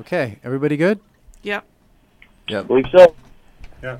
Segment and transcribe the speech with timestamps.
[0.00, 1.00] Okay, everybody good?
[1.42, 1.64] Yep.
[2.48, 2.62] Yeah.
[2.62, 3.14] Believe so.
[3.82, 3.98] Yeah.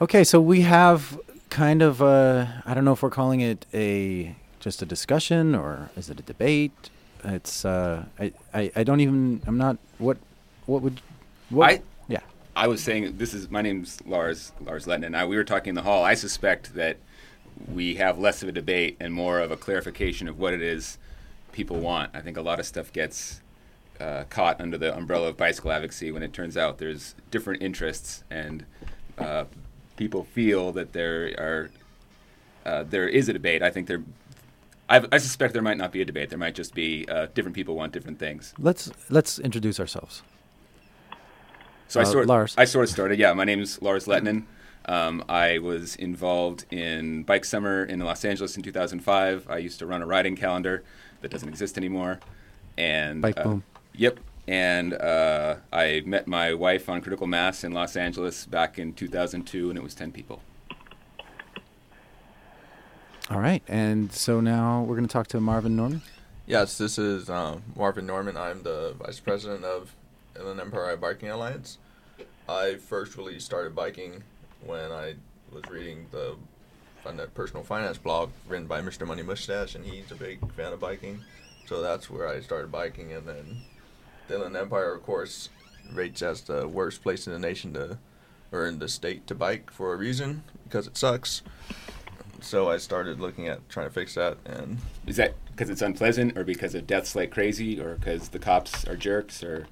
[0.00, 1.18] Okay, so we have
[1.48, 5.90] kind of uh, I don't know if we're calling it a just a discussion or
[5.96, 6.90] is it a debate?
[7.24, 10.16] It's uh, I, I I don't even I'm not what
[10.66, 11.00] what would
[11.50, 12.20] what I- yeah
[12.56, 15.70] I was saying this is my name's Lars Lars Letton, and I, we were talking
[15.70, 16.02] in the hall.
[16.04, 16.96] I suspect that
[17.72, 20.98] we have less of a debate and more of a clarification of what it is
[21.52, 22.10] people want.
[22.12, 23.40] I think a lot of stuff gets
[24.02, 28.24] uh, caught under the umbrella of bicycle advocacy when it turns out there's different interests
[28.30, 28.66] and
[29.18, 29.44] uh,
[29.96, 31.70] people feel that there are
[32.64, 33.62] uh, there is a debate.
[33.62, 34.02] I think there.
[34.88, 36.30] I, I suspect there might not be a debate.
[36.30, 38.54] There might just be uh, different people want different things.
[38.58, 40.22] let's let's introduce ourselves.
[41.88, 42.54] So I Uh, sort Lars.
[42.56, 43.18] I sort of started.
[43.18, 44.44] Yeah, my name's Lars Lettinen.
[44.86, 49.46] Um, I was involved in Bike Summer in Los Angeles in 2005.
[49.48, 50.82] I used to run a riding calendar
[51.20, 52.18] that doesn't exist anymore.
[52.76, 53.64] And Bike uh, Boom.
[53.94, 54.20] Yep.
[54.48, 59.68] And uh, I met my wife on Critical Mass in Los Angeles back in 2002,
[59.70, 60.40] and it was 10 people.
[63.30, 66.02] All right, and so now we're going to talk to Marvin Norman.
[66.44, 68.36] Yes, this is um, Marvin Norman.
[68.36, 69.94] I'm the vice president of
[70.36, 71.78] Inland Empire Biking Alliance.
[72.48, 74.24] I first really started biking
[74.66, 75.14] when I
[75.52, 76.36] was reading the
[77.34, 79.06] personal finance blog written by Mr.
[79.06, 81.20] Money Mustache, and he's a big fan of biking.
[81.66, 83.62] So that's where I started biking, and then
[84.32, 85.48] the Inland Empire, of course,
[85.92, 87.98] rates as the worst place in the nation to,
[88.50, 91.42] or in the state to bike for a reason because it sucks.
[92.40, 96.36] So I started looking at trying to fix that, and Is that because it's unpleasant,
[96.36, 99.66] or because of deaths like crazy, or because the cops are jerks, or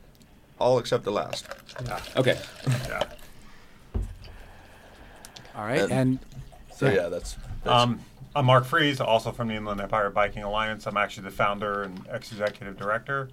[0.59, 1.47] all except the last.
[1.85, 2.01] Yeah.
[2.17, 2.39] okay?
[2.89, 3.03] Yeah.
[5.57, 6.19] All right, And- and
[6.77, 6.93] So Yeah.
[6.95, 8.01] yeah, that's, that's Um,
[8.37, 10.87] I'm Mark Fries, also from the Inland Empire Biking Alliance.
[10.87, 13.29] I'm actually the founder and ex-executive director.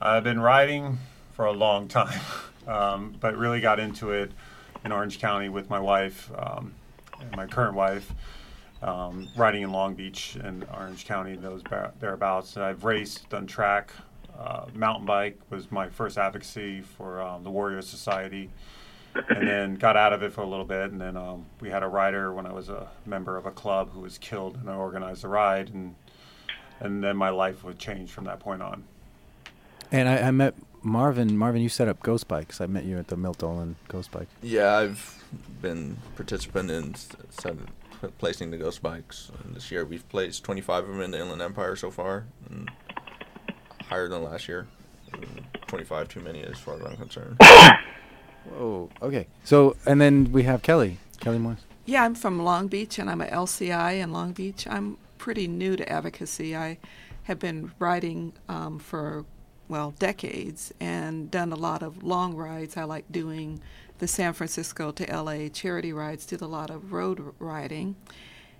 [0.00, 0.98] I've been riding
[1.32, 2.20] for a long time,
[2.66, 4.32] um, but really got into it
[4.84, 6.74] in Orange County with my wife um,
[7.36, 8.12] my current wife,
[8.82, 12.56] um, riding in Long Beach and Orange County, those ba- thereabouts.
[12.56, 13.92] And I've raced, done track,
[14.38, 18.50] uh, mountain bike was my first advocacy for um, the Warrior Society
[19.28, 20.92] and then got out of it for a little bit.
[20.92, 23.90] And then um, we had a rider when I was a member of a club
[23.92, 25.94] who was killed, and I organized the ride, and
[26.78, 28.84] and then my life would change from that point on.
[29.92, 31.36] And I, I met Marvin.
[31.36, 32.60] Marvin, you set up Ghost Bikes.
[32.60, 34.28] I met you at the Milt Dolan Ghost Bike.
[34.42, 34.76] yeah.
[34.76, 35.22] I've
[35.62, 36.94] been participant in
[37.30, 37.68] seven,
[38.18, 39.30] placing the ghost bikes.
[39.44, 42.68] And this year we've placed 25 of them in the Inland Empire so far, and
[43.88, 44.66] higher than last year.
[45.12, 47.36] And 25 too many as far as I'm concerned.
[48.48, 48.88] Whoa.
[49.02, 49.26] Okay.
[49.44, 50.96] So and then we have Kelly.
[51.20, 51.60] Kelly Morris.
[51.84, 54.66] Yeah, I'm from Long Beach and I'm a LCI in Long Beach.
[54.66, 56.56] I'm pretty new to advocacy.
[56.56, 56.78] I
[57.24, 59.24] have been riding um, for,
[59.70, 62.76] well, decades and done a lot of long rides.
[62.76, 63.60] I like doing
[63.98, 67.94] the San Francisco to LA charity rides, did a lot of road riding.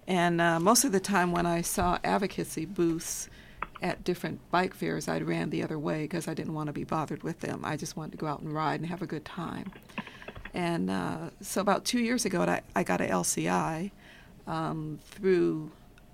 [0.06, 3.28] And uh, most of the time when I saw advocacy booths
[3.82, 6.84] at different bike fairs, I ran the other way because I didn't want to be
[6.84, 7.62] bothered with them.
[7.64, 9.72] I just wanted to go out and ride and have a good time.
[10.54, 13.90] And uh, so about two years ago, I, I got a LCI
[14.46, 15.72] um, through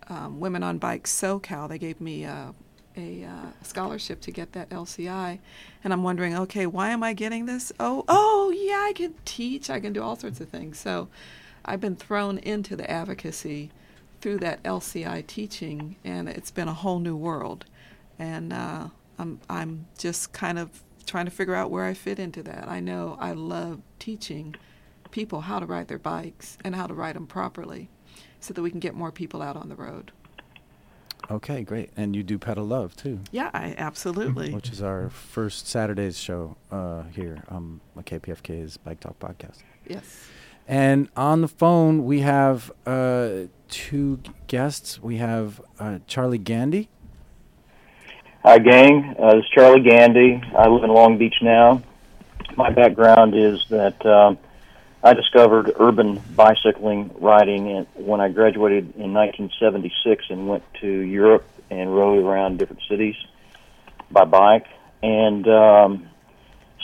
[0.09, 1.69] um, Women on Bikes SoCal.
[1.69, 2.55] They gave me a,
[2.97, 5.39] a uh, scholarship to get that LCI.
[5.85, 7.73] And I'm wondering, okay, why am I getting this?
[7.79, 9.71] Oh, oh, yeah, I can teach.
[9.71, 10.79] I can do all sorts of things.
[10.79, 11.09] So
[11.65, 13.71] I've been thrown into the advocacy
[14.21, 17.67] through that LCI teaching, and it's been a whole new world.
[18.19, 22.43] And uh, I'm, I'm just kind of trying to figure out where I fit into
[22.45, 22.69] that.
[22.69, 24.57] I know I love teaching
[25.11, 27.89] people how to ride their bikes and how to ride them properly
[28.41, 30.13] so that we can get more people out on the road.
[31.31, 31.91] Okay, great.
[31.97, 34.53] And you do Pedal Love too, Yeah, I absolutely.
[34.55, 39.59] which is our first Saturday's show uh, here on KPFK's Bike Talk podcast.
[39.89, 40.29] Yes.
[40.69, 45.01] And on the phone, we have uh, two guests.
[45.03, 46.89] We have uh, Charlie Gandy.
[48.45, 49.15] Hi, gang.
[49.19, 50.41] Uh, this is Charlie Gandy.
[50.57, 51.83] I live in Long Beach now.
[52.57, 54.39] My background is that um,
[55.07, 61.95] I discovered urban bicycling riding when I graduated in 1976 and went to Europe and
[61.95, 63.15] rode around different cities
[64.11, 64.67] by bike.
[65.05, 66.09] And um,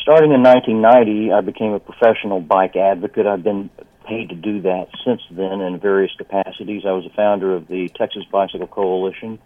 [0.02, 3.26] starting in 1990, I became a professional bike advocate.
[3.26, 3.70] I've been
[4.06, 6.84] paid to do that since then in various capacities.
[6.86, 9.40] I was a founder of the Texas Bicycle Coalition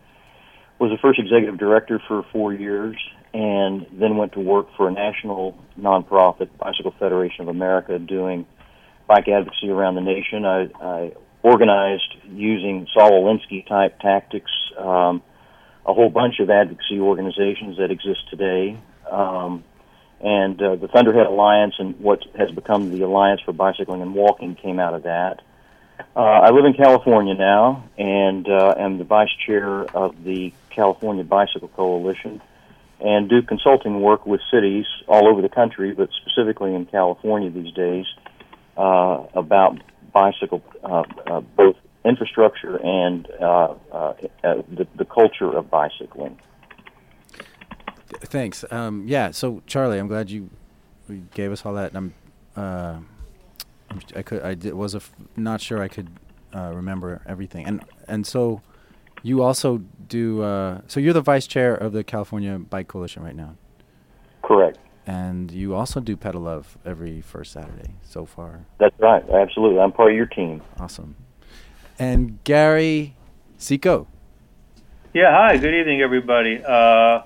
[0.78, 2.96] was the first executive director for four years
[3.32, 8.46] and then went to work for a national nonprofit, Bicycle Federation of America, doing
[9.06, 10.44] bike advocacy around the nation.
[10.44, 11.12] I, I
[11.42, 15.22] organized using Saul Alinsky type tactics um,
[15.84, 18.76] a whole bunch of advocacy organizations that exist today.
[19.10, 19.64] Um,
[20.20, 24.56] and uh, the Thunderhead Alliance and what has become the Alliance for Bicycling and Walking
[24.56, 25.42] came out of that.
[26.14, 31.24] Uh, I live in California now and uh, am the vice chair of the California
[31.24, 32.42] Bicycle Coalition
[33.00, 37.72] and do consulting work with cities all over the country, but specifically in California these
[37.74, 38.06] days,
[38.76, 39.80] uh, about
[40.12, 44.14] bicycle, uh, uh, both infrastructure and uh, uh,
[44.44, 46.38] uh, the, the culture of bicycling.
[48.20, 48.64] Thanks.
[48.70, 49.32] Um, yeah.
[49.32, 50.50] So Charlie, I'm glad you
[51.34, 51.92] gave us all that.
[51.92, 52.12] And
[52.56, 56.08] I'm, uh, I could I did, was a f- not sure I could
[56.54, 57.66] uh, remember everything.
[57.66, 58.62] And and so
[59.22, 60.42] you also do.
[60.42, 63.56] Uh, so you're the vice chair of the California Bike Coalition right now,
[64.42, 64.78] Correct.
[65.06, 68.66] And you also do Pedal Love every first Saturday so far.
[68.78, 69.22] That's right.
[69.30, 69.78] Absolutely.
[69.78, 70.62] I'm part of your team.
[70.78, 71.14] Awesome.
[71.98, 73.14] And Gary
[73.58, 74.06] Cziko.
[75.14, 75.56] Yeah, hi.
[75.56, 76.62] Good evening, everybody.
[76.62, 77.22] Uh,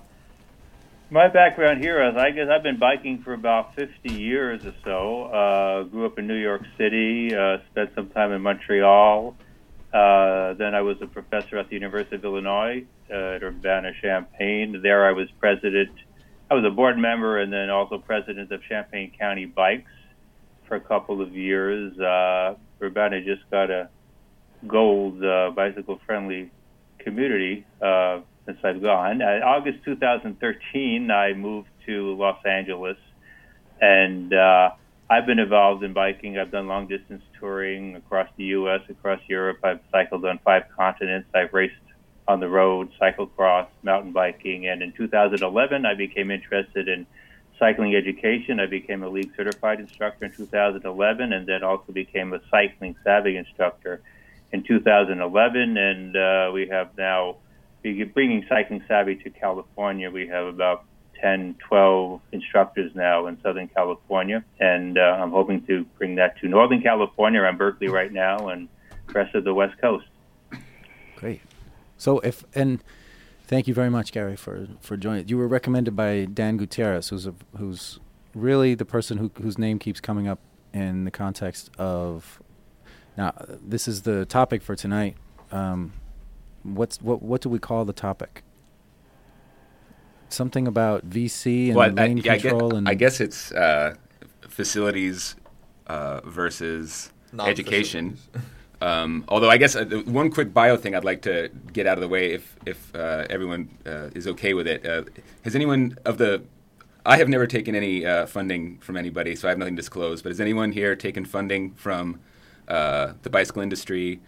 [1.10, 5.24] my background here is I guess I've been biking for about 50 years or so.
[5.24, 9.34] Uh, grew up in New York City, uh, spent some time in Montreal.
[9.92, 14.82] Uh, then I was a professor at the University of Illinois uh, at Urbana-Champaign.
[14.82, 15.90] There I was president.
[16.50, 19.92] I was a board member and then also president of Champaign County Bikes
[20.66, 21.96] for a couple of years.
[21.96, 23.88] Uh, Urbana just got a
[24.66, 26.50] gold uh, bicycle-friendly
[26.98, 29.22] community uh, since I've gone.
[29.22, 32.98] Uh, August 2013, I moved to Los Angeles,
[33.80, 34.70] and uh,
[35.08, 36.36] I've been involved in biking.
[36.36, 39.58] I've done long distance touring across the U.S., across Europe.
[39.62, 41.28] I've cycled on five continents.
[41.32, 41.74] I've raced
[42.30, 47.04] on the road, cyclocross, mountain biking, and in 2011, I became interested in
[47.58, 48.60] cycling education.
[48.60, 53.36] I became a league certified instructor in 2011, and then also became a cycling savvy
[53.36, 54.00] instructor
[54.52, 57.36] in 2011, and uh, we have now
[57.82, 60.08] bringing cycling savvy to California.
[60.10, 60.84] We have about
[61.20, 66.48] 10, 12 instructors now in Southern California, and uh, I'm hoping to bring that to
[66.48, 67.40] Northern California.
[67.42, 68.68] I'm Berkeley right now, and
[69.12, 70.06] rest of the West Coast.
[71.16, 71.42] Great.
[72.00, 72.82] So if and
[73.46, 75.28] thank you very much, Gary, for for joining.
[75.28, 78.00] You were recommended by Dan Gutierrez, who's a, who's
[78.34, 80.38] really the person who whose name keeps coming up
[80.72, 82.40] in the context of.
[83.18, 85.16] Now, this is the topic for tonight.
[85.52, 85.92] Um,
[86.62, 88.44] what's what what do we call the topic?
[90.30, 93.52] Something about VC and Well, I, lane yeah, I, guess, control and I guess it's
[93.52, 93.94] uh,
[94.48, 95.36] facilities
[95.86, 98.16] uh, versus education.
[98.80, 102.00] Um, although I guess uh, one quick bio thing I'd like to get out of
[102.00, 104.86] the way, if if uh, everyone uh, is okay with it.
[104.86, 105.04] Uh,
[105.44, 106.42] has anyone of the
[107.04, 110.22] I have never taken any uh, funding from anybody, so I have nothing to disclose.
[110.22, 112.20] But has anyone here taken funding from
[112.68, 114.20] uh, the bicycle industry,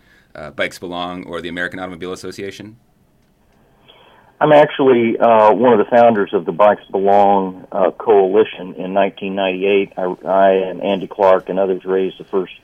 [0.57, 2.79] Bikes Belong, or the American Automobile Association?
[4.41, 7.67] I'm actually one of the founders of the Bikes Belong
[7.99, 9.93] coalition in 1998.
[9.99, 12.55] I, I and Andy Clark and others raised the first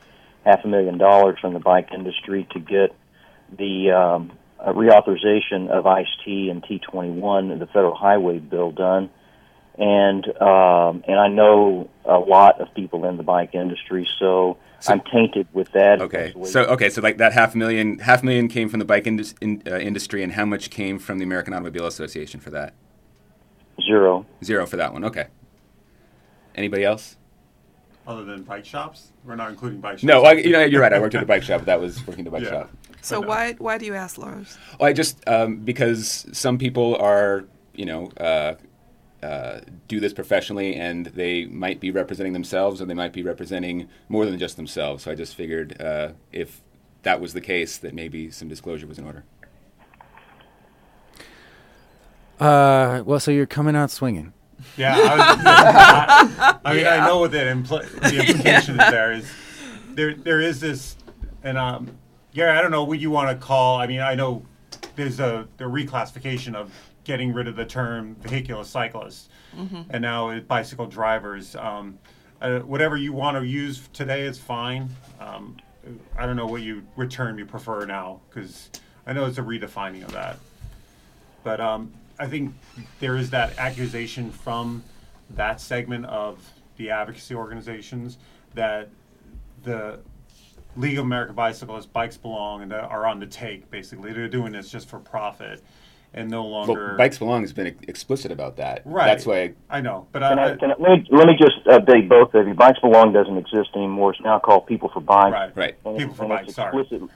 [0.48, 2.94] half a million dollars from the bike industry to get
[3.56, 9.10] the um, uh, reauthorization of ISTEA and TEA-21, the federal highway bill, done.
[9.76, 14.92] And um, and I know a lot of people in the bike industry, so, So-
[14.92, 16.00] I'm tainted with that.
[16.00, 18.68] Okay, as a way so okay, so like that half a million, half million came
[18.68, 21.86] from the bike indus- in, uh, industry, and how much came from the American Automobile
[21.86, 22.74] Association for that?
[23.86, 24.26] zero.
[24.42, 25.04] Zero for that one.
[25.04, 25.26] Okay.
[26.56, 27.17] Anybody else?
[28.08, 30.04] Other than bike shops, we're not including bike shops.
[30.04, 30.94] No, I, you know you're right.
[30.94, 31.66] I worked at a bike shop.
[31.66, 32.50] That was working the bike Yeah.
[32.50, 32.70] shop.
[33.02, 33.28] So no.
[33.28, 34.56] why why do you ask Lars?
[34.80, 38.54] Oh, I just um, because some people are you know uh,
[39.22, 43.88] uh, do this professionally and they might be representing themselves or they might be representing
[44.08, 45.04] more than just themselves.
[45.04, 46.62] So I just figured uh, if
[47.02, 49.24] that was the case, that maybe some disclosure was in order.
[52.40, 54.32] uh, well, so you're coming out swinging.
[54.76, 58.90] Yeah, I, was, I, I mean, I know what that impl- the implication is.
[58.90, 59.32] There is
[59.94, 60.96] there there is this,
[61.42, 61.90] and um,
[62.34, 63.78] Gary, I don't know what you want to call.
[63.78, 64.42] I mean, I know
[64.96, 66.72] there's a the reclassification of
[67.04, 69.28] getting rid of the term vehicular cyclists,
[69.90, 71.56] and now it's bicycle drivers.
[71.56, 71.98] Um,
[72.40, 74.90] uh, whatever you want to use today is fine.
[75.18, 75.56] Um,
[76.16, 78.70] I don't know what you what term you prefer now because
[79.06, 80.38] I know it's a redefining of that.
[81.42, 82.54] But um, I think
[83.00, 84.82] there is that accusation from
[85.30, 86.38] that segment of
[86.76, 88.18] the advocacy organizations
[88.54, 88.88] that
[89.62, 90.00] the
[90.76, 94.12] League of American Bicyclists, Bikes Belong, and are on the take, basically.
[94.12, 95.62] They're doing this just for profit
[96.14, 96.88] and no longer.
[96.88, 98.82] Well, Bikes Belong has been explicit about that.
[98.84, 99.06] Right.
[99.06, 99.54] That's why.
[99.68, 102.08] I know, but Can I, I, can I, let, me, let me just uh, update
[102.08, 102.54] both of you.
[102.54, 104.12] Bikes Belong doesn't exist anymore.
[104.12, 105.32] It's now called People for Bikes.
[105.32, 105.56] right.
[105.56, 105.76] Right.
[105.84, 107.08] And People it's- for Bikes, sorry.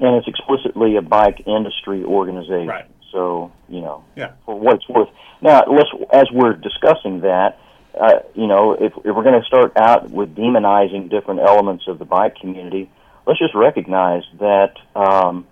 [0.00, 2.66] And it's explicitly a bike industry organization.
[2.66, 2.86] Right.
[3.14, 4.32] So you know, Yeah.
[4.44, 5.08] for what it's worth.
[5.40, 7.58] Now, let's as we're discussing that,
[7.98, 11.98] uh, you know, if, if we're going to start out with demonizing different elements of
[11.98, 12.90] the bike community,
[13.26, 15.46] let's just recognize that um,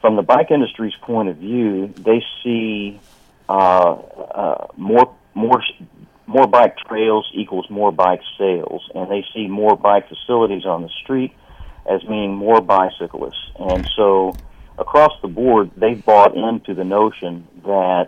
[0.00, 3.00] from the bike industry's point of view, they see
[3.48, 5.62] uh, uh, more more
[6.26, 10.90] more bike trails equals more bike sales, and they see more bike facilities on the
[11.02, 11.32] street
[11.90, 13.50] as meaning more bicyclists.
[13.58, 14.36] And so,
[14.78, 18.06] across the board, they've bought into the notion that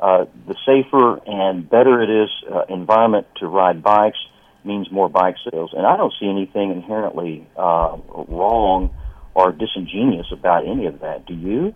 [0.00, 4.18] uh, the safer and better it is uh, environment to ride bikes
[4.64, 5.72] means more bike sales.
[5.76, 7.96] And I don't see anything inherently uh,
[8.28, 8.94] wrong
[9.34, 11.26] or disingenuous about any of that.
[11.26, 11.74] Do you?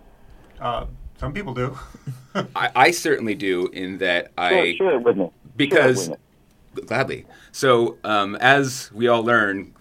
[0.59, 0.85] Uh,
[1.17, 1.77] some people do.
[2.55, 5.23] I, I certainly do in that I Share, share it with me.
[5.23, 6.19] Share it because with
[6.75, 6.83] me.
[6.83, 7.25] gladly.
[7.51, 9.73] So um, as we all learn,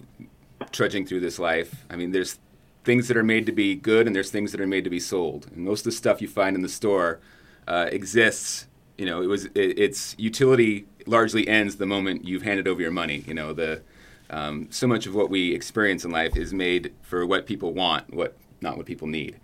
[0.73, 2.39] trudging through this life, I mean, there's
[2.87, 5.01] things that are made to be good, and there's things that are made to be
[5.01, 5.49] sold.
[5.53, 7.21] And most of the stuff you find in the store
[7.69, 8.69] uh, exists.
[8.97, 12.93] You know, it was it, its utility largely ends the moment you've handed over your
[12.93, 13.25] money.
[13.27, 13.83] You know, the
[14.31, 18.15] um, so much of what we experience in life is made for what people want,
[18.15, 19.39] what not what people need,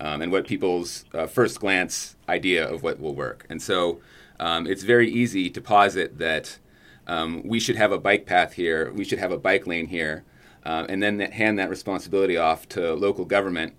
[0.00, 3.46] um, and what people's uh, first glance idea of what will work.
[3.48, 4.00] And so,
[4.40, 6.58] um, it's very easy to posit that
[7.06, 10.24] um, we should have a bike path here, we should have a bike lane here,
[10.68, 13.72] uh, and then that, hand that responsibility off to local government,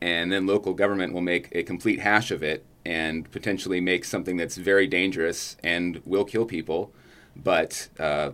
[0.00, 4.36] and then local government will make a complete hash of it and potentially make something
[4.36, 6.92] that's very dangerous and will kill people,
[7.34, 8.30] but uh,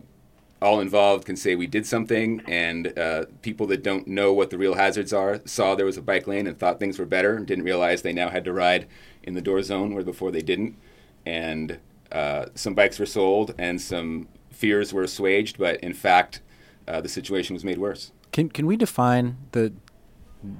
[0.60, 4.58] all involved can say we did something, and uh, people that don't know what the
[4.58, 7.46] real hazards are saw there was a bike lane and thought things were better and
[7.46, 8.86] didn't realize they now had to ride
[9.22, 10.76] in the door zone where before they didn't.
[11.24, 11.78] And
[12.12, 16.42] uh, some bikes were sold and some fears were assuaged, but in fact,
[16.88, 18.12] uh, the situation was made worse.
[18.32, 19.72] Can can we define the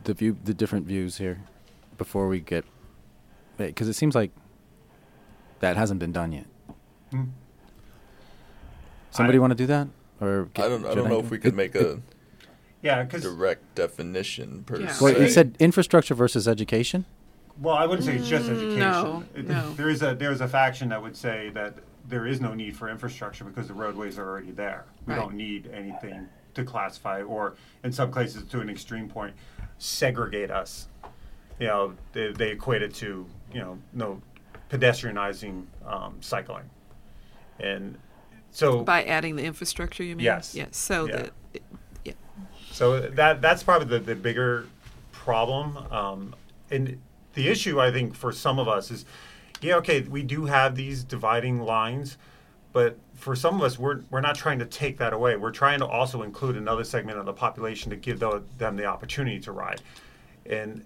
[0.05, 1.41] the view the different views here
[1.99, 2.65] before we get
[3.57, 4.31] because it seems like
[5.61, 6.47] that hasn't been done yet.
[7.11, 7.25] Hmm.
[9.11, 9.89] Somebody want to do that
[10.21, 10.85] or I don't.
[10.87, 11.41] I don't know do if we it?
[11.41, 12.01] could It- make it- a
[12.83, 14.89] Yeah, because direct definition per Yeah.
[14.93, 15.05] se.
[15.05, 17.05] Wait, you said infrastructure versus education.
[17.61, 18.79] Well, I wouldn't say it's just Mm, education.
[18.79, 19.75] no, It- no.
[19.75, 21.75] There is a there is a faction that would say that
[22.09, 24.85] there is no need for infrastructure because the roadways are already there.
[25.07, 25.21] We Right.
[25.21, 29.35] don't need anything to classify, or in some cases, to an extreme point,
[29.79, 30.89] segregate us.
[31.59, 34.21] You know, they, they equate it to you know no
[34.71, 36.69] pedestrianizing um, cycling,
[37.61, 37.97] and
[38.51, 40.25] so By adding the infrastructure, you mean?
[40.25, 40.55] Yes.
[40.55, 40.77] Yes.
[40.77, 41.17] So Yeah.
[41.17, 41.31] that,
[42.05, 42.13] yeah.
[42.71, 44.67] So that that's probably the, the bigger
[45.13, 45.77] problem.
[45.91, 46.35] Um,
[46.71, 47.01] and
[47.35, 49.05] the issue I think for some of us is,
[49.63, 52.19] yeah, okay, we do have these dividing lines,
[52.73, 55.37] but for some of us, we're we're not trying to take that away.
[55.37, 58.85] We're trying to also include another segment of the population to give tho- them the
[58.87, 59.81] opportunity to ride.
[60.47, 60.85] And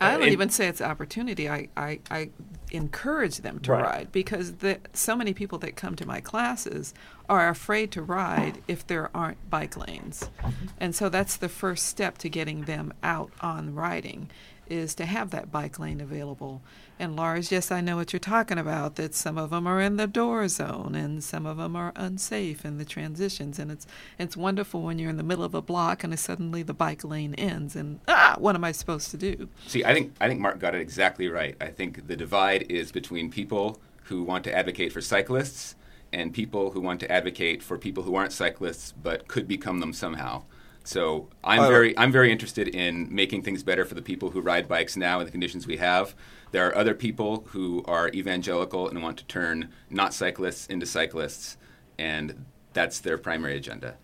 [0.00, 1.48] I uh, don't and- even say it's opportunity.
[1.50, 2.30] I, I, I
[2.70, 3.82] encourage them to Right.
[3.82, 6.94] ride because the, so many people that come to my classes
[7.28, 10.30] are afraid to ride if there aren't bike lanes.
[10.78, 14.30] And so that's the first step to getting them out on riding
[14.68, 16.62] is to have that bike lane available.
[17.00, 19.96] And Lars, yes, I know what you're talking about, that some of them are in
[19.96, 23.58] the door zone and some of them are unsafe in the transitions.
[23.58, 23.86] And it's,
[24.18, 27.34] it's wonderful when you're in the middle of a block and suddenly the bike lane
[27.36, 29.48] ends and, ah, what am I supposed to do?
[29.66, 31.56] See, I think I think Mark got it exactly right.
[31.58, 35.76] I think the divide is between people who want to advocate for cyclists
[36.12, 39.94] and people who want to advocate for people who aren't cyclists but could become them
[39.94, 40.42] somehow.
[40.84, 44.40] So I'm I- very I'm very interested in making things better for the people who
[44.40, 46.14] ride bikes now in the conditions we have.
[46.52, 51.56] There are other people who are evangelical and want to turn not cyclists into cyclists,
[51.98, 53.94] and that's their primary agenda.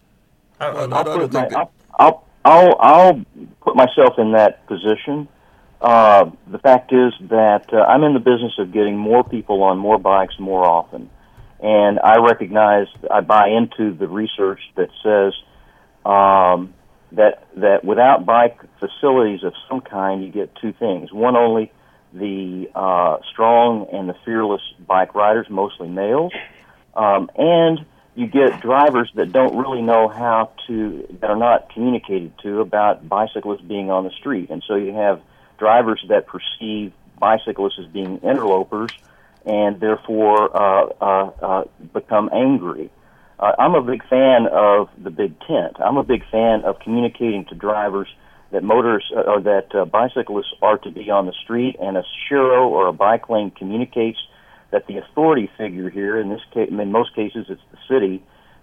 [0.61, 3.25] I, Well, I- I I'll don't put think my, that- I'll, I'll, I'll, I'll
[3.63, 5.29] put myself in that position.
[5.81, 9.79] Uh, the fact is that uh, I'm in the business of getting more people on
[9.79, 11.11] more bikes more often.
[11.61, 15.33] And I recognize, I buy into the research that says
[16.05, 16.75] um,
[17.13, 21.13] that, that without bike facilities of some kind, you get two things.
[21.13, 21.73] One, only
[22.19, 26.33] the uh, strong and the fearless bike riders, mostly males,
[26.95, 32.33] um, and you get drivers that don't really know how to, that are not communicated
[32.43, 34.49] to about bicyclists being on the street.
[34.51, 35.21] And so you have
[35.59, 38.91] drivers that perceive bicyclists as being interlopers
[39.45, 42.91] and therefore uh, uh, uh, become angry.
[43.39, 45.77] Uh, I'm a big fan of the big tent.
[45.79, 48.09] I'm a big fan of communicating to drivers
[48.53, 52.05] that motors uh, or that uh, bicyclists are to be on the street, and a
[52.29, 54.19] sharrow or a bike lane communicates
[54.71, 58.23] that the authority figure here, in this case, in most cases, it's the city,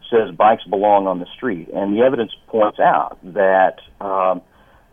[0.09, 4.41] says bikes belong on the street, and the evidence points out that um,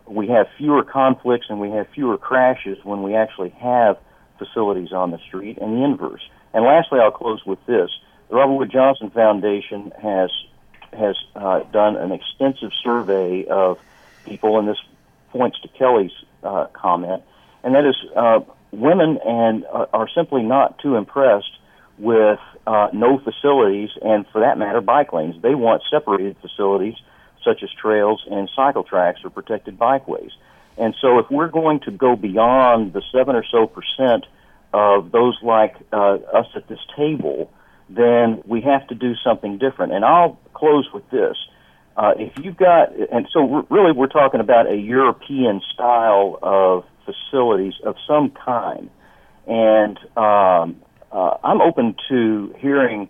[0.07, 3.97] we have fewer conflicts and we have fewer crashes when we actually have
[4.37, 6.21] facilities on the street and the inverse.
[6.53, 7.89] And lastly, I'll close with this:
[8.29, 10.31] the Robert Wood Johnson Foundation has
[10.93, 13.79] has uh, done an extensive survey of
[14.31, 14.77] people, and this
[15.31, 16.11] points to Kelly's
[16.43, 17.23] uh, comment,
[17.63, 18.39] and that is uh,
[18.71, 21.57] women and uh, are simply not too impressed
[21.97, 25.35] with uh, no facilities, and for that matter, bike lanes.
[25.41, 26.95] They want separated facilities
[27.43, 30.31] such as trails and cycle tracks or protected bikeways.
[30.77, 34.25] And so, if we're going to go beyond the seven or so percent
[34.73, 37.51] of those like uh, us at this table,
[37.89, 39.93] then we have to do something different.
[39.93, 41.35] And I'll close with this.
[41.97, 47.73] Uh, if you've got, and so really we're talking about a European style of facilities
[47.83, 48.89] of some kind.
[49.47, 50.81] And um,
[51.11, 53.09] uh, I'm open to hearing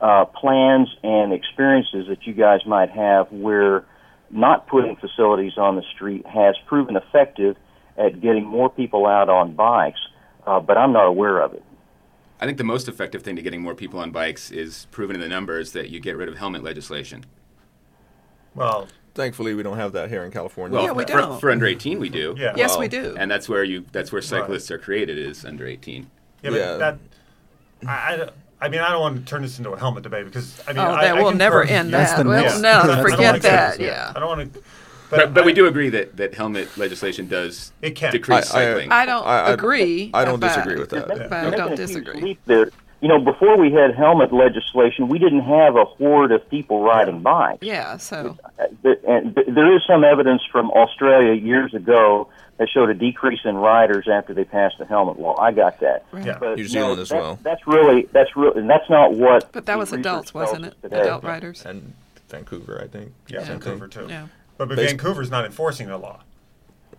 [0.00, 3.84] uh, plans and experiences that you guys might have where
[4.30, 7.56] not putting facilities on the street has proven effective
[7.96, 10.00] at getting more people out on bikes,
[10.46, 11.62] uh, but I'm not aware of it.
[12.40, 15.22] I think the most effective thing to getting more people on bikes is proven in
[15.22, 17.24] the numbers that you get rid of helmet legislation.
[18.54, 20.74] Well, Thankfully, we don't have that here in California.
[20.76, 21.40] Well, Yeah, we for, don't.
[21.40, 22.34] for under 18 we do.
[22.36, 22.52] yeah.
[22.56, 23.14] Yes, we do.
[23.16, 26.10] And that's where you that's where cyclists are created is under 18.
[26.42, 26.76] Yeah, but Yeah.
[26.78, 26.98] that.
[27.86, 28.28] I, I,
[28.62, 30.78] I mean, I don't want to turn this into a helmet debate because I mean,
[30.80, 32.16] oh, I, that I will never confirm- end that.
[32.20, 33.68] the Well, next- no, forget that.
[33.74, 33.84] episode.
[33.84, 34.12] Yeah.
[34.16, 34.60] I don't want to.
[35.10, 38.10] But, but I- we do agree that, that helmet legislation does It can.
[38.10, 38.90] decrease I- I- cycling.
[38.90, 40.10] I don't I- I- agree.
[40.12, 41.06] I don't disagree with that.
[41.06, 42.36] But I don't disagree.
[43.00, 43.18] Leap there.
[43.18, 47.20] You know, before we had helmet legislation, we didn't have a horde of people riding
[47.22, 47.62] bikes.
[47.62, 48.66] Yeah, so Uh,
[49.06, 54.06] and there is some evidence from Australia years ago that showed a decrease in riders
[54.08, 55.36] after they passed the helmet law.
[55.40, 56.04] I got that.
[56.22, 56.38] Yeah.
[56.38, 57.38] But New Zealand no, as that- well.
[57.42, 59.50] That's really that's really, and that's not what.
[59.52, 60.74] but that was adults, wasn't it?
[60.82, 61.00] today.
[61.00, 61.64] Adult riders.
[61.66, 61.94] and
[62.28, 63.12] Vancouver, I think.
[63.28, 64.06] Yeah, Same Vancouver too.
[64.08, 64.26] Yeah.
[64.56, 66.20] But, but Basi- Vancouver's not enforcing the law,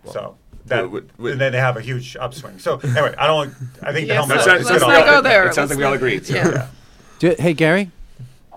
[0.04, 0.36] so
[0.66, 2.58] that and then they have a huge upswing.
[2.58, 3.54] So anyway, I don't.
[3.82, 4.36] I think the Yes, helmet.
[4.36, 5.46] let's- law It is let's not go there.
[5.48, 6.22] It sounds like Let's we all not- agree.
[6.22, 6.34] So.
[6.34, 6.68] Yeah.
[7.18, 7.90] Do, hey, Gary,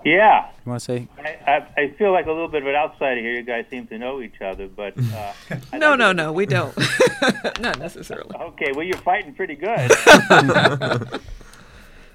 [0.04, 1.08] Yeah, you want to say?
[1.18, 3.32] I, I, I feel like a little bit of an outsider here.
[3.32, 5.32] You guys seem to know each other, but uh,
[5.78, 6.76] No, no, no, we don't.
[7.60, 8.34] Not necessarily.
[8.38, 9.90] Okay, well, you're fighting pretty good.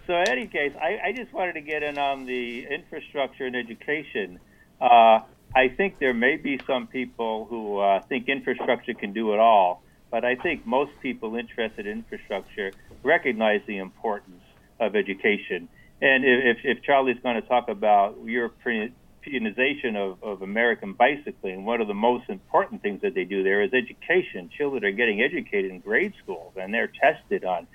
[0.07, 3.55] so, in any case, I, I just wanted to get in on the infrastructure and
[3.55, 4.39] education.
[4.79, 5.19] Uh,
[5.55, 9.81] I think there may be some people who uh, think infrastructure can do it all,
[10.15, 12.71] but I think most people interested in infrastructure
[13.03, 14.43] recognize the importance
[14.79, 15.67] of education.
[16.01, 21.89] And if, if Charlie's going to talk about Europeanization of, of American bicycling, one of
[21.89, 24.49] the most important things that they do there is education.
[24.57, 27.67] Children are getting educated in grade schools, and they're tested on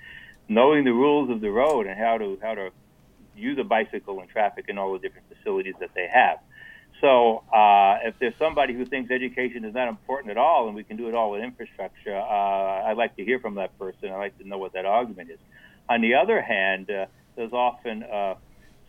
[0.49, 2.71] knowing the rules of the road and how to how to
[3.35, 6.39] use a bicycle in traffic and all the different facilities that they have.
[7.01, 10.83] So, uh, if there's somebody who thinks education is not important at all and we
[10.83, 14.09] can do it all with infrastructure, uh, I'd like to hear from that person.
[14.09, 15.39] I'd like to know what that argument is.
[15.89, 18.35] On the other hand, uh, there's often uh,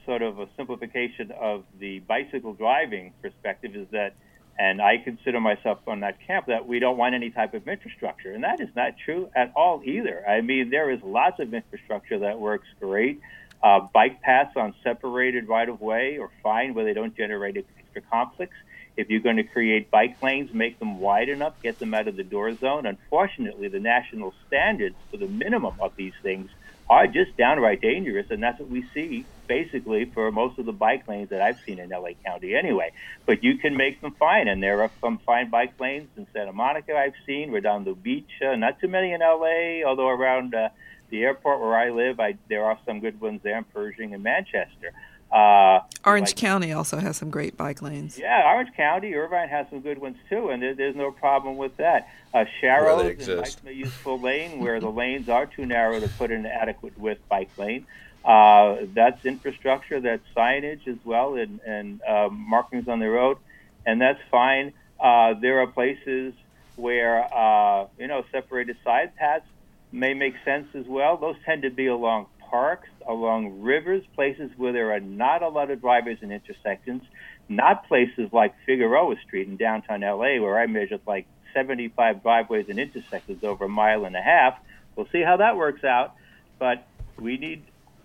[0.04, 4.14] sort of a simplification of the bicycle driving perspective is that,
[4.58, 8.32] and I consider myself on that camp, that we don't want any type of infrastructure.
[8.32, 10.22] And that is not true at all either.
[10.28, 13.22] I mean, there is lots of infrastructure that works great.
[13.62, 17.56] Uh, bike paths on separated right of way are fine where they don't generate
[17.92, 18.56] extra conflicts.
[18.96, 22.16] If you're going to create bike lanes, make them wide enough, get them out of
[22.16, 22.86] the door zone.
[22.86, 26.50] Unfortunately, the national standards for the minimum of these things
[26.90, 31.04] are just downright dangerous, and that's what we see basically for most of the bike
[31.08, 32.92] lanes that I've seen in LA County anyway.
[33.26, 36.52] But you can make them fine, and there are some fine bike lanes in Santa
[36.52, 40.68] Monica I've seen, Redondo Beach, uh, not too many in LA, although around uh,
[41.10, 44.22] the airport where I live, I, there are some good ones there in Pershing and
[44.22, 44.92] Manchester.
[45.32, 48.18] Uh, Orange like- County also has some great bike lanes.
[48.18, 51.76] yeah, Orange County, Irvine has some good ones too, and there, there's no problem with
[51.78, 52.08] that.
[52.34, 53.64] Uh, Sharrows Where they and exist.
[53.64, 57.26] Bike Useful Lane, where the lanes are too narrow to put in an adequate width
[57.28, 57.86] bike lane.
[58.24, 63.38] Uh, that's infrastructure, that's signage as well, and, and uh, markings on the road,
[63.86, 64.72] and that's fine.
[65.00, 66.34] Uh, there are places
[66.76, 69.46] where uh, you know separated side paths
[69.90, 71.16] may make sense as well.
[71.16, 75.70] Those tend to be along parks, along rivers, places where there are not a lot
[75.70, 77.02] of drivers and intersections,
[77.48, 82.78] not places like Figueroa Street in downtown LA, where I measured like 75 driveways and
[82.78, 84.58] intersections over a mile and a half.
[84.96, 86.14] We'll see how that works out,
[86.58, 86.86] but
[87.18, 87.64] we need.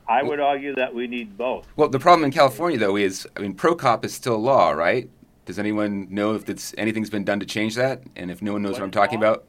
[0.09, 1.67] I would argue that we need both.
[1.75, 5.09] Well, the problem in California, though, is I mean, Prokop is still law, right?
[5.45, 8.03] Does anyone know if it's, anything's been done to change that?
[8.15, 9.33] And if no one knows what, What I'm talking law?
[9.33, 9.45] about,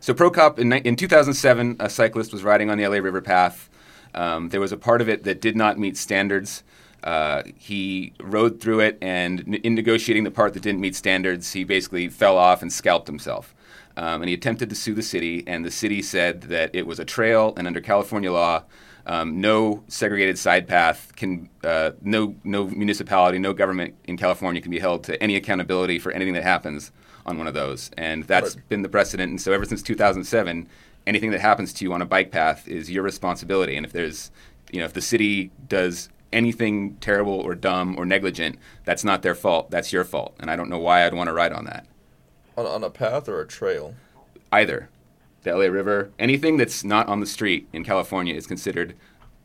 [0.00, 3.70] so Prokop in, in 2007, a cyclist was riding on the LA River Path.
[4.14, 6.62] Um, there was a part of it that did not meet standards.
[7.02, 11.64] Uh, he rode through it, and in negotiating the part that didn't meet standards, he
[11.64, 13.54] basically fell off and scalped himself.
[13.96, 16.98] um, and he attempted to sue the city, and the city said that it was
[16.98, 18.62] a trail, and under California law,
[19.04, 24.70] um, no segregated side path can, uh, no no municipality, no government in California can
[24.70, 26.90] be held to any accountability for anything that happens
[27.26, 29.28] on one of those, and that's But- been the precedent.
[29.28, 30.68] And so ever since 2007,
[31.06, 33.76] anything that happens to you on a bike path is your responsibility.
[33.76, 34.30] And if there's,
[34.70, 39.34] you know, if the city does anything terrible or dumb or negligent, that's not their
[39.34, 39.70] fault.
[39.70, 40.34] That's your fault.
[40.40, 41.86] And I don't know why I'd want to ride on that.
[42.56, 43.94] On, on a path or a trail?
[44.50, 44.88] Either
[45.42, 48.94] the LA River, anything that's not on the street in California is considered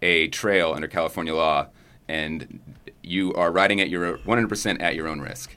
[0.02, 1.68] a trail under California law,
[2.08, 2.60] and
[3.02, 5.56] you are riding at your 100% at your own risk.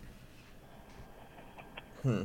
[2.03, 2.23] Hmm.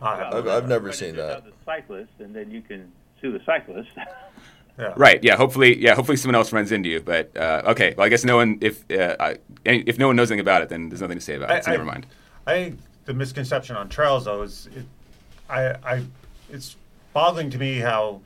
[0.00, 1.44] I have- I've, I've never But seen if that.
[1.68, 3.90] On cyclist, and then you can sue the cyclist.
[4.78, 4.94] yeah.
[4.96, 5.22] Right.
[5.22, 5.36] Yeah.
[5.36, 5.80] Hopefully.
[5.80, 5.94] Yeah.
[5.94, 7.00] Hopefully, someone else runs into you.
[7.00, 7.94] But uh, okay.
[7.96, 8.58] Well, I guess no one.
[8.60, 11.24] If uh, I, any- if no one knows anything about it, then there's nothing to
[11.24, 11.64] say about it.
[11.64, 12.06] So I- I- never mind.
[12.46, 14.86] I think the misconception on trails, though, is it,
[15.50, 16.04] I, I,
[16.50, 16.76] it's
[17.12, 18.22] boggling to me how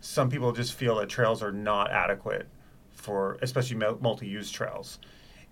[0.00, 2.46] some people just feel that trails are not adequate
[2.94, 4.98] for, especially multi-use trails.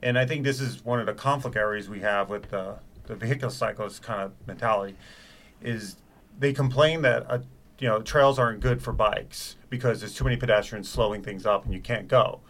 [0.02, 2.76] And I think this is one of the conflict areas we have with the,
[3.06, 4.96] the vehicular cyclist kind of mentality,
[5.60, 5.96] is
[6.38, 7.38] they complain that uh,
[7.78, 11.64] you know trails aren't good for bikes because there's too many pedestrians slowing things up
[11.64, 12.40] and you can't go.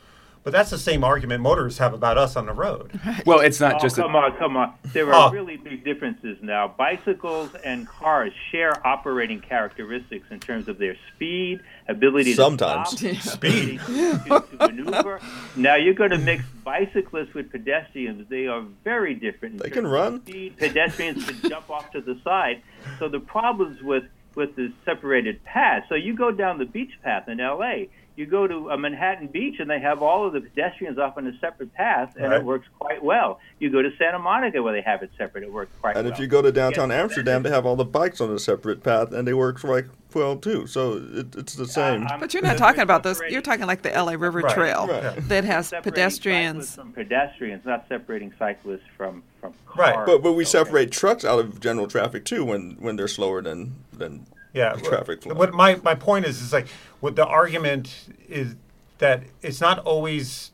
[0.45, 2.91] But that's the same argument motorists have about us on the road.
[3.25, 3.97] Well, it's not Oh, just.
[3.97, 4.75] come a, on, come on.
[4.93, 5.33] There are Oh.
[5.33, 6.69] really big differences now.
[6.69, 12.91] Bicycles and cars share operating characteristics in terms of their speed, ability to Sometimes.
[12.91, 15.21] stop, ability to, to, to maneuver.
[15.57, 18.29] Now you're going to mix bicyclists with pedestrians.
[18.29, 19.55] They are very different.
[19.55, 20.21] in They can run.
[20.27, 20.59] Speed.
[20.59, 22.61] Pedestrians can jump off to the side.
[22.99, 24.05] So the problems with
[24.35, 25.87] with the separated paths.
[25.89, 27.89] So you go down the beach path in L.A.
[28.17, 31.27] You go to a Manhattan Beach and they have all of the pedestrians off on
[31.27, 32.41] a separate path, and Right.
[32.41, 33.41] it works quite well.
[33.59, 36.07] You go to Santa Monica where they have it separate, it works quite And well.
[36.07, 38.39] And if you go to downtown Yes, Amsterdam, they have all the bikes on a
[38.39, 40.69] separate path, and they work quite well too.
[40.69, 42.07] So it, it's the same.
[42.07, 43.21] I'm- But you're not talking about those.
[43.29, 45.29] You're talking like the LA River Right, Trail right.
[45.29, 46.77] that has separating pedestrians.
[46.77, 49.77] from pedestrians, not separating cyclists from from cars.
[49.97, 50.07] Right.
[50.07, 50.51] but but we Okay.
[50.51, 54.25] separate trucks out of general traffic too when when they're slower than than
[54.55, 55.35] yeah, traffic flow.
[55.35, 56.69] What my, my point is is like
[57.01, 58.55] what the argument is
[58.99, 60.53] that it's not always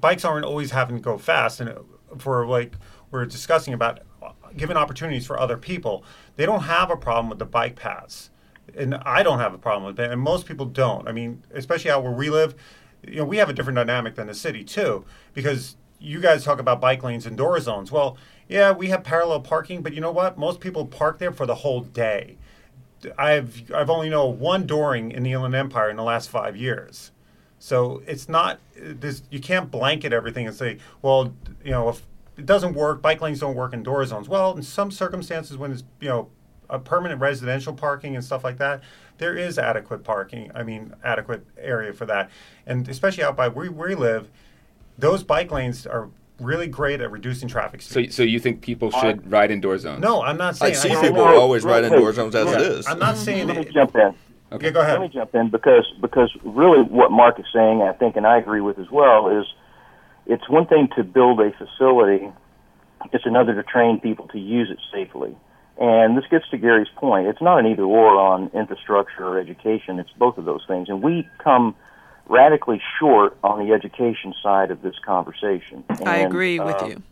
[0.00, 1.74] bikes aren't always having to go fast, and
[2.18, 2.72] for like
[3.10, 6.04] we're discussing about uh, given opportunities for other people,
[6.36, 8.30] they don't have a problem with the bike paths,
[8.76, 11.06] and I don't have a problem with it, and most people don't.
[11.06, 12.54] I mean, especially out where we live,
[13.06, 15.04] you know, we have a different dynamic than the city too,
[15.34, 17.92] because you guys talk about bike lanes and door zones.
[17.92, 18.16] Well,
[18.48, 20.36] yeah, we have parallel parking, but you know what?
[20.38, 22.36] Most people park there for the whole day.
[23.18, 27.12] I've I've only known one dooring in the Inland Empire in the last five years,
[27.58, 29.22] so it's not this.
[29.30, 33.40] You can't blanket everything and say, well, you know, if it doesn't work, bike lanes
[33.40, 34.28] don't work in door zones.
[34.28, 36.28] Well, in some circumstances, when it's you know
[36.70, 38.82] a permanent residential parking and stuff like that,
[39.18, 40.50] there is adequate parking.
[40.54, 42.30] I mean, adequate area for that,
[42.66, 44.30] and especially out by where we live,
[44.98, 46.08] those bike lanes are
[46.40, 48.12] really great at reducing traffic so, speed.
[48.12, 50.02] so you think people should ride in door zones?
[50.02, 50.74] no, I'm not I saying.
[50.74, 52.86] see I'm- people Right, always right, ride in door zones as it Yeah, is.
[52.86, 53.46] I'm not saying.
[53.46, 54.14] Let me It, jump in.
[54.60, 55.00] yeah, go ahead.
[55.00, 58.38] Let me jump in because because really what Mark is saying, I think, and I
[58.38, 59.46] agree with as well, is
[60.26, 62.28] it's one thing to build a facility,
[63.12, 65.36] it's another to train people to use it safely.
[65.78, 67.26] And this gets to Gary's point.
[67.26, 69.98] It's not an either or on infrastructure or education.
[69.98, 70.88] It's both of those things.
[70.88, 71.74] And we come
[72.28, 75.84] radically short on the education side of this conversation.
[76.04, 77.02] I agree with uh, you.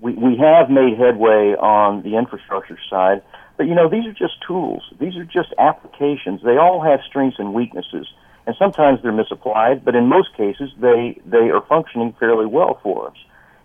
[0.00, 3.22] we, we have made headway on the infrastructure side,
[3.56, 4.82] but you know, these are just tools.
[4.98, 6.42] These are just applications.
[6.42, 8.06] They all have strengths and weaknesses,
[8.46, 13.08] and sometimes they're misapplied, but in most cases, they, they are functioning fairly well for
[13.08, 13.16] us.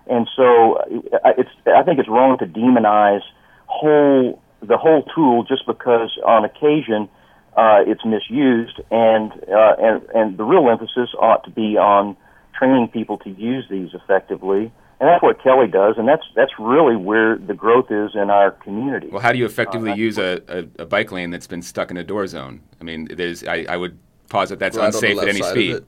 [0.08, 0.84] And so
[1.38, 3.22] it's, I think it's wrong to demonize
[3.68, 7.08] whole, the whole tool just because on occasion
[7.58, 12.16] uh, it's misused, and, uh, and, and the real emphasis ought to be on
[12.58, 16.96] training people to use these effectively and that's what Kelly does, and that's that's really
[16.96, 19.08] where the growth is in our community.
[19.08, 21.90] Well, how do you effectively Uh, use a, a, a bike lane that's been stuck
[21.90, 22.62] in a door zone?
[22.80, 23.98] I mean, there's I, I would
[24.30, 25.84] posit that's Ride on the unsafe at any speed.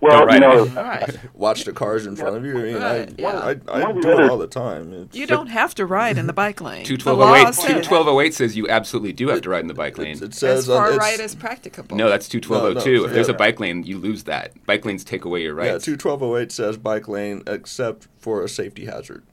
[0.00, 0.06] It.
[0.06, 0.64] well, Don't you know.
[0.66, 1.18] Right.
[1.34, 2.58] Watch the cars in front of you.
[2.58, 3.38] I mean, Right, yeah.
[3.38, 4.92] I, I, I do it all the time.
[4.92, 6.84] It's, You don't have to ride in the bike lane.
[6.84, 7.54] Two The twelve oh law oh eight.
[7.54, 9.96] says Two twelve oh eight says you absolutely do have to ride in the bike
[9.98, 10.16] lane.
[10.16, 11.96] It, it says on- far it's, right as practicable.
[11.96, 12.94] No, that's two twelve oh two.
[12.94, 14.52] No, no, If there's a bike lane, you lose that.
[14.66, 15.72] Bike lanes take away your yeah.
[15.72, 15.84] rights.
[15.84, 19.24] Two twelve oh eight says bike lane except for a safety hazard.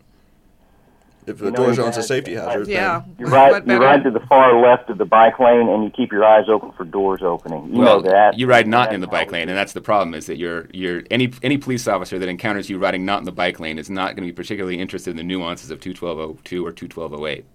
[1.27, 3.03] If the You know, door you zone's a safety hazard, Yeah.
[3.19, 6.11] you ride you ride to the far left of the bike lane, and you keep
[6.11, 7.67] your eyes open for doors opening.
[7.71, 8.39] You well, know that.
[8.39, 10.15] you ride not That's in the bike lane, and that's the problem.
[10.15, 13.31] Is that you're you're any any police officer that encounters you riding not in the
[13.31, 16.17] bike lane is not going to be particularly interested in the nuances of two twelve
[16.17, 17.45] oh two or two twelve oh eight.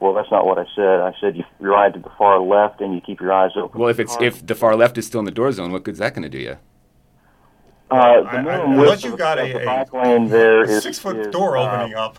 [0.00, 1.00] Well, that's not what I said.
[1.00, 3.78] I said you, you ride to the far left and you keep your eyes open.
[3.80, 5.98] Well, if it's if the far left is still in the door zone, what good's
[6.00, 6.56] that going to do you?
[7.92, 10.62] uh, I- the I- minimum unless you've got of a- the a- bike lane there
[10.62, 12.18] is Six foot is, door uh, opening up.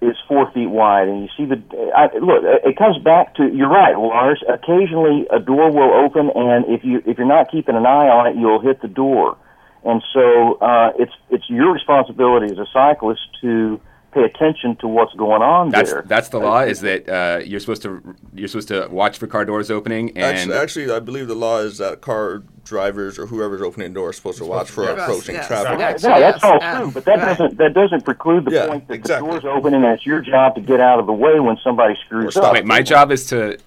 [0.00, 1.60] Is four feet wide, and you see the.
[1.96, 4.42] I, look, it comes back to you're right, Lars.
[4.48, 8.26] Occasionally, a door will open, and if you if you're not keeping an eye on
[8.26, 9.36] it, you'll hit the door.
[9.84, 13.80] And so uh, it's it's your responsibility as a cyclist to
[14.12, 16.02] pay attention to what's going on That's there.
[16.06, 16.60] that's the law.
[16.60, 20.18] Is that uh, you're supposed to you're supposed to watch for car doors opening and
[20.18, 24.10] Actually, actually, I believe the law is that car drivers or whoever's opening the door
[24.10, 25.46] is supposed to watch for Yes, approaching yes.
[25.48, 25.78] traffic.
[25.78, 27.26] Yeah, yeah, that's all uh, true, but that right.
[27.38, 29.26] doesn't that doesn't preclude the Yeah, point that exactly.
[29.30, 31.94] the door's open and it's your job to get out of the way when somebody
[32.04, 32.52] screws up.
[32.52, 33.58] Wait, my job is to.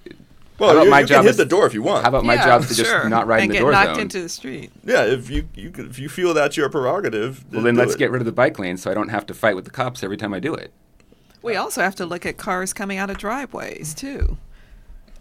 [0.58, 2.02] Well, you, my you job can hit is- the door if you want.
[2.04, 3.08] How about my job is to just sure.
[3.08, 4.70] not ride and in the get knocked into the street.
[4.84, 7.98] yeah, if you, you if you feel that's your prerogative, well, then do let's it.
[7.98, 10.04] get rid of the bike lane so I don't have to fight with the cops
[10.04, 10.72] every time I do it.
[11.42, 14.36] We also have to look at cars coming out of driveways too.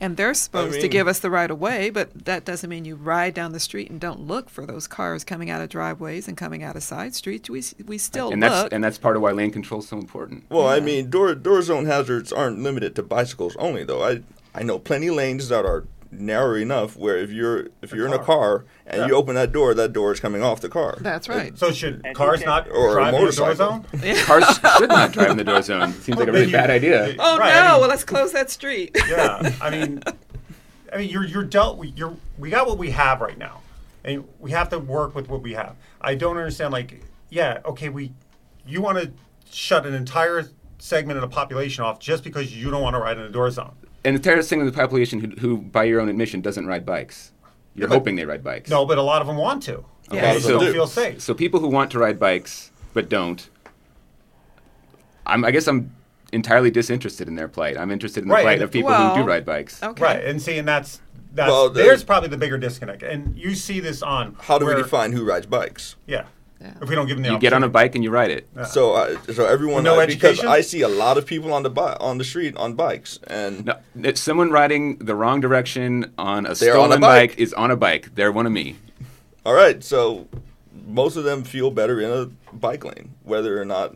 [0.02, 2.86] And they're supposed to mean- give us the right of way, but that doesn't mean
[2.86, 6.28] you ride down the street and don't look for those cars coming out of driveways
[6.28, 7.50] and coming out of side streets.
[7.52, 8.50] We we still and look.
[8.50, 10.46] that's and that's part of why lane control is so important.
[10.50, 14.04] Well, I mean, door door zone hazards aren't limited to bicycles only, though.
[14.04, 14.24] I
[14.56, 18.14] I know plenty of lanes that are narrow enough where if you're if you're in
[18.14, 19.08] a car and Yeah.
[19.08, 20.98] you open that door, that door is coming off the car.
[21.00, 21.58] that's right.
[21.58, 23.56] So should And cars not Or a drive in the door motorcycle.
[23.56, 24.16] zone?
[24.26, 25.94] Cars should not drive in the door zone.
[25.94, 27.16] Seems like a really you- bad idea.
[27.18, 27.60] oh Right, no!
[27.60, 28.92] I mean- well, let's close that street.
[29.08, 30.04] yeah, I mean,
[30.94, 31.78] I mean, you're you're dealt.
[31.78, 33.62] with- You're we got what we have right now,
[34.04, 35.76] and we have to work with what we have.
[36.02, 36.74] I don't understand.
[36.74, 38.12] Like, yeah, okay, we,
[38.68, 39.12] you want to
[39.50, 43.18] shut an entire segment of the population off just because you don't want to ride
[43.18, 43.76] in the door zone.
[44.04, 46.86] And the entire thing of the population who, who, by your own admission, doesn't ride
[46.86, 47.32] bikes.
[47.76, 48.70] You're but- hoping they ride bikes.
[48.70, 49.86] No, but a lot of them want to.
[50.12, 50.22] Yeah.
[50.22, 51.22] They lot of just them don't feel safe.
[51.22, 53.48] So people who want to ride bikes but don't,
[55.26, 55.96] I'm, I guess I'm
[56.34, 57.78] entirely disinterested in their plight.
[57.78, 59.82] I'm interested in the Right, plight of people who do ride bikes.
[59.82, 60.04] Okay.
[60.04, 61.00] Right, and see, and that's
[61.34, 64.76] that's Well, there's probably the bigger disconnect, and you see this on How do where-
[64.76, 65.96] we define who rides bikes?
[66.08, 66.26] Yeah,
[66.62, 66.74] Yeah.
[66.82, 68.48] if we don't give them the You get on a bike and you ride it.
[68.56, 68.66] Yeah.
[68.66, 70.48] So, uh, so everyone No uh, because education?
[70.48, 73.66] I see a lot of people on the bi- on the street on bikes, and
[73.66, 77.32] No, it's someone riding the wrong direction on a They're on a stolen bike.
[77.32, 77.40] bike.
[77.40, 78.14] is on a bike.
[78.16, 78.76] They're one of me.
[79.46, 80.28] all right, so
[80.88, 83.96] most of them feel better in a bike lane, whether or not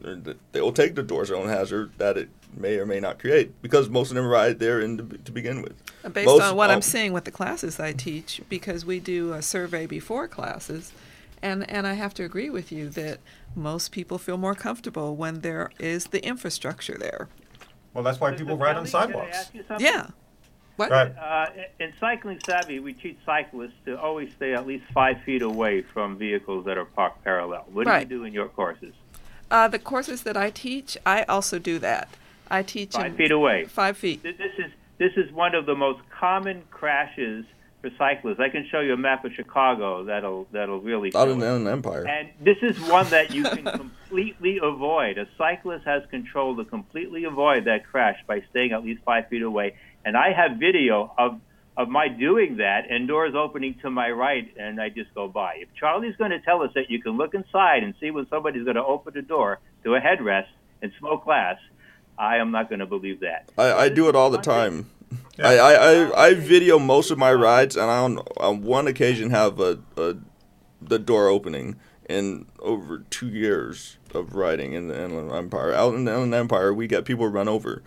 [0.52, 3.90] they will take the door zone hazard that it may or may not create, because
[3.90, 5.74] most of them ride there in the, to begin with.
[6.14, 9.34] Based Most- on what um, I'm seeing with the classes I teach, because we do
[9.34, 10.94] a survey before classes,
[11.42, 13.20] and, and I have to agree with you that
[13.56, 17.28] most people feel more comfortable when there is the infrastructure there.
[17.94, 18.62] well, that's why people Mr.
[18.62, 19.38] ride on Kelly, can I sidewalks.
[19.38, 19.86] ask you something?
[19.86, 20.08] Yeah.
[20.78, 20.92] What?
[20.92, 21.16] Right.
[21.18, 21.46] Uh,
[21.80, 26.18] in Cycling Savvy, we teach cyclists to always stay at least five feet away from
[26.18, 27.66] vehicles that are parked parallel.
[27.72, 28.08] What Right.
[28.10, 28.94] do you do in your courses?
[29.50, 32.10] Uh, the courses that I teach, I also do that.
[32.52, 33.64] I teach Five in feet away.
[33.66, 34.22] Five feet.
[34.22, 37.46] This is this is one of the most common crashes
[37.98, 38.40] cyclists.
[38.40, 41.10] I can show you a map of Chicago that'll that'll really.
[41.16, 42.08] Out show in the Empire.
[42.08, 45.18] And this is one that you can completely avoid.
[45.18, 49.42] A cyclist has control to completely avoid that crash by staying at least five feet
[49.42, 49.76] away.
[50.04, 51.40] And I have video of
[51.78, 55.56] of my doing that and doors opening to my right, and I just go by.
[55.58, 58.64] If Charlie's going to tell us that you can look inside and see when somebody's
[58.64, 60.48] going to open the door to a headrest
[60.82, 61.58] and smoke glass,
[62.18, 63.50] I am not going to believe that.
[63.58, 64.90] I, I do it all the time.
[65.38, 65.48] Yeah.
[65.50, 69.30] I, I, I, I video most of my rides, and I on, on one occasion
[69.32, 70.16] have a, a
[70.82, 71.76] the door opening
[72.10, 75.74] in over two years of riding in the Inland Empire.
[75.74, 77.82] Out in the Inland Empire, we get people run over.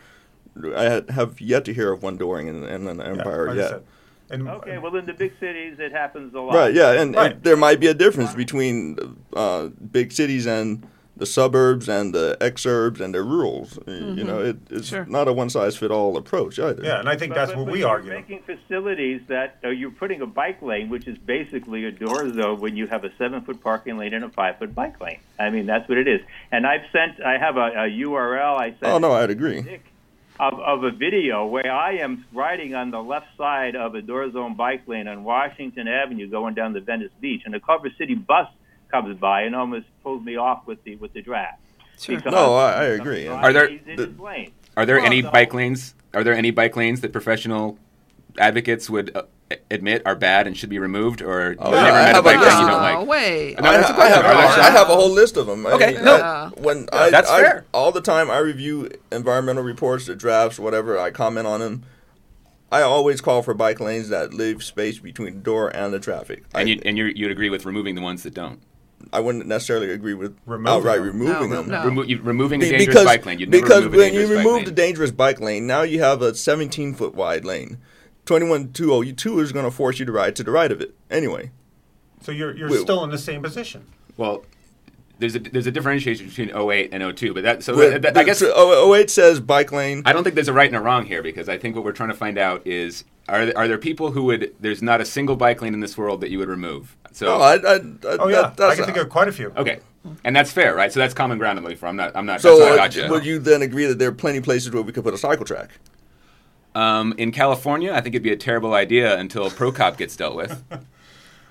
[0.77, 3.69] I have yet to hear of one dooring in the Inland Empire like I yet.
[3.71, 3.83] said.
[4.31, 6.55] And Okay, well, in the big cities, it happens a lot.
[6.55, 7.33] Right, yeah, and, Right.
[7.33, 8.99] and there might be a difference between
[9.35, 10.87] uh, big cities and
[11.19, 13.79] the suburbs and the exurbs and the rurals.
[13.87, 15.05] Uh, You know, it, it's Sure.
[15.07, 16.83] not a one size fit all approach either.
[16.85, 18.11] yeah, and I think But- that's but- what but we you're argue.
[18.11, 22.61] Making facilities that uh, you're putting a bike lane, which is basically a door zone,
[22.61, 25.19] when you have a seven foot parking lane and a five foot bike lane.
[25.39, 26.21] I mean, that's what it is.
[26.53, 28.57] And I've sent, I have a, a URL.
[28.59, 29.61] I sent Oh no, I'd agree.
[29.63, 29.85] Nick
[30.41, 34.31] of, of a video where I am riding on the left side of a door
[34.31, 38.15] zone bike lane on Washington Avenue, going down to Venice Beach, and a Culver City
[38.15, 38.47] bus
[38.91, 41.61] comes by and almost pulls me off with the with the draft.
[42.01, 42.21] Sure.
[42.27, 43.27] No, I- I agree.
[43.27, 45.31] Are there- the- Are there Well, any no.
[45.31, 45.95] bike lanes?
[46.15, 47.77] Are there any bike lanes that professional
[48.39, 49.23] advocates would uh,
[49.71, 52.19] admit are bad and should be removed, or Oh, yeah, never I met a have
[52.19, 53.09] a bike lane you don't Oh, like?
[53.09, 53.61] wait.
[53.61, 54.63] No, I, that's a I have, question.
[54.63, 55.67] I, I have a whole list of them.
[55.67, 56.15] I Okay, mean, no.
[56.17, 57.65] I- when I, that's I- fair.
[57.75, 60.97] all the time I review environmental reports, the drafts, whatever.
[60.99, 61.83] I comment on them.
[62.71, 66.45] I always call for bike lanes that leave space between the door and the traffic.
[66.55, 68.61] I, And you and you'd agree with removing the ones that don't.
[69.13, 71.07] I wouldn't necessarily agree with Removing outright them.
[71.07, 71.69] removing No, them.
[71.71, 71.85] no.
[71.85, 73.39] Remo- you, removing a dangerous because bike lane.
[73.39, 74.65] You'd because remove a when you dangerous bike remove lane.
[74.65, 77.79] the dangerous bike lane, now you have a 17 foot wide lane.
[78.27, 81.51] 21202 is going to force you to ride to the right of it anyway.
[82.23, 82.81] So you're you're Wait.
[82.81, 83.87] still in the same position.
[84.17, 84.45] Well,
[85.19, 88.25] there's a there's a differentiation between 08 and 02, but that so But- that, I
[88.25, 90.03] guess so- oh, 08 says bike lane.
[90.07, 91.93] I don't think there's a right and a wrong here because I think what we're
[91.93, 95.05] trying to find out is are there, are there people who would there's not a
[95.05, 96.97] single bike lane in this world that you would remove.
[97.13, 97.81] So Oh, I, I, I,
[98.21, 99.53] Oh yeah, that, I that's can think of quite a few.
[99.57, 99.81] okay,
[100.25, 100.93] and that's fair, right?
[100.93, 101.87] So that's common ground I'm looking for.
[101.87, 102.41] I'm not I'm not.
[102.41, 103.09] So that's not a uh, gotcha.
[103.11, 105.19] would you then agree that there are plenty of places where we could put a
[105.19, 105.71] cycle track?
[106.75, 110.63] Um, in California, I think it'd be a terrible idea until Prokop gets dealt with.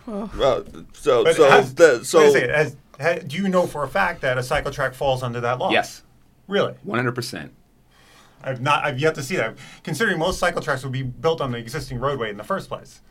[0.09, 0.61] Uh,
[0.93, 3.83] so But so has, that, so wait a second, has- ha- do you know for
[3.83, 5.71] a fact that a cycle track falls under that law?
[5.71, 6.03] yes,
[6.47, 6.73] Really?
[6.83, 7.11] 100.
[7.13, 7.53] percent
[8.43, 8.85] I've not.
[8.85, 9.57] I've yet to see that.
[9.83, 13.01] Considering most cycle tracks would be built on the existing roadway in the first place.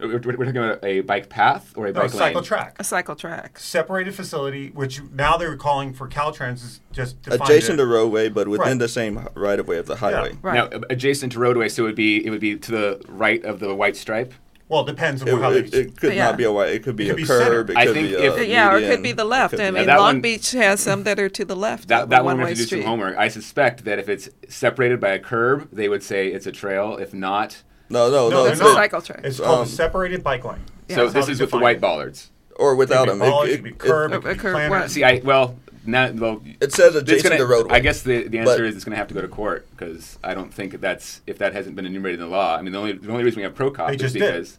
[0.00, 2.44] We're, we're talking about a bike path or a No, bike cycle lane.
[2.44, 2.76] track.
[2.80, 3.58] A cycle track.
[3.60, 7.82] Separated facility, which now they're calling for Caltrans is just defined adjacent it.
[7.82, 8.78] to roadway, but within Right.
[8.80, 10.36] the same right of way of the highway.
[10.42, 10.54] Right.
[10.72, 13.60] Now, adjacent to roadway, so it would be it would be to the right of
[13.60, 14.34] the white stripe.
[14.72, 16.28] Well, it depends on It, how it, it could Yeah.
[16.28, 16.70] not be a white.
[16.70, 17.42] It could be It could a be curb.
[17.42, 17.70] centered.
[17.70, 19.50] It I could think be if- a yeah, or it could be the left.
[19.50, 21.88] could I mean, Long one- Beach has some that are to the left.
[21.88, 22.80] That, that one we one-way have to do street.
[22.80, 23.18] some homework.
[23.18, 26.96] I suspect that if it's separated by a curb, they would say it's a trail.
[26.96, 28.44] If not, no, no, No, no.
[28.46, 29.20] It's it's a cycle track.
[29.24, 30.56] It's called Um, a separated bike lane.
[30.88, 30.96] Yeah.
[30.96, 32.30] so this how is they with the white bollards.
[32.56, 33.18] or without them.
[33.18, 36.10] bollards, It, could be curb, it- it could be a curb, See, I well, now
[36.12, 37.74] well, it says it's adjacent gonna, to roadway.
[37.76, 40.18] I guess the, the answer is it's going to have to go to court because
[40.22, 42.56] I don't think that's if that hasn't been enumerated in the law.
[42.56, 44.20] I mean, the only the only reason we have Prokop They is just did.
[44.20, 44.58] because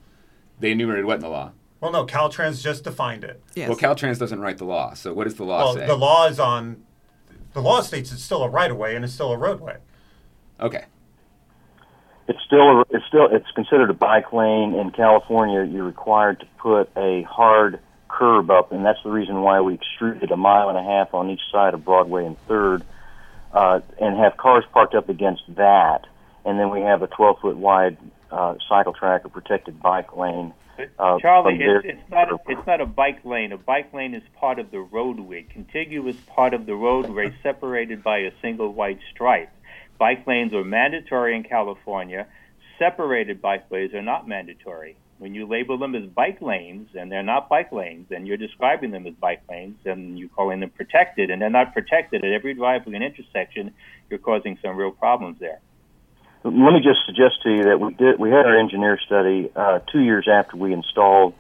[0.60, 1.52] they enumerated what in the law.
[1.80, 3.42] Well, no, Caltrans just defined it.
[3.56, 3.68] Yes.
[3.68, 4.94] Well, Caltrans doesn't write the law.
[4.94, 5.86] So what does the law Well, say?
[5.86, 6.84] the law is on.
[7.54, 9.78] The law states it's still a right of way and it's still a roadway.
[10.60, 10.86] okay.
[12.28, 15.66] It's still a, it's still it's considered a bike lane in California.
[15.66, 17.80] You're required to put a hard
[18.18, 21.30] curb up, and that's the reason why we extruded a mile and a half on
[21.30, 22.84] each side of Broadway and Third,
[23.52, 26.06] uh, and have cars parked up against that.
[26.46, 27.98] And then we have a 12 foot wide
[28.32, 30.54] uh, cycle track or protected bike lane.
[30.98, 33.52] Uh, Charlie, it's, it's not a, it's not a bike lane.
[33.52, 38.20] A bike lane is part of the roadway, contiguous part of the roadway, separated by
[38.20, 39.50] a single white stripe.
[40.00, 42.28] Bike lanes are mandatory in California.
[42.80, 44.98] Separated bikeways are not mandatory.
[45.20, 48.92] When you label them as bike lanes and they're not bike lanes, and you're describing
[48.92, 52.54] them as bike lanes, and you're calling them protected, and they're not protected at every
[52.54, 53.74] driveway and intersection,
[54.10, 55.60] you're causing some real problems there.
[56.44, 59.80] Let me just suggest to you that we did we had our engineer study uh,
[59.92, 61.34] two years after we installed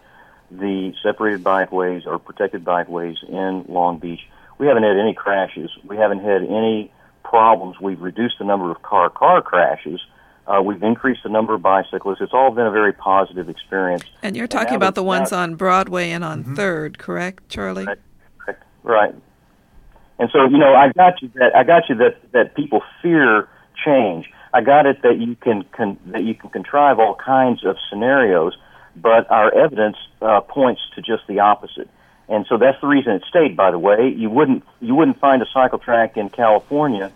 [0.49, 4.21] the separated bikeways or protected bikeways in Long Beach.
[4.57, 5.71] We haven't had any crashes.
[5.83, 6.91] We haven't had any
[7.23, 7.81] problems.
[7.81, 9.99] We've reduced the number of car car crashes.
[10.45, 12.19] Uh, we've increased the number of bicyclists.
[12.19, 14.03] It's all been a very positive experience.
[14.21, 17.85] And you're talking now about the ones now- on Broadway and on Third, correct, Charlie?
[17.85, 17.99] Right.
[18.83, 19.15] Right.
[20.19, 23.47] And so, you know, I got you that I got you that that people fear
[23.83, 24.29] change.
[24.53, 28.55] I got it that you can, can that you can contrive all kinds of scenarios,
[28.95, 31.89] but our evidence uh, points to just the opposite.
[32.29, 33.57] And so that's the reason it stayed.
[33.57, 37.11] By the way, you wouldn't you wouldn't find a cycle track in California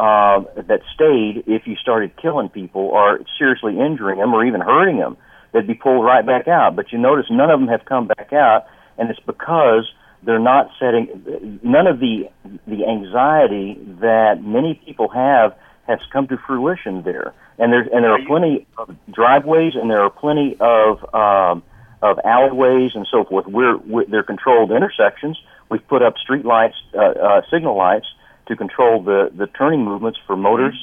[0.00, 4.96] uh, that stayed if you started killing people or seriously injuring them or even hurting
[4.96, 5.18] them.
[5.52, 6.74] They'd be pulled right back out.
[6.74, 8.64] But you notice none of them have come back out,
[8.96, 9.84] and it's because
[10.22, 12.30] they're not setting none of the
[12.66, 15.54] the anxiety that many people have
[15.86, 17.34] has come to fruition there.
[17.58, 21.62] And there and there are plenty of driveways and there are plenty of um,
[22.00, 23.46] of alleyways and so forth.
[23.46, 25.38] We're, we're they're controlled intersections.
[25.68, 28.06] We've put up street lights, uh, uh, signal lights
[28.50, 30.76] to control the the turning movements for motors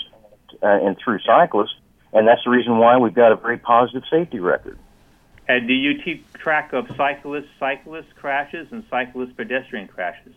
[0.64, 1.76] uh, and through cyclists.
[2.14, 4.80] And that's the reason why we've got a very positive safety record.
[5.48, 10.34] And do you keep track of cyclist cyclist crashes and cyclist pedestrian crashes?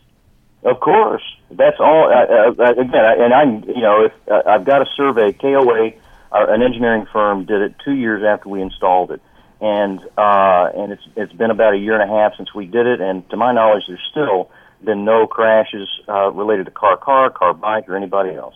[0.62, 2.10] Of course, that's all.
[2.12, 5.92] Uh, uh, again, I- and I'm, you know, if uh, I've got a survey, KOA,
[6.32, 9.22] uh, an engineering firm, did it two years after we installed it,
[9.60, 12.86] and uh, and it's it's been about a year and a half since we did
[12.86, 14.50] it, and to my knowledge, there's still
[14.84, 18.54] been no crashes uh, related to car, car, car, bike, or anybody else.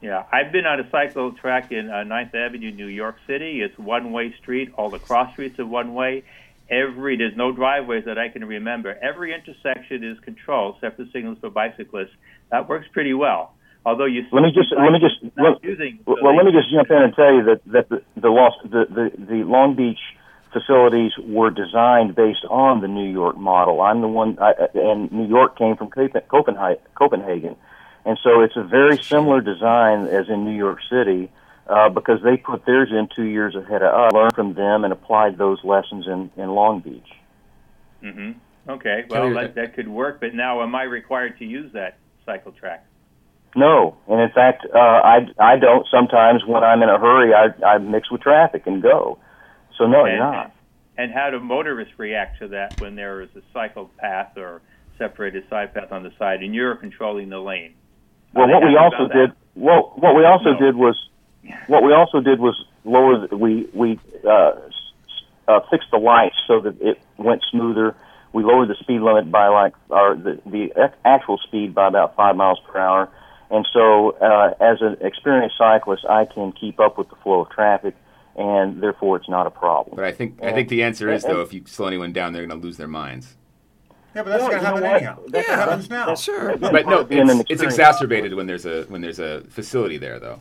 [0.00, 3.62] Yeah, I've been on a cycle track in uh, Ninth Avenue, New York City.
[3.62, 4.70] It's one-way street.
[4.76, 6.24] All the cross streets are one-way.
[6.70, 8.98] Every there's no driveways that I can remember.
[9.02, 12.16] Every intersection is controlled, separate signals for bicyclists.
[12.50, 13.54] That works pretty well.
[13.86, 16.90] Although you Let me just let me just let, using well let me just jump
[16.90, 20.00] in and tell you that that the the, Los, the the the Long Beach
[20.54, 23.82] facilities were designed based on the New York model.
[23.82, 27.56] I'm the one, I, and New York came from Copenhagen, Copenhagen,
[28.06, 31.30] and so it's a very similar design as in New York City.
[31.66, 34.92] Uh, because they put theirs in two years ahead of us, learned from them, and
[34.92, 37.08] applied those lessons in, in Long Beach.
[38.02, 38.32] hmm
[38.68, 41.96] Okay, well, that, that could work, but now am I required to use that
[42.26, 42.84] cycle track?
[43.56, 45.86] No, and in fact, uh, I I don't.
[45.90, 49.18] Sometimes when I'm in a hurry, I I mix with traffic and go.
[49.78, 50.50] So no, you're And- not.
[50.96, 54.62] And how do motorists react to that when there is a cycle path or
[54.96, 57.74] separated side path on the side and you're controlling the lane?
[58.32, 60.58] Well, what we also did, what what we also No.
[60.60, 60.96] did was,
[61.66, 63.26] what we also did was lower.
[63.26, 64.52] The, we we uh,
[65.48, 67.96] uh, fixed the lights so that it went smoother.
[68.32, 72.36] We lowered the speed limit by like, or the the actual speed by about five
[72.36, 73.08] miles per hour.
[73.50, 77.50] And so, uh, as an experienced cyclist, I can keep up with the flow of
[77.50, 77.94] traffic,
[78.36, 79.96] and therefore, it's not a problem.
[79.96, 82.46] But I think I think the answer is though, if you slow anyone down, they're
[82.46, 83.36] going to lose their minds.
[84.14, 85.18] Yeah, but that's Well, going to happen anyhow.
[85.26, 86.14] That's- That happens now.
[86.14, 86.50] Sure.
[86.50, 89.40] Again, But no, of being an it's, it's exacerbated when there's a when there's a
[89.48, 90.40] facility there though.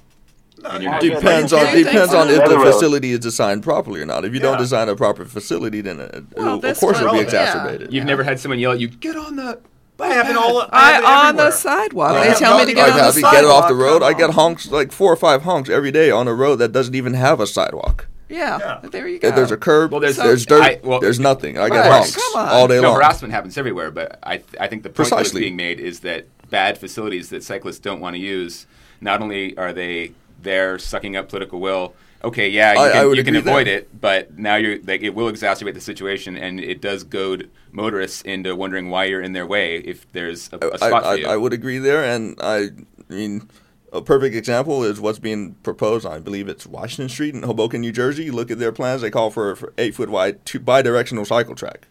[0.65, 1.21] And you're not using it.
[1.21, 4.23] Depends on think depends on if the facility is designed properly or not.
[4.25, 7.17] If you don't design a proper facility, then it, Well, of course it'll be one-
[7.17, 7.21] yeah.
[7.23, 7.91] exacerbated.
[7.91, 9.59] You've never had someone yell at you, "Get on the."
[10.03, 10.61] I have it all.
[10.61, 12.11] I I have it on the sidewalk.
[12.11, 13.33] I They tell me to get I on the have you sidewalk.
[13.33, 14.03] get it off the road.
[14.03, 16.95] I get honks like four or five honks every day on a road that doesn't
[16.95, 18.07] even have a sidewalk.
[18.29, 18.89] Yeah, Yeah.
[18.89, 19.29] there you go.
[19.31, 21.57] There's a curb, Well, there's- there's, dirt, I- well- there's nothing.
[21.59, 22.49] I get Right, honks come on.
[22.49, 22.95] all day No, long.
[22.95, 25.41] harassment happens everywhere, but I th- I think the point that's Precisely.
[25.41, 28.65] being made is that bad facilities that cyclists don't want to use.
[29.01, 31.93] Not only are they there sucking up political will.
[32.23, 33.79] Okay, yeah, you I- I can, would you can avoid there.
[33.79, 38.21] it, but now you're like it will exacerbate the situation, and it does goad motorists
[38.21, 41.21] into wondering why you're in their way if there's a, a I, spot I, for
[41.21, 41.27] you.
[41.27, 42.69] I would agree there, and I
[43.09, 43.49] mean,
[43.91, 46.05] a perfect example is what's being proposed.
[46.05, 48.23] I believe it's Washington Street in Hoboken, New Jersey.
[48.25, 51.55] You look at their plans; they call for, for eight foot wide, two bi-directional cycle
[51.55, 51.87] track.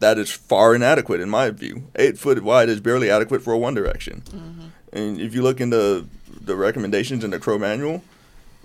[0.00, 1.84] That is far inadequate in my view.
[1.94, 4.22] Eight foot wide is barely adequate for a one direction.
[4.26, 4.66] Mm-hmm.
[4.92, 6.08] And if you look into
[6.40, 8.02] the recommendations in the Crow manual,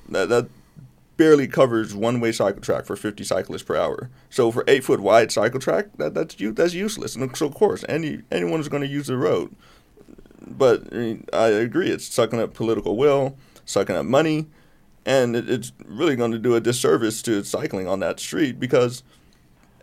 [0.10, 0.48] that that
[1.18, 4.10] barely covers one way cycle track for 50 cyclists per hour.
[4.30, 7.16] So for eight foot wide cycle track, that that's that's useless.
[7.16, 9.56] And so of course, any anyone is going to use the road.
[10.48, 13.36] But I, mean, I agree, it's sucking up political will,
[13.66, 14.46] sucking up money,
[15.06, 19.02] and it, it's really going to do a disservice to cycling on that street because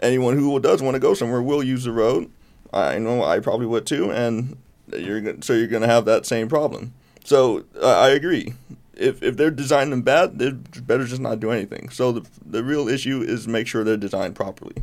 [0.01, 2.31] anyone who does want to go somewhere will use the road.
[2.73, 4.57] I know I probably would too, and
[4.97, 6.93] you're so you're going to have that same problem.
[7.25, 8.55] So I agree.
[9.03, 10.51] If if they're designing them bad, they
[10.83, 11.89] better just not do anything.
[11.91, 14.77] So the the real issue is make sure they're designed properly,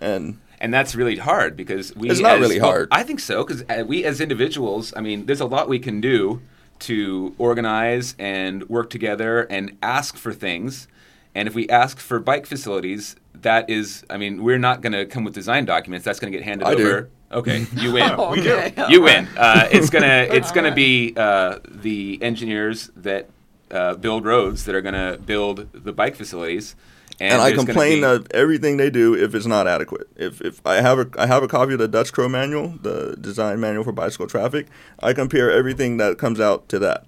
[0.00, 2.10] and and that's really hard because we.
[2.10, 2.88] It's not as- really well, hard.
[2.90, 6.00] I think so because uh, we as individuals, I mean, there's a lot we can
[6.00, 6.40] do
[6.80, 10.88] to organize and work together and ask for things.
[11.34, 15.04] And if we ask for bike facilities, that is, I mean, we're not going to
[15.06, 16.04] come with design documents.
[16.04, 16.86] That's going to get handed I do.
[16.88, 17.10] over.
[17.32, 18.10] Okay, you win.
[18.18, 18.32] Oh.
[18.36, 18.72] Okay.
[18.88, 19.28] you win.
[19.36, 23.28] Uh, it's gonna it's gonna be uh, the engineers that
[23.70, 26.74] uh, build roads that are gonna build the bike facilities.
[27.22, 30.08] And, and I there's gonna complain be- of everything they do if it's not adequate.
[30.16, 33.16] If if I have a I have a copy of the Dutch Crow manual, the
[33.20, 34.68] design manual for bicycle traffic,
[35.00, 37.04] I compare everything that comes out to that.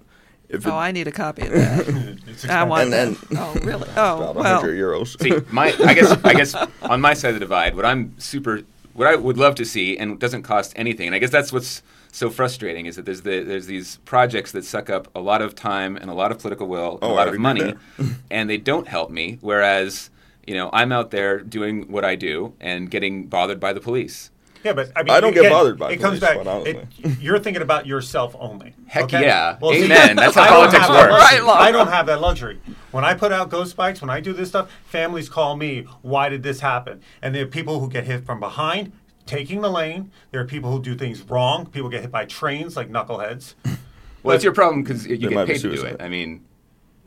[0.49, 2.19] If it, Oh, I need a copy of that.
[2.27, 3.29] It's I want And that.
[3.29, 3.89] then- oh, really?
[3.97, 4.61] Oh, about well.
[4.61, 5.19] 100 euros.
[5.19, 6.53] See, my I guess I guess
[6.83, 8.61] on my side of the divide, what I'm super
[8.93, 11.81] what I would love to see and doesn't cost anything, and I guess that's what's
[12.13, 15.55] so frustrating is that there's the, there's these projects that suck up a lot of
[15.55, 17.73] time and a lot of political will and Oh, a lot I of money,
[18.31, 19.39] and they don't help me.
[19.41, 20.11] Whereas
[20.45, 24.29] you know I'm out there doing what I do and getting bothered by the police.
[24.63, 25.99] Yeah, but I mean, I don't get bothered by it.
[25.99, 26.37] comes back.
[26.65, 26.87] It,
[27.19, 28.73] you're thinking about yourself only.
[28.87, 29.21] Heck okay?
[29.23, 29.57] yeah.
[29.59, 30.15] see, Amen.
[30.15, 31.23] That's how politics have that works.
[31.23, 32.61] Right, I don't have that luxury.
[32.91, 35.85] When I put out ghost bikes, when I do this stuff, families call me.
[36.01, 37.01] Why did this happen?
[37.21, 38.93] And there are people who get hit from behind,
[39.25, 40.11] taking the lane.
[40.31, 41.65] There are people who do things wrong.
[41.67, 43.55] People get hit by trains like knuckleheads.
[44.23, 46.01] Well, it's your problem because you get paid to do it.
[46.01, 46.45] I mean,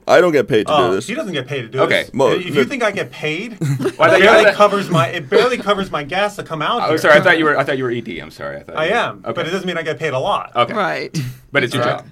[0.07, 1.07] I don't get paid to Oh, do this.
[1.07, 2.03] he doesn't get paid to do Okay.
[2.03, 2.11] this.
[2.13, 3.61] Well, if you think I get paid, it
[3.99, 6.89] Well, I thought barely covers my it barely covers my gas to come out oh,
[6.89, 6.99] here.
[6.99, 8.19] sorry, I thought you were I thought you were ED.
[8.21, 8.59] I'm sorry.
[8.59, 9.33] I thought I am, Okay.
[9.33, 10.55] but it doesn't mean I get paid a lot.
[10.55, 10.75] okay.
[10.75, 11.19] Right.
[11.51, 12.01] But it's your Right.
[12.01, 12.07] job.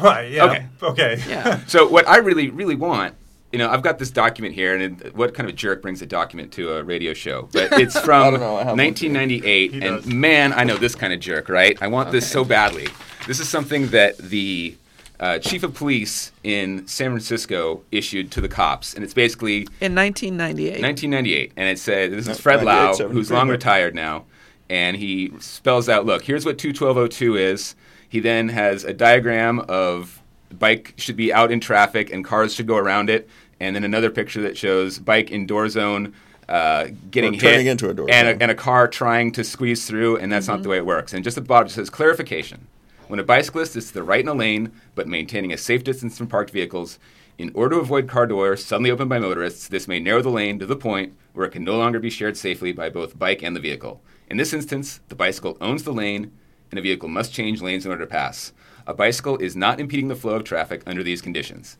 [0.00, 0.30] Right.
[0.32, 0.44] Yeah.
[0.46, 0.66] Okay.
[0.82, 1.22] Okay.
[1.28, 1.60] Yeah.
[1.66, 3.14] So what I really, really want,
[3.52, 6.06] you know, I've got this document here, and it, what kind of jerk brings a
[6.06, 7.48] document to a radio show?
[7.52, 10.06] But it's from know, I have one 1998, and does.
[10.06, 11.76] man, I know this kind of jerk, right?
[11.82, 12.88] I want this so badly.
[13.26, 14.76] This is something that the
[15.18, 19.94] uh, chief of police in San Francisco issued to the cops, and it's basically In
[19.94, 20.80] 1998.
[20.80, 24.24] 1998, and it said this is Fred Lau, who's long retired now,
[24.70, 27.74] and he spells out, look, here's what 21202 is.
[28.08, 30.19] He then has a diagram of
[30.58, 33.28] bike should be out in traffic and cars should go around it,
[33.58, 36.14] and then another picture that shows bike in door zone.
[36.48, 38.36] Uh, getting Or turning hit into a door and, zone.
[38.40, 41.12] a, and a car trying to squeeze through, and that's not the way it works.
[41.12, 42.66] And just at the bottom it says clarification:
[43.06, 46.18] when a bicyclist is to the right in a lane but maintaining a safe distance
[46.18, 46.98] from parked vehicles,
[47.38, 50.58] in order to avoid car doors suddenly opened by motorists, this may narrow the lane
[50.58, 53.54] to the point where it can no longer be shared safely by both bike and
[53.54, 54.02] the vehicle.
[54.28, 56.32] In this instance, the bicycle owns the lane,
[56.70, 58.52] and a vehicle must change lanes in order to pass.
[58.90, 61.78] A bicycle is not impeding the flow of traffic under these conditions.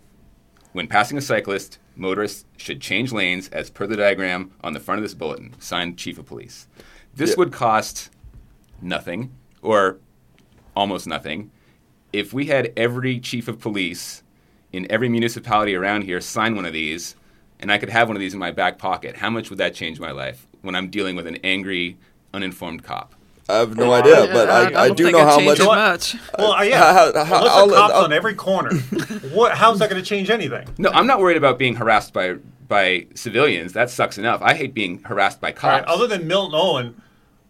[0.71, 5.01] When passing a cyclist, motorists should change lanes as per the diagram on the front
[5.01, 5.53] of this bulletin.
[5.59, 6.69] Signed, Chief of Police.
[7.13, 7.37] This Yeah.
[7.39, 8.11] would cost
[8.81, 9.99] nothing, or
[10.77, 11.51] almost nothing,
[12.13, 14.23] if we had every chief of police
[14.73, 17.17] in every municipality around here sign one of these,
[17.59, 19.17] and I could have one of these in my back pocket.
[19.17, 21.99] How much would that change my life when I'm dealing with an angry,
[22.33, 23.17] uninformed cop?
[23.51, 25.59] I have no idea, but I, I, don't do think know it how much.
[25.61, 26.17] much.
[26.39, 26.79] Well, uh, yeah.
[26.79, 28.75] How- how- how- Unless I'll- cops I'll- on every corner,
[29.33, 29.53] what?
[29.57, 30.67] How's that going to change anything?
[30.79, 32.37] No, I'm not worried about being harassed by
[32.69, 33.73] by civilians.
[33.73, 34.41] That sucks enough.
[34.43, 35.81] I hate being harassed by cops.
[35.81, 37.03] right, other than Milton Olin,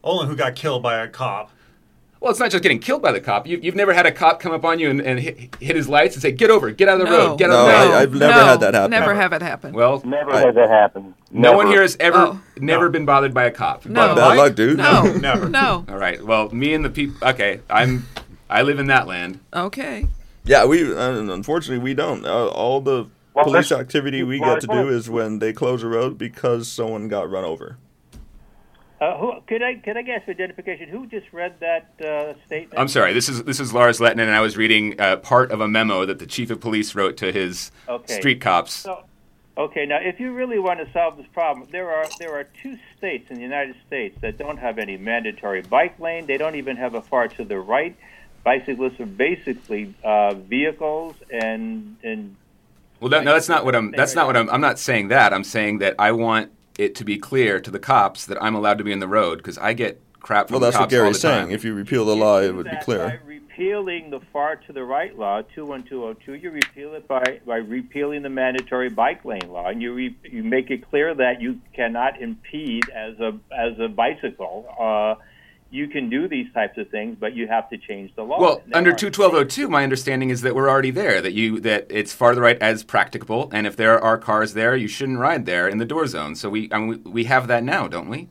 [0.03, 1.51] Olin who got killed by a cop.
[2.21, 3.47] Well, it's not just getting killed by the cop.
[3.47, 5.89] You, you've never had a cop come up on you and, and hit, hit his
[5.89, 7.66] lights and say, "Get over, get out of the no, road, get No, out of
[7.66, 8.91] the I- road." I've never no, had that happen.
[8.91, 9.14] Never Never.
[9.21, 9.73] have it happen.
[9.73, 11.14] well, Never I- had that happen.
[11.31, 12.41] no one here has ever Oh.
[12.59, 12.91] never No.
[12.91, 13.87] been bothered by a cop.
[13.87, 14.14] No.
[14.14, 14.77] Bad luck, dude.
[14.79, 15.49] no, Never.
[15.49, 15.85] no.
[15.89, 16.23] All right.
[16.25, 17.27] Well, me and the people.
[17.29, 18.07] Okay, I'm.
[18.49, 19.41] I live in that land.
[19.55, 20.07] Okay.
[20.45, 22.25] Yeah, we uh, unfortunately we don't.
[22.27, 25.83] Uh, all the Well, police activity we well, get to do is when they close
[25.83, 27.77] a road because someone got run over.
[29.01, 30.88] Uh, who, could I could I your identification?
[30.90, 32.78] Who just read that uh, statement?
[32.78, 33.14] I'm sorry.
[33.14, 36.05] This is this is Lars Lettinen, and I was reading uh, part of a memo
[36.05, 38.12] that the chief of police wrote to his Okay.
[38.12, 38.74] street cops.
[38.74, 39.05] So,
[39.57, 42.76] okay, now if you really want to solve this problem, there are there are two
[42.98, 46.26] states in the United States that don't have any mandatory bike lane.
[46.26, 47.96] They don't even have a far to the right.
[48.44, 52.36] Bicyclists are basically uh, vehicles, and and
[53.01, 53.92] Well, that, no, that's not what I'm.
[53.92, 54.51] That's not what I'm.
[54.51, 55.32] I'm not saying that.
[55.32, 58.78] I'm saying that I want it to be clear to the cops that I'm allowed
[58.78, 60.78] to be in the road because I get crap from the cops.
[60.78, 61.01] Well, the time.
[61.03, 61.51] Well, that's what Gary's saying.
[61.51, 63.07] If you repeal the law, it would be clear.
[63.07, 68.22] By repealing the far to the right law, 21202, you repeal it by, by repealing
[68.22, 72.20] the mandatory bike lane law, and you re, you make it clear that you cannot
[72.22, 74.66] impede as a as a bicycle.
[74.78, 75.22] Uh,
[75.71, 78.41] you can do these types of things, but you have to change the law.
[78.41, 81.21] Well, under are- 21202, my understanding is that we're already there.
[81.21, 84.75] That you that it's far the right as practicable, and if there are cars there,
[84.75, 86.35] you shouldn't ride there in the door zone.
[86.35, 88.29] So we I mean, we, we have that now, don't we?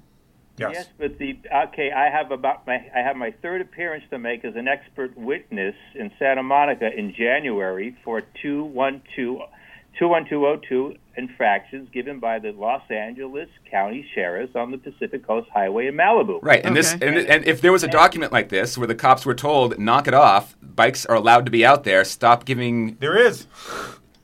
[0.57, 0.71] Yes.
[0.73, 4.43] Yes, but the okay, I have about my I have my third appearance to make
[4.43, 9.49] as an expert witness in Santa Monica in January for 212
[9.99, 15.95] 21202 infractions given by the Los Angeles County Sheriffs on the Pacific Coast Highway in
[15.95, 16.39] Malibu.
[16.41, 19.25] Right, and this and, and if there was a document like this where the cops
[19.25, 22.03] were told, "Knock it off, bikes are allowed to be out there.
[22.05, 23.45] Stop giving." There is.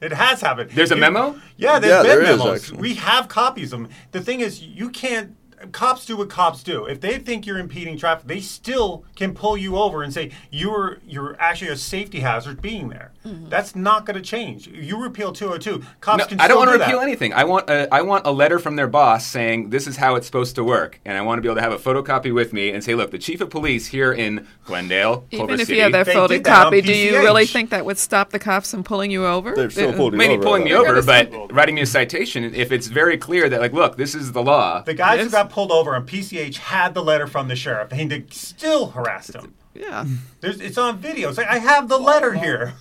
[0.02, 0.72] It has happened.
[0.72, 1.40] There's a You- memo?
[1.58, 2.62] Yeah, there's Yeah, been there is, memos.
[2.64, 2.80] actually.
[2.82, 3.90] We have copies of them.
[4.12, 5.36] The thing is, you can't.
[5.72, 6.86] Cops do what cops do.
[6.86, 11.00] If they think you're impeding traffic, they still can pull you over and say you're
[11.08, 13.14] you're actually a safety hazard being there.
[13.26, 14.68] That's not going to change.
[14.68, 15.84] You repeal 202.
[16.00, 17.08] Cops No, can I don't still want do to repeal that.
[17.08, 17.34] anything.
[17.34, 20.26] I want a, I want a letter from their boss saying this is how it's
[20.28, 22.70] supposed to work, and I want to be able to have a photocopy with me
[22.72, 25.84] and say, look, the chief of police here in Glendale, Culver Even if City, you
[25.84, 28.70] have that They did that photocopy, do you really think that would stop the cops
[28.72, 29.56] from pulling you over?
[29.56, 30.44] They've still Uh, pulled you maybe over.
[30.44, 33.74] pulling me over, They're but writing me a citation if it's very clear that like,
[33.74, 34.82] look, this is the law.
[34.84, 35.26] The guys Yes.
[35.26, 38.92] who got pulled over on PCH had the letter from the sheriff, and they still
[38.92, 39.54] harassed him.
[39.74, 40.06] Yeah.
[40.42, 41.30] There's, it's on video.
[41.30, 42.74] It's like, I have the letter here.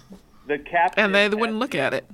[0.47, 2.07] The captain And they wouldn't look at it.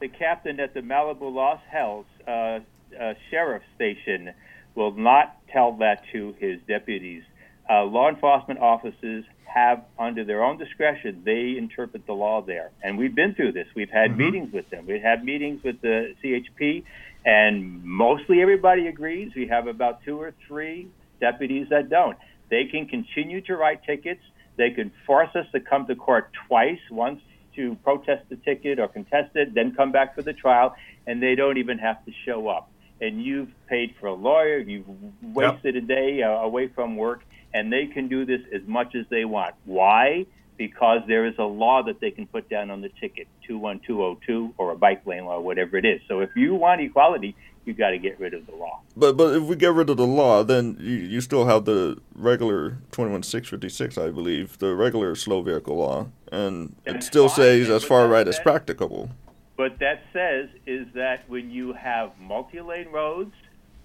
[0.00, 4.32] the captain at the Malibu Lost Hills uh, uh, Sheriff Station
[4.74, 7.22] will not tell that to his deputies.
[7.68, 12.70] Uh, law enforcement officers have, under their own discretion, they interpret the law there.
[12.82, 13.66] And we've been through this.
[13.74, 14.86] We've had meetings with them.
[14.86, 16.84] We've had meetings with the CHP,
[17.24, 19.32] and mostly everybody agrees.
[19.34, 20.88] We have about two or three
[21.20, 22.16] deputies that don't.
[22.48, 24.22] They can continue to write tickets.
[24.56, 27.20] They can force us to come to court twice, once
[27.60, 30.74] to protest the ticket or contest it, then come back for the trial,
[31.06, 32.70] and they don't even have to show up.
[33.00, 34.86] And you've paid for a lawyer, you've
[35.22, 37.20] wasted a day uh, away from work,
[37.52, 39.54] and they can do this as much as they want.
[39.64, 40.26] Why?
[40.56, 44.72] Because there is a law that they can put down on the ticket, 21202 or
[44.72, 46.00] a bike lane law, whatever it is.
[46.08, 47.34] So if you want equality,
[47.64, 48.80] you got to get rid of the law.
[48.96, 51.98] But but if we get rid of the law, then you, you still have the
[52.14, 57.02] regular twenty one six fifty six, I believe, the regular slow vehicle law, and it
[57.02, 59.10] still fine, says as far right as practicable.
[59.56, 63.34] What that says is that when you have multi-lane roads,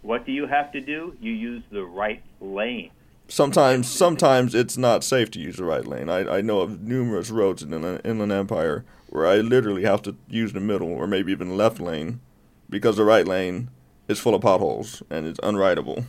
[0.02, 1.18] what do you have to do?
[1.20, 2.92] You use the right lane.
[3.28, 6.10] Sometimes sometimes it's not safe to use the right lane.
[6.10, 10.16] I, I know of numerous roads in the Inland Empire where I literally have to
[10.28, 12.20] use the middle or maybe even the left lane
[12.70, 13.70] because the right lane
[14.08, 16.06] is full of potholes and it's unrideable.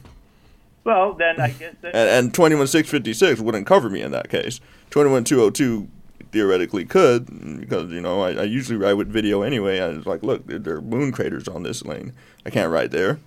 [0.84, 4.60] Well, then I guess that And, and 21656 wouldn't cover me in that case.
[4.90, 5.88] 21202
[6.30, 7.26] theoretically could
[7.60, 9.80] because, you know, I, I usually ride with video anyway.
[9.80, 12.12] I was like, look, there, there are moon craters on this lane.
[12.44, 13.18] I can't ride there.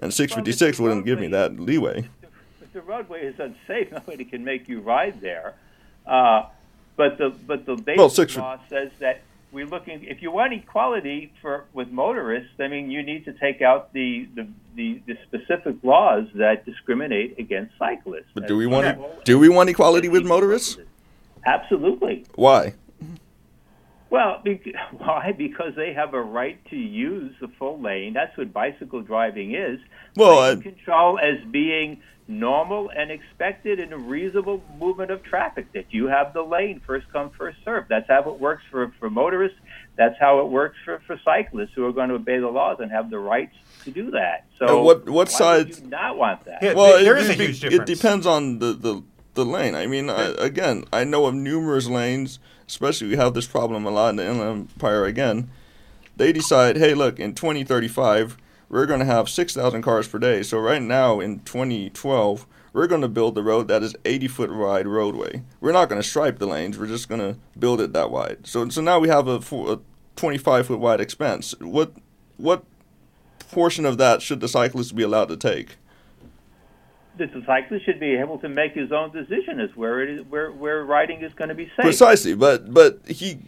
[0.00, 2.08] And 656 wouldn't give me that leeway.
[2.62, 5.54] if the roadway is unsafe, nobody can make you ride there.
[6.06, 6.44] Uh,
[6.96, 9.22] but the but the basic Well, six- law says that
[9.52, 10.04] we're looking.
[10.04, 14.28] If you want equality for with motorists, I mean, you need to take out the
[14.34, 18.30] the, the, the specific laws that discriminate against cyclists.
[18.34, 20.78] But do we want do we want equality with motorists?
[21.46, 22.26] Absolutely.
[22.34, 22.74] Why?
[24.10, 24.42] Well,
[24.98, 25.32] why?
[25.32, 28.14] Because they have a right to use the full lane.
[28.14, 29.78] That's what bicycle driving is.
[30.16, 35.72] Well, control as being normal and expected and a reasonable movement of traffic.
[35.72, 37.86] That you have the lane, first come, first serve.
[37.88, 39.58] That's how it works for for motorists.
[39.96, 42.88] That's how it works for, for cyclists who are going to obey the laws and
[42.92, 43.54] have the rights
[43.84, 44.44] to do that.
[44.58, 46.62] So, And what- what why side- would you not want that?
[46.62, 47.90] Yeah, Well, there it, is a it be- huge It difference.
[48.00, 49.02] depends on the, the,
[49.34, 49.74] the lane.
[49.74, 53.90] I mean, I, again, I know of numerous lanes, especially we have this problem a
[53.90, 55.50] lot in the Inland Empire again.
[56.16, 58.36] They decide, hey, look, in 2035,
[58.68, 60.42] we're going to have 6,000 cars per day.
[60.42, 64.54] So right now in 2012, we're going to build the road that is 80 foot
[64.54, 65.42] wide roadway.
[65.60, 66.78] We're not going to stripe the lanes.
[66.78, 68.46] We're just going to build it that wide.
[68.46, 69.80] So so now we have a, a
[70.16, 71.54] 25 foot wide expanse.
[71.60, 71.92] What
[72.36, 72.64] what
[73.50, 75.76] portion of that should the cyclist be allowed to take?
[77.18, 80.52] the cyclist should be able to make his own decision as where it is, where
[80.52, 81.82] where riding is going to be safe.
[81.82, 83.40] Precisely, but but he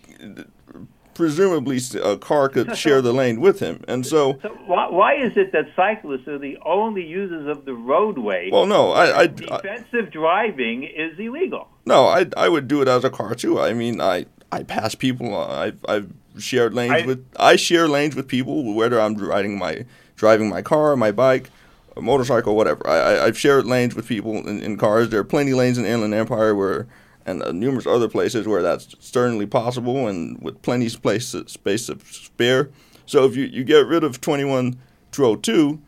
[1.21, 5.37] presumably a car could share the lane with him, and so So why, why is
[5.37, 8.49] it that cyclists are the only users of the roadway?
[8.51, 11.69] well, no, I, I, I Defensive driving is illegal.
[11.85, 13.61] no, I I would do it as a car too.
[13.61, 15.37] I mean, I I pass people.
[15.37, 19.85] I've I've shared lanes I- with I share lanes with people whether I'm riding my
[20.17, 21.51] driving my car, my bike.
[21.97, 22.89] A motorcycle, whatever.
[22.89, 25.09] I, I, I've shared lanes with people in, in cars.
[25.11, 26.87] There are plenty of lanes in Inland Empire where,
[27.31, 31.87] and uh, numerous other places where that's certainly possible, and with plenty of space space
[31.87, 32.71] to spare.
[33.07, 34.79] So if you, you get rid of 21
[35.13, 35.81] 202,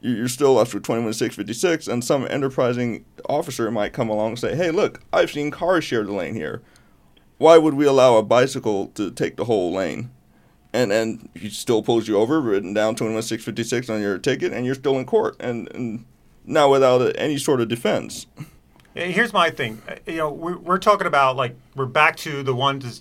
[0.00, 4.38] you- you're still left with 21 656, and some enterprising officer might come along and
[4.38, 6.62] say, "Hey, look, I've seen cars share the lane here.
[7.38, 10.10] Why would we allow a bicycle to take the whole lane?"
[10.72, 14.66] And and he still pulls you over, written down 21 656 on your ticket, and
[14.66, 16.04] you're still in court, and, and
[16.44, 18.26] now without uh, any sort of defense.
[18.98, 19.80] Here's my thing.
[19.88, 23.00] Uh, You know, we're, we're talking about like we're back to the one to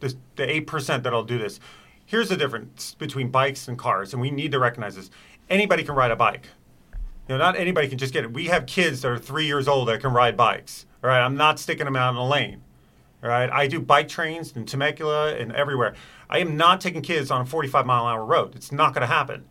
[0.00, 1.58] the eight percent that'll do this.
[2.06, 5.10] Here's the difference between bikes and cars, and we need to recognize this.
[5.50, 6.46] Anybody can ride a bike.
[7.28, 8.32] You know, not anybody can just get it.
[8.32, 10.86] We have kids that are three years old that can ride bikes.
[11.02, 12.62] All right, I'm not sticking them out in the lane.
[13.22, 15.94] All right, I do bike trains in Temecula and everywhere.
[16.30, 18.54] I am not taking kids on a 45 mile an hour road.
[18.54, 19.44] It's not going to happen.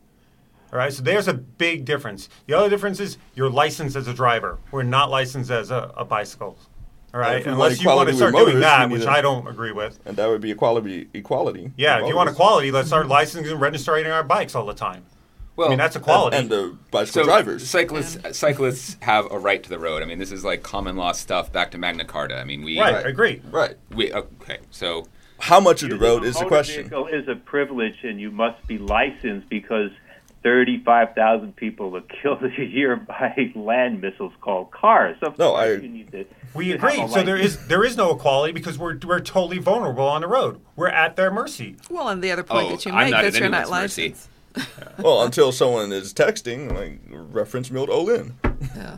[0.71, 2.29] All right, so there's a big difference.
[2.47, 4.57] The other difference is you're licensed as a driver.
[4.71, 6.57] We're not licensed as a, a bicycle.
[7.13, 9.01] All right, if we want unless you want to with start doing motorists, that, which
[9.01, 9.99] to- I don't agree with.
[10.05, 11.09] And that would be equality.
[11.13, 11.73] Equality.
[11.75, 15.03] Yeah, if you want equality, let's start licensing and registering our bikes all the time.
[15.57, 16.37] Well, I mean, that's equality.
[16.37, 17.69] and, and the bicycle so drivers.
[17.69, 20.01] cyclists cyclists have a right to the road.
[20.01, 22.37] I mean, this is like common law stuff back to Magna Carta.
[22.37, 23.05] I mean, we right, Right.
[23.05, 23.41] I agree.
[23.51, 23.75] right.
[23.89, 24.59] we okay.
[24.71, 25.07] So
[25.39, 26.83] How much of the road is the motor question?
[26.83, 29.91] Vehicle is a privilege, and you must be licensed because
[30.43, 35.17] thirty-five thousand people are killed a year by land missiles called cars.
[35.21, 36.25] Of No, I- you need to.
[36.53, 36.95] We to agree.
[37.07, 37.55] So there license.
[37.61, 40.59] is there is no equality because we're we're totally vulnerable on the road.
[40.75, 41.77] We're at their mercy.
[41.89, 43.81] Well, and the other point Oh, that you make not that at you're not anyone's
[43.81, 44.01] mercy.
[44.09, 44.27] licensed.
[45.01, 48.35] Well, until someone is texting, like reference Milt Olin.
[48.75, 48.97] Yeah.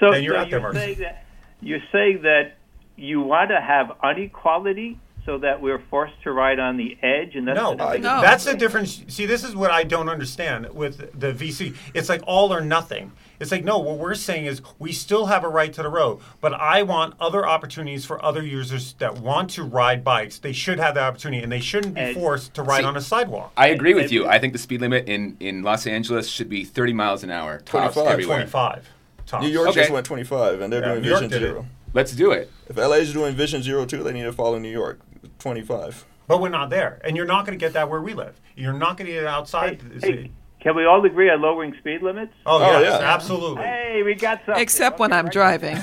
[0.00, 0.78] So, Then you're so at their you're mercy.
[0.78, 1.24] saying that
[1.60, 2.56] you're saying that
[2.96, 7.48] you want to have unequality so that we're forced to ride on the edge, and
[7.48, 8.20] that's No, the No.
[8.20, 9.02] that's the difference.
[9.08, 11.74] See, this is what I don't understand with the VC.
[11.94, 13.12] It's like all or nothing.
[13.40, 13.78] It's like no.
[13.78, 17.14] What we're saying is we still have a right to the road, but I want
[17.20, 20.38] other opportunities for other users that want to ride bikes.
[20.38, 22.96] They should have the opportunity, and they shouldn't be And- forced to ride See, on
[22.96, 23.52] a sidewalk.
[23.56, 24.26] I agree with you.
[24.28, 27.58] I think the speed limit in, in Los Angeles should be 30 miles an hour
[27.58, 28.06] tops 25.
[28.12, 28.36] everywhere.
[28.38, 28.88] Twenty-five.
[29.26, 29.42] Tops.
[29.42, 29.80] New York Okay.
[29.80, 31.52] just went 25, and they're Yeah, doing New York Vision did it.
[31.52, 31.66] Zero.
[31.94, 32.50] Let's do it.
[32.68, 35.00] If LA is doing Vision Zero too, they need to follow New York.
[35.38, 36.04] 25.
[36.26, 38.40] But we're not there, and you're not going to get that where we live.
[38.56, 39.82] You're not going to get it outside.
[39.82, 40.22] Hey, the city.
[40.22, 42.32] hey, can we all agree on lowering speed limits?
[42.46, 43.12] Oh, Oh, yes, yeah.
[43.14, 43.62] absolutely.
[43.62, 44.62] Hey, we got something.
[44.62, 45.32] Except when I'm right.
[45.32, 45.76] driving.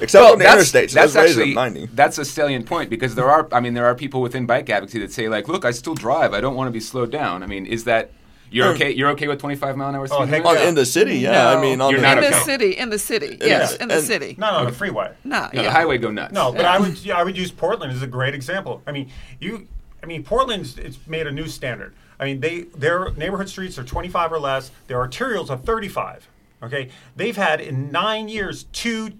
[0.00, 1.86] Except on the interstates, that's let's actually 90.
[1.92, 4.98] that's a salient point because there are I mean there are people within bike advocacy
[5.00, 7.46] that say like look I still drive I don't want to be slowed down I
[7.46, 8.10] mean is that
[8.52, 10.62] you're okay you're okay with 25 mile an hour speed Oh, heck limit?
[10.62, 11.48] On, in the city, yeah.
[11.50, 12.44] I mean, on You're the, not in the okay.
[12.44, 14.34] city, in the city, yes, in the and- city.
[14.38, 15.12] Not on the freeway.
[15.24, 15.62] No, No, yeah.
[15.62, 18.06] the highway go nuts No, but I would yeah, I would use Portland as a
[18.06, 18.82] great example.
[18.86, 19.66] I mean, you
[20.02, 21.94] I mean Portland's it's made a new standard.
[22.20, 24.70] I mean, they their neighborhood streets are 25 or less.
[24.86, 26.28] Their arterials are 35.
[26.62, 26.90] Okay?
[27.16, 29.10] They've had in 9 years two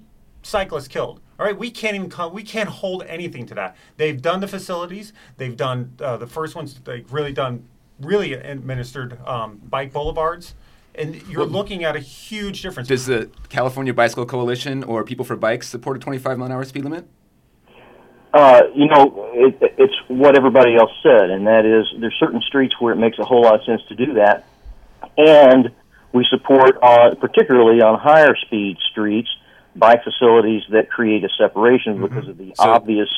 [0.43, 1.21] cyclists killed.
[1.41, 3.77] All right, we can't even come, we can't hold anything to that.
[3.97, 5.13] They've done the facilities.
[5.39, 6.79] They've done uh, the first ones.
[6.85, 7.65] They've really done
[8.03, 10.55] really administered um, bike boulevards.
[10.95, 12.89] and you're looking at a huge difference.
[12.89, 16.65] Does the California Bicycle Coalition or People for Bikes support a 25 mile an hour
[16.65, 17.07] speed limit?
[18.35, 22.75] Uh, you know, it, it's what everybody else said, and that is there's certain streets
[22.81, 24.47] where it makes a whole lot of sense to do that,
[25.19, 25.71] and
[26.15, 29.29] we support, uh, particularly on higher speed streets,
[29.77, 33.09] bike facilities that create a separation because of the So- obvious.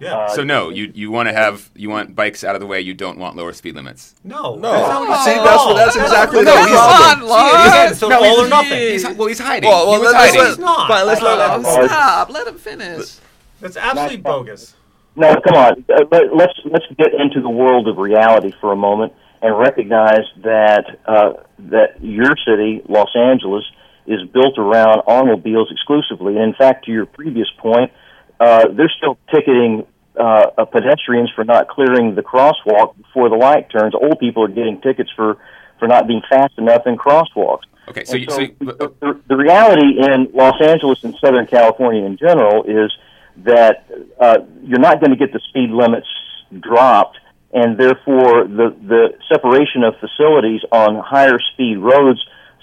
[0.00, 0.16] Yeah.
[0.16, 2.80] uh, So no, you you want to have you want bikes out of the way.
[2.80, 4.14] You don't want lower speed limits.
[4.24, 4.72] no, No.
[4.72, 7.00] that's not what See, that's- No, that's exactly what the he's problem.
[7.00, 7.18] saying.
[7.20, 7.98] Come on, See, again, Lars.
[7.98, 8.78] so No, all he's- or nothing.
[8.78, 9.68] He's, well, he's hiding.
[9.70, 10.40] Well, well, he was let's, hiding.
[10.40, 10.88] let's, He's not.
[10.88, 11.88] fine, let's let him.
[11.88, 12.30] stop.
[12.30, 13.16] Let him finish.
[13.60, 14.74] That's absolutely bogus.
[15.16, 15.84] No, come on.
[15.88, 20.24] Uh, let, let's let's get into the world of reality for a moment and recognize
[20.42, 21.34] that uh,
[21.70, 23.64] that your city, Los Angeles,
[24.06, 26.34] is built around automobiles exclusively.
[26.34, 27.92] And in fact, to your previous point,
[28.44, 29.86] uh, they're still ticketing
[30.18, 30.22] uh,
[30.58, 33.94] uh, pedestrians for not clearing the crosswalk before the light turns.
[33.94, 35.38] Old people are getting tickets for
[35.78, 37.64] for not being fast enough in crosswalks.
[37.88, 42.04] Okay, so, you, so you- the, the, the reality in Los Angeles and Southern California
[42.04, 42.90] in general is
[43.38, 43.84] that
[44.20, 46.06] uh, you're not going to get the speed limits
[46.60, 47.18] dropped,
[47.52, 52.20] and therefore the the separation of facilities on higher speed roads.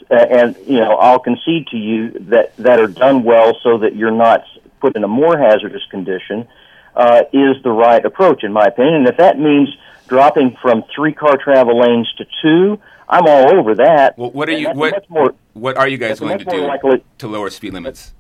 [0.10, 3.96] Uh, and you know, I'll concede to you that that are done well, so that
[3.96, 4.44] you're not
[4.82, 6.48] put in a more hazardous condition,
[6.96, 8.96] uh, is the right approach, in my opinion.
[8.96, 9.70] And if that means
[10.08, 14.18] dropping from three car travel lanes to two, I'm all over that.
[14.18, 17.04] well, what are you what more what are you guys that's willing to do likely-
[17.20, 18.14] to lower speed limits?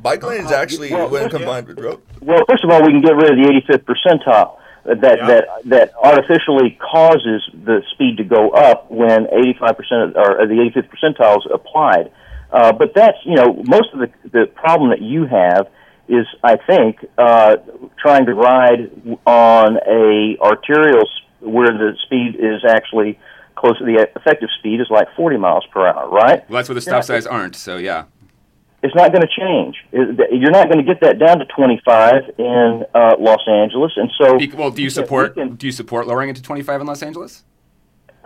[0.00, 1.28] Bike lanes actually, well, when yeah.
[1.28, 2.00] combined with road.
[2.20, 4.58] Well, first of all, we can get rid of the 85th percentile
[4.88, 5.26] uh, that Yeah.
[5.26, 10.88] that that artificially causes the speed to go up when 85 percent or the 85th
[10.94, 12.12] percentile is applied.
[12.50, 15.68] Uh, but that's you know most of the the problem that you have
[16.08, 17.56] is I think uh,
[17.98, 18.90] trying to ride
[19.26, 21.04] on a arterial
[21.40, 23.18] where the speed is actually
[23.56, 26.48] close to the effective speed is like 40 miles per hour, right?
[26.48, 27.56] Well, that's where the stop signs aren't.
[27.56, 28.04] So yeah.
[28.82, 29.76] it's not going to change.
[29.92, 34.38] You're not going to get that down to 25 in uh, Los Angeles, and so.
[34.56, 37.44] Well, do you support can- do you support lowering it to 25 in Los Angeles?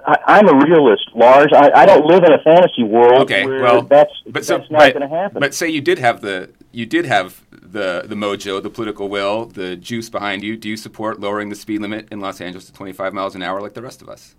[0.06, 1.52] I, I'm a realist, Lars.
[1.54, 4.70] I, I don't live in a fantasy world Okay, where well, that's but so that's
[4.70, 5.40] not going to happen.
[5.40, 9.46] but say you did have the you did have the the mojo, the political will,
[9.46, 10.56] the juice behind you.
[10.56, 13.60] Do you support lowering the speed limit in Los Angeles to 25 miles an hour
[13.60, 14.34] like the rest of us?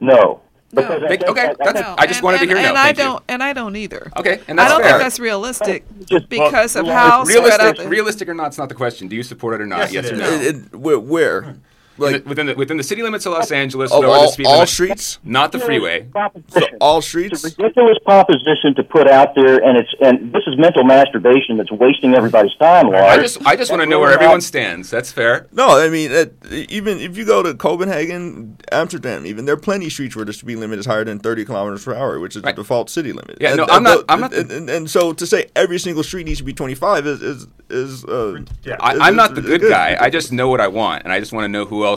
[0.00, 0.40] no.
[0.72, 0.82] No.
[0.82, 2.68] Because I think- okay, I- I that's- think- I just wanted to and, hear no,
[2.68, 4.12] And I don't, and I don't either.
[4.16, 4.90] Okay, and I don't fair.
[4.92, 8.76] think that's realistic Just- because of well, how realistic, realistic or not, it's not the
[8.76, 9.08] question.
[9.08, 9.90] Do you support it or not?
[9.90, 10.20] Yes, it or is.
[10.20, 10.30] no?
[10.32, 10.42] It,
[10.72, 11.40] it, where, where?
[11.42, 11.62] In
[11.98, 14.28] Like, the- within the within the city limits of Los Angeles, of lower the all,
[14.28, 15.18] speed all limit, streets?
[15.22, 16.00] not the freeway.
[16.04, 16.78] So Proposition.
[16.80, 17.44] all It's streets?
[17.44, 21.70] a ridiculous proposition to put out there, and it's and this is mental masturbation that's
[21.70, 23.04] wasting everybody's time, Lars.
[23.18, 24.88] I just I just want to know where everyone stands.
[24.88, 25.46] That's fair.
[25.52, 29.86] No, I mean, it, even if you go to Copenhagen, Amsterdam, even there are plenty
[29.86, 32.42] of streets where the speed limit is higher than 30 kilometers per hour, which is
[32.42, 32.54] Right.
[32.56, 33.38] the default city limit.
[33.40, 35.78] Yeah, and, no, and I'm not- I'm not And, and, and so to say every
[35.78, 38.04] single street needs to be 25 is is is.
[38.04, 38.76] Uh, Yeah.
[38.80, 39.96] I, is- I'm not is- the is good guy.
[40.00, 41.89] I just know what I want, and I just want to know who else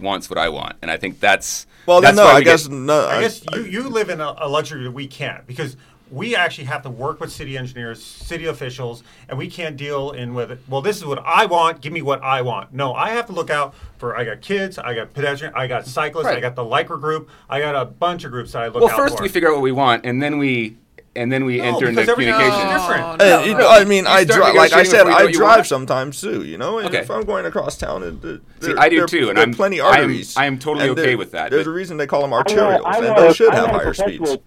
[0.00, 2.68] wants what I want, and I think that's Well, that's no, I we get- guess
[2.68, 3.06] no.
[3.06, 5.76] I guess you, you live in a, a luxury that we can't because
[6.10, 10.32] we actually have to work with city engineers, city officials, and we can't deal in
[10.34, 10.58] with it.
[10.68, 11.80] Well, this is what I want.
[11.80, 12.72] Give me what I want.
[12.72, 14.16] No, I have to look out for.
[14.16, 14.78] I got kids.
[14.78, 15.52] I got pedestrian.
[15.54, 16.26] I got cyclists.
[16.26, 17.28] I got the Lycra group.
[17.48, 19.22] I got a bunch of groups that I look well, out first for.
[19.22, 20.76] we figure out what we want, and then we
[21.18, 22.66] and then we No, enter into because communication.
[22.68, 23.18] is different.
[23.18, 23.68] No, And, no.
[23.68, 24.54] I mean, You I start drive.
[24.54, 25.66] Like I said, before you know I drive want.
[25.66, 26.44] sometimes too.
[26.44, 26.98] You know, and Okay.
[26.98, 28.28] if I'm going across town, and uh,
[28.60, 30.36] See, there, I do there- too, and there are I'm- plenty I am- arteries.
[30.36, 32.50] I am totally okay with that, There's but- a reason they call them I want-
[32.52, 34.42] I want those a- should I have higher perpetual- speeds.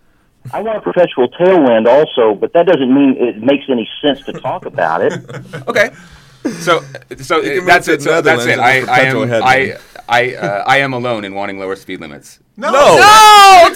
[0.54, 4.34] I want a perpetual tailwind also, but that doesn't mean it makes any sense to
[4.34, 5.14] talk about it.
[5.68, 5.92] Okay.
[6.60, 6.82] So,
[7.18, 8.02] so You can that's it.
[8.02, 8.58] So that's it.
[8.58, 9.44] I, I perpetual am.
[9.44, 9.76] I.
[10.10, 12.40] I, uh, I am alone in wanting lower speed limits.
[12.62, 12.98] No, No.
[12.98, 13.76] No,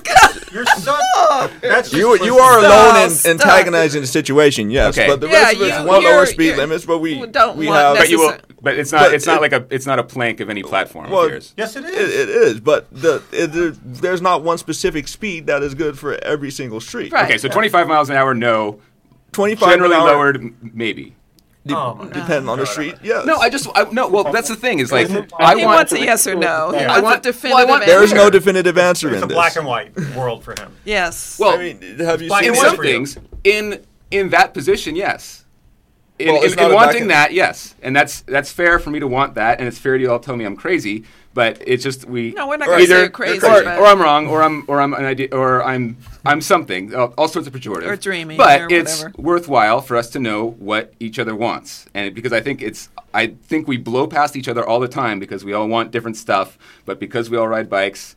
[0.51, 0.95] you're so.
[1.61, 3.31] That's You you are Stop, alone in stop.
[3.31, 4.97] antagonizing the situation, yes.
[4.97, 5.07] Okay.
[5.07, 7.67] But the Yeah, rest of us you- want lower speed limits, but we don't we
[7.67, 7.97] want have.
[7.97, 8.31] But you will.
[8.31, 9.01] Necessar- But it's not.
[9.01, 9.65] But it's not like a.
[9.69, 11.53] It's not a plank of any platform Well, of yours.
[11.57, 11.91] Yes, it is.
[11.93, 15.99] It, it is, but the it, there, there's not one specific speed that is good
[15.99, 17.11] for every single street.
[17.11, 17.25] Right.
[17.25, 18.79] Okay, so 25 miles an hour, no.
[19.33, 21.15] 25 Generally an hour, lowered, maybe.
[21.66, 22.95] De- Oh, my depending on the street.
[23.03, 23.26] Yes.
[23.26, 23.68] No, I just.
[23.76, 24.80] I, no, well, that's the thing.
[24.80, 25.66] Is like he I want.
[25.66, 26.72] wants a yes or no.
[26.74, 26.91] Yeah.
[26.93, 29.36] I want- definitive well, I want- there is no definitive answer it's in a this.
[29.36, 30.72] black and white world for him.
[30.86, 31.38] Yes.
[31.39, 32.91] Well, I mean, have you seen in and what- white some for you.
[32.93, 35.43] things, in in that position, yes.
[36.18, 39.36] In, Well, in, in wanting that, yes, and that's that's fair for me to want
[39.36, 41.03] that, and it's fair to you all tell me I'm crazy,
[41.36, 43.45] but it's just we No, we're not going to say either you're crazy.
[43.45, 47.13] or, or I'm wrong, or I'm or I'm an idea, or I'm I'm something, all,
[47.19, 49.21] all sorts of pejorative, Or dreaming, But or it's whatever.
[49.21, 53.27] worthwhile for us to know what each other wants, and because I think it's I
[53.27, 56.57] think we blow past each other all the time because we all want different stuff,
[56.86, 58.15] but because we all ride bikes,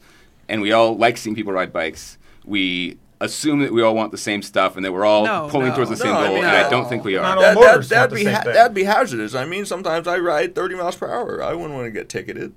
[0.49, 2.17] and we all like seeing people ride bikes,
[2.47, 5.71] we assume that we all want the same stuff and that we're all No, pulling
[5.71, 5.75] no.
[5.75, 7.37] towards the same No, I goal, mean, and I don't think we are.
[7.41, 9.35] That, motors that, want that'd be ha- that'd be hazardous.
[9.35, 11.43] I mean, sometimes I ride 30 miles per hour.
[11.43, 12.53] I wouldn't want to get ticketed.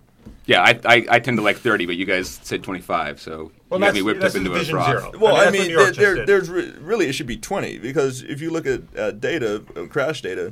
[0.46, 3.80] Yeah, I, I, I tend to like 30, but you guys said 25, so Well,
[3.80, 4.88] you got me whipped up into a Division froth.
[4.88, 5.12] Zero.
[5.20, 8.24] Well, I that's what mean, there, there, there's re- really it should be 20 because
[8.24, 10.52] if you look at uh, data, uh, crash data,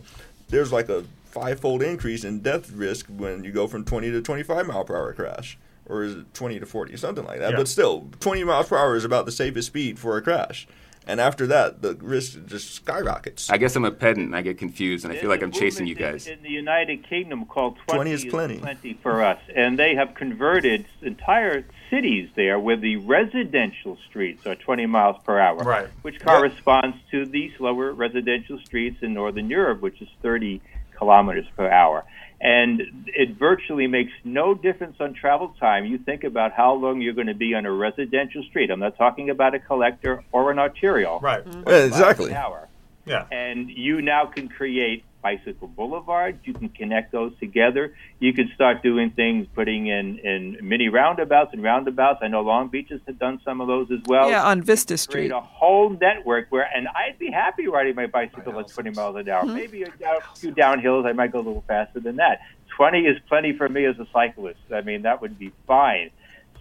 [0.50, 4.68] there's like a five-fold increase in death risk when you go from 20 to 25
[4.68, 7.52] mile per hour crash, or is it 20 to 40, something like that.
[7.52, 7.58] Yeah.
[7.58, 10.68] But still, 20 miles per hour is about the safest speed for a crash,
[11.10, 13.50] and after that, the risk just skyrockets.
[13.50, 15.88] I guess I'm a pedant and I get confused, and I feel like I'm chasing
[15.88, 16.28] you guys.
[16.28, 18.58] In, in the United Kingdom called 20, 20 is plenty.
[18.60, 24.54] plenty for us, and they have converted entire cities there where the residential streets are
[24.54, 25.88] 20 miles per hour, Right.
[26.04, 30.62] which corresponds to the slower residential streets in Northern Europe, which is 30
[30.96, 32.06] kilometers per hour.
[32.42, 35.86] And it virtually makes no difference on travel time.
[35.86, 38.72] You think about how long you're going to be on a residential street.
[38.72, 41.20] I'm not talking about a collector or an arterial.
[41.20, 41.44] right.
[41.68, 42.32] Yeah, exactly.
[42.32, 42.70] An hour
[43.06, 43.26] Yeah.
[43.32, 46.40] and you now can create bicycle boulevards.
[46.44, 47.94] You can connect those together.
[48.20, 52.20] You can start doing things, putting in in mini roundabouts and roundabouts.
[52.22, 54.30] I know Long Beach has done some of those as well.
[54.30, 55.32] yeah, on Vista Create Street.
[55.32, 59.30] a whole network where, and I'd be happy riding my bicycle at 20 miles an
[59.30, 59.46] hour.
[59.46, 62.42] Maybe a, down, a few downhills, I might go a little faster than that.
[62.76, 64.60] 20 is plenty for me as a cyclist.
[64.74, 66.12] I mean, that would be fine.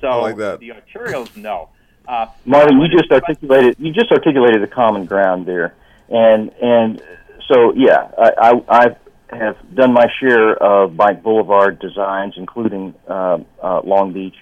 [0.01, 0.61] So I like that.
[0.61, 1.71] the arterials, no.
[2.07, 5.75] Uh, Martin, you just articulated you just articulated the common ground there,
[6.09, 7.03] and and
[7.51, 8.87] so yeah, I, I,
[9.31, 14.37] I have done my share of bike boulevard designs, including uh, uh, Long Beach,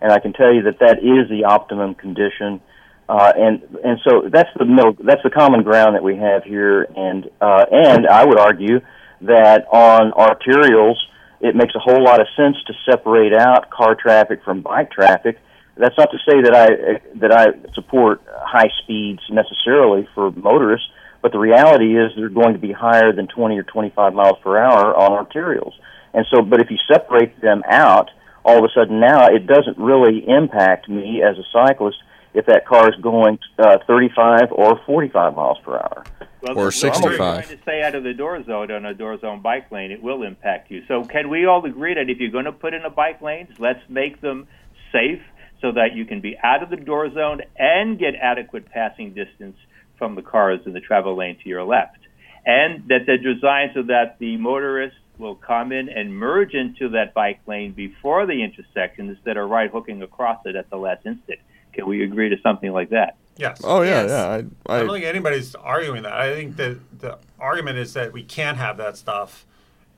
[0.00, 2.60] and I can tell you that that is the optimum condition,
[3.08, 6.82] uh, and and so that's the middle that's the common ground that we have here,
[6.82, 8.80] and uh, and I would argue
[9.22, 10.96] that on arterials
[11.42, 15.38] it makes a whole lot of sense to separate out car traffic from bike traffic.
[15.76, 20.86] That's not to say that I that I support high speeds necessarily for motorists,
[21.22, 24.58] but the reality is they're going to be higher than 20 or 25 miles per
[24.58, 25.72] hour on arterials.
[26.12, 28.10] And so, but if you separate them out,
[28.44, 31.98] all of a sudden now it doesn't really impact me as a cyclist
[32.34, 36.04] if that car is going uh, 35 or 45 miles per hour.
[36.42, 37.12] Well, Or 65.
[37.12, 39.70] If you're trying to stay out of the door zone on a door zone bike
[39.70, 40.82] lane, it will impact you.
[40.88, 43.50] So, can we all agree that if you're going to put in a bike lanes,
[43.60, 44.48] let's make them
[44.90, 45.22] safe
[45.60, 49.56] so that you can be out of the door zone and get adequate passing distance
[50.02, 51.96] from the cars in the travel lane to your left,
[52.44, 57.14] and that they're designed so that the motorist will come in and merge into that
[57.14, 61.38] bike lane before the intersection instead of right hooking across it at the last instant.
[61.72, 63.14] Can we agree to something like that?
[63.36, 63.60] Yes.
[63.62, 64.10] Oh yeah, Yes.
[64.10, 64.26] yeah.
[64.26, 66.14] I, I I, don't think anybody's arguing that.
[66.14, 69.46] I think that the argument is that we can't have that stuff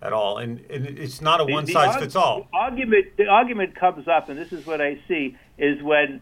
[0.03, 2.41] at all, and, and it's not a The- one the size arg- fits all.
[2.53, 6.21] the Argument, the argument comes up, and this is what I see, is when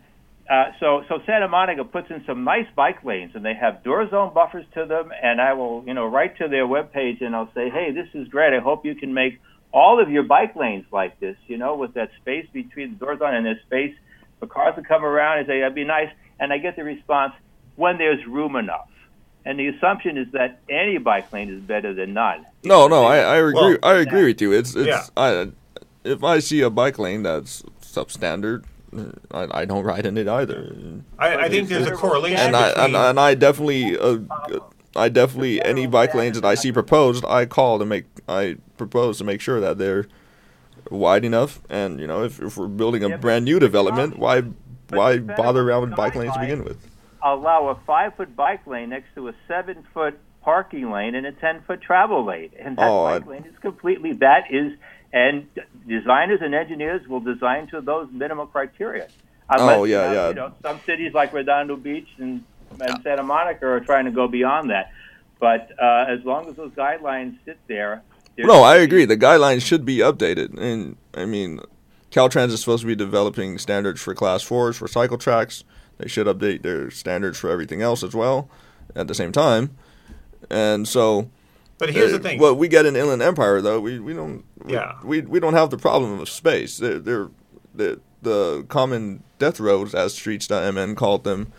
[0.53, 4.07] uh, so so Santa Monica puts in some nice bike lanes, and they have door
[4.11, 7.51] zone buffers to them, and I will you know write to their webpage, and I'll
[7.55, 8.53] say, hey, this is great.
[8.53, 9.41] I hope you can make
[9.73, 13.17] all of your bike lanes like this, you know, with that space between the door
[13.17, 13.95] zone and there's space
[14.41, 17.33] for cars to come around and say that'd be nice, and I get the response
[17.77, 18.91] when there's room enough.
[19.47, 22.45] And the assumption is that any bike lane is better than none.
[22.63, 23.05] no, no.
[23.05, 23.55] I, I agree.
[23.55, 24.53] Well, I agree with you.
[24.53, 24.87] It's it's.
[24.87, 25.05] Yeah.
[25.17, 25.51] I,
[26.05, 28.65] if I see a bike lane that's substandard,
[29.31, 30.75] I, I don't ride in it either.
[31.19, 34.19] I, I think there's a correlation and I and, and I definitely uh,
[34.95, 39.19] I definitely any bike lanes that I see proposed, I call to make I propose
[39.19, 40.07] to make sure that they're
[40.91, 41.61] wide enough.
[41.71, 44.43] And you know, if, if we're building a brand new development, why
[44.91, 46.89] why bother around with bike lanes to begin with?
[47.25, 51.31] allow a five foot bike lane next to a seven foot parking lane and a
[51.33, 52.51] ten foot travel lane.
[52.59, 54.73] And that Oh, bike I- lane is completely that is
[55.13, 55.47] and
[55.87, 59.09] designers and engineers will design to those minimum criteria.
[59.49, 60.29] Unless, Oh, yeah, you yeah.
[60.29, 62.43] You know, some cities like Redondo Beach and,
[62.81, 64.93] and Santa Monica are trying to go beyond that.
[65.39, 68.03] But uh, as long as those guidelines sit there,
[68.39, 69.05] No, I agree.
[69.05, 71.61] The guidelines should be updated, and I mean,
[72.11, 75.65] Caltrans is supposed to be developing standards for class fours for cycle tracks.
[75.99, 78.49] They should update their standards for everything else as well
[78.95, 79.77] at the same time.
[80.51, 81.31] And so,
[81.83, 82.39] but here's uh, the thing.
[82.39, 84.45] What we get an Inland Empire, though, we, we don't.
[84.67, 84.99] Yeah.
[85.03, 86.79] We we don't have the problem of space.
[86.79, 87.29] They're, they're
[87.75, 91.53] the the common death roads, as Streets.mn called them,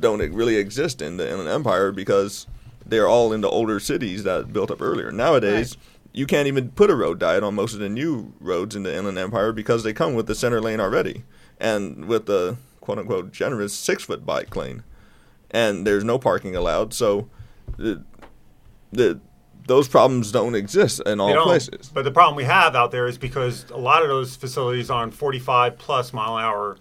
[0.00, 2.46] don't really exist in the Inland Empire because
[2.86, 5.12] they're all in the older cities that built up earlier.
[5.12, 5.76] Nowadays,
[6.14, 8.96] you can't even put a road diet on most of the new roads in the
[8.96, 11.24] Inland Empire because they come with the center lane already
[11.60, 14.84] and with the quote unquote generous six foot bike lane,
[15.50, 16.94] and there's no parking allowed.
[16.94, 17.28] So,
[17.76, 18.02] the,
[18.90, 19.20] the
[19.66, 21.90] those problems don't exist in all places.
[21.92, 25.02] But the problem we have out there is because a lot of those facilities are
[25.02, 26.76] on 45 plus mile an hour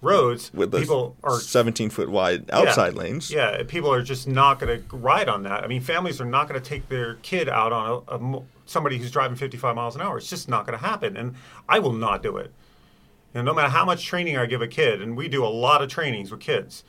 [0.00, 3.30] roads, with people are 17 foot wide outside lanes.
[3.30, 5.64] Yeah, people are just not going to ride on that.
[5.64, 8.98] I mean, families are not going to take their kid out on a, a somebody
[8.98, 10.18] who's driving 55 miles an hour.
[10.18, 11.34] It's just not going to happen, and
[11.68, 12.52] I will not do it.
[13.34, 15.48] You know, no matter how much training I give a kid, and we do a
[15.48, 16.84] lot of trainings with kids,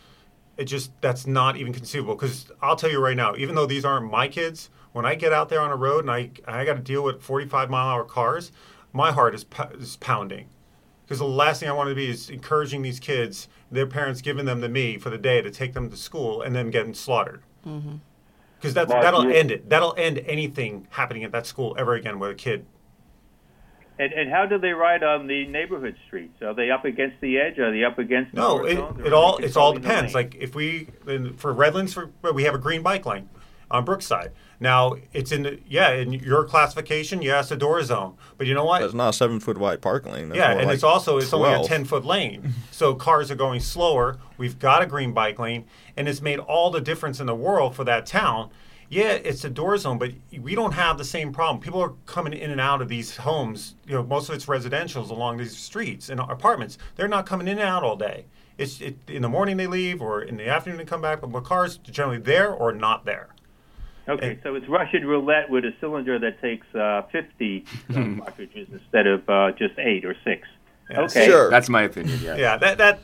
[0.58, 2.16] it just that's not even conceivable.
[2.16, 4.70] Because I'll tell you right now, even though these aren't my kids,
[5.00, 7.22] when I get out there on a road and I I got to deal with
[7.24, 8.52] 45 mile hour cars,
[8.92, 10.50] my heart is pou- is pounding.
[11.06, 14.44] Because the last thing I want to be is encouraging these kids, their parents giving
[14.44, 17.44] them to me for the day to take them to school and then getting slaughtered.
[17.66, 17.96] Mm-hmm.
[18.58, 19.70] Because that's Mark, that'll you- end it.
[19.70, 22.66] That'll end anything happening at that school ever again with a kid.
[23.98, 26.42] And, and how do they ride on the neighborhood streets?
[26.42, 27.58] Are they up against the edge?
[27.58, 30.14] Are they up against the No, it, it all they it's all depends.
[30.14, 33.30] Like if we in, for Redlands, for we have a green bike lane
[33.72, 34.32] on Brookside.
[34.60, 38.16] Now it's in the yeah in your classification, yeah, it's a door zone.
[38.38, 38.82] But you know what?
[38.82, 40.30] It's not a seven foot wide park lane.
[40.30, 43.36] That's yeah, and like it's also it's only a ten foot lane, so cars are
[43.36, 44.18] going slower.
[44.38, 45.66] We've got a green bike lane,
[45.96, 48.50] and it's made all the difference in the world for that town.
[48.92, 51.62] Yeah, it's a door zone, but we don't have the same problem.
[51.62, 53.76] People are coming in and out of these homes.
[53.86, 56.80] You know, most of it's residentials along these streets and apartments.
[56.96, 58.26] They're not coming in and out all day.
[58.58, 61.22] It's it, in the morning they leave, or in the afternoon they come back.
[61.22, 63.30] But the cars are generally there or not there.
[64.10, 67.94] Okay, so it's Russian roulette with a cylinder that takes uh, 50 uh,
[68.24, 70.48] cartridges instead of uh, just eight or six.
[70.90, 71.02] Yeah.
[71.02, 71.26] Okay.
[71.28, 71.50] Sure.
[71.52, 72.20] That's my opinion.
[72.22, 72.36] Yeah.
[72.36, 73.00] Yeah, that that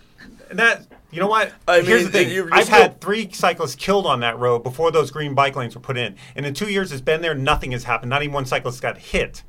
[0.51, 1.53] that you know what?
[1.67, 2.27] I Here's mean, the thing.
[2.29, 5.55] you're- you're I've still- had three cyclists killed on that road before those green bike
[5.55, 7.35] lanes were put in, and in two years it's been there.
[7.35, 8.09] Nothing has happened.
[8.09, 9.43] Not even one cyclist got hit.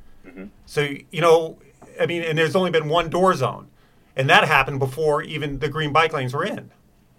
[0.67, 0.81] So
[1.11, 1.57] you know,
[1.99, 3.69] I mean, and there's only been one door zone,
[4.15, 6.69] and that happened before even the green bike lanes were in.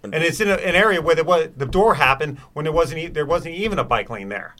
[0.03, 3.25] And it's in a, an area where was, the door happened when there wasn't there
[3.25, 4.55] wasn't even a bike lane there.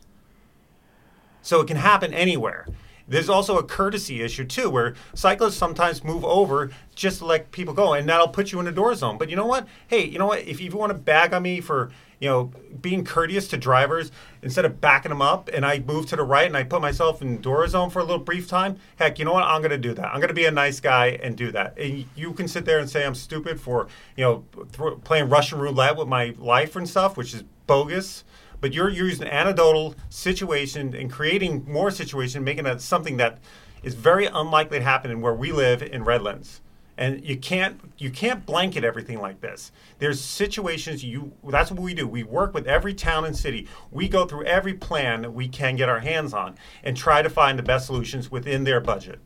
[1.41, 2.67] So it can happen anywhere.
[3.07, 7.73] There's also a courtesy issue too, where cyclists sometimes move over just to let people
[7.73, 9.17] go, and that'll put you in a door zone.
[9.17, 9.67] But you know what?
[9.87, 10.47] Hey, you know what?
[10.47, 12.51] If you want to bag on me for you know
[12.81, 14.11] being courteous to drivers
[14.41, 17.21] instead of backing them up, and I move to the right and I put myself
[17.21, 19.43] in door zone for a little brief time, heck, you know what?
[19.43, 20.05] I'm going to do that.
[20.05, 21.77] I'm going to be a nice guy and do that.
[21.77, 25.59] And you can sit there and say I'm stupid for you know th- playing Russian
[25.59, 28.23] roulette with my life and stuff, which is bogus
[28.61, 33.39] but you're using anecdotal situation and creating more situation, making it something that
[33.83, 36.61] is very unlikely to happen in where we live in Redlands.
[36.99, 39.71] And you can't you can't blanket everything like this.
[39.99, 42.05] There's situations you that's what we do.
[42.05, 43.69] We work with every town and city.
[43.89, 47.29] We go through every plan that we can get our hands on and try to
[47.29, 49.19] find the best solutions within their budget.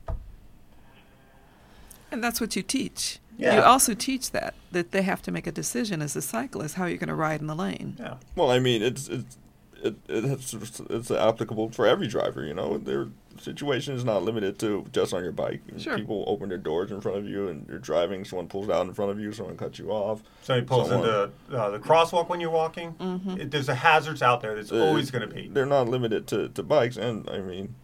[2.12, 3.18] And that's what you teach.
[3.40, 3.56] Yeah.
[3.56, 6.86] You also teach that that they have to make a decision as a cyclist how
[6.86, 7.98] you're going to ride in the lane.
[8.00, 8.18] Yeah.
[8.36, 9.36] Well, I mean, it's it's
[9.84, 10.54] it, it's
[10.90, 12.44] it's applicable for every driver.
[12.46, 13.08] You know, their
[13.40, 15.62] situation is not limited to just on your bike.
[15.78, 15.98] Sure.
[15.98, 18.24] People open their doors in front of you, and you're driving.
[18.26, 19.34] Someone pulls out in front of you.
[19.34, 20.22] Someone cuts you off.
[20.44, 22.96] Somebody pulls Someone- into uh, the crosswalk when you're walking.
[23.40, 24.56] It, there's a hazards out there.
[24.56, 25.48] that's Uh, always going to be.
[25.48, 27.76] They're not limited to, to bikes, and I mean,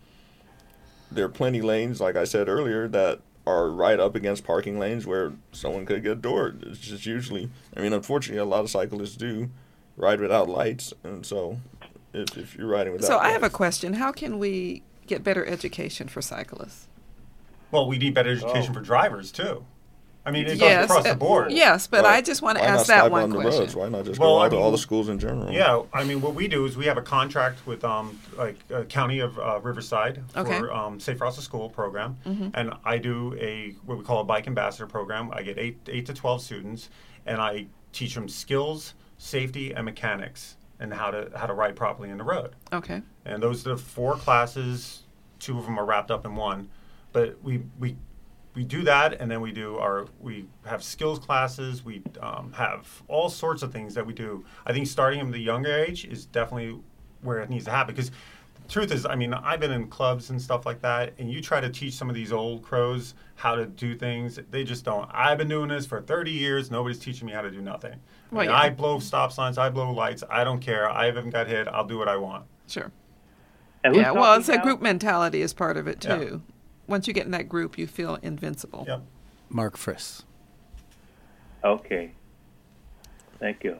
[1.11, 5.07] there are plenty lanes, like I said earlier, that are right up against parking lanes
[5.07, 6.53] where someone could get a door.
[6.61, 9.49] It's just usually, I mean, unfortunately, a lot of cyclists do
[9.97, 11.57] ride without lights, and so
[12.13, 13.93] if, if you're riding without, So I have a question.
[13.93, 16.87] How can we get better education for cyclists?
[17.71, 18.45] Well, we need better Oh.
[18.47, 19.65] education for drivers too.
[20.25, 21.51] I mean, it Yes, across uh, the board.
[21.51, 23.61] Yes, but Why- I just want to why ask that one on the question.
[23.61, 23.75] roads?
[23.75, 25.51] Why not just Well, go I out to all the schools in general?
[25.51, 28.83] Yeah, I mean, what we do is we have a contract with um, like uh,
[28.83, 30.51] County of uh, Riverside Okay.
[30.51, 30.59] Mm-hmm.
[30.59, 32.17] for um, Safe Routes to School program,
[32.53, 35.31] and I do a what we call a bike ambassador program.
[35.31, 36.89] I get eight eight to twelve students,
[37.25, 42.09] and I teach them skills, safety, and mechanics, and how to how to ride properly
[42.09, 42.55] in the road.
[42.71, 43.01] Okay.
[43.25, 45.03] And those are the four classes.
[45.39, 46.69] Two of them are wrapped up in one,
[47.11, 47.97] but we we
[48.55, 51.83] we do that, and then we do our we have skills classes.
[51.83, 54.45] We um, have all sorts of things that we do.
[54.65, 56.79] I think starting at the younger age is definitely
[57.21, 58.09] where it needs to happen because.
[58.09, 58.15] the
[58.69, 61.59] Truth is, I mean, I've been in clubs and stuff like that, and you try
[61.59, 65.09] to teach some of these old crows how to do things, they just don't.
[65.11, 66.69] I've been doing this for 30 years.
[66.69, 67.95] Nobody's teaching me how to do nothing.
[68.31, 68.53] I, Well, yeah.
[68.53, 70.23] I blow stop signs, I blow lights.
[70.29, 70.89] I don't care.
[70.89, 71.67] I haven't got hit.
[71.67, 72.45] I'll do what I want.
[72.67, 72.91] Sure.
[73.83, 76.17] And Yeah, well, talking it's a group mentality is part of it Yeah.
[76.17, 76.41] too.
[76.87, 78.85] Once you get in that group, you feel invincible.
[78.87, 79.01] Yep.
[79.49, 80.23] Mark Friss.
[81.63, 82.11] Okay.
[83.39, 83.77] Thank you.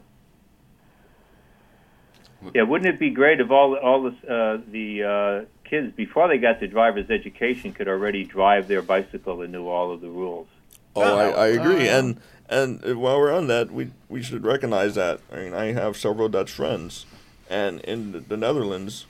[2.53, 6.37] Yeah, wouldn't it be great if all all the uh, the uh, kids before they
[6.37, 10.47] got the driver's education could already drive their bicycle and knew all of the rules?
[10.95, 12.19] Oh, I, I agree, Uh, and
[12.49, 15.19] and uh, while we're on that, we we should recognize that.
[15.31, 17.05] I mean, I have several Dutch friends,
[17.49, 19.05] and in the, the Netherlands,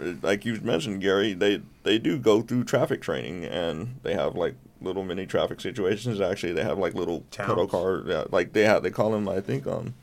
[0.00, 4.34] uh, like you mentioned, Gary, they they do go through traffic training, and they have
[4.34, 6.20] like little mini traffic situations.
[6.20, 9.40] Actually, they have like little pedal car, yeah, like they have they call them I
[9.40, 9.94] think um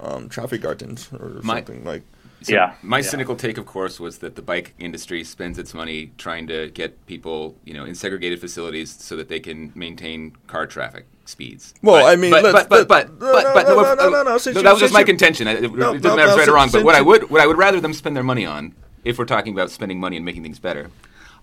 [0.00, 2.02] um traffic gardens or My- something like.
[2.42, 2.74] So Yeah.
[2.82, 3.02] My Yeah.
[3.02, 7.04] cynical take, of course, was that the bike industry spends its money trying to get
[7.06, 11.74] people, you know, in segregated facilities so that they can maintain car traffic speeds.
[11.82, 14.22] Well, But- I mean, but but but but but, no, but no, no, no, no,
[14.22, 15.46] no, no, that was just my contention.
[15.46, 16.70] It, it doesn't matter right or wrong.
[16.72, 18.74] But what I would what I would rather them spend their money on,
[19.04, 20.90] if we're talking about spending money and making things better,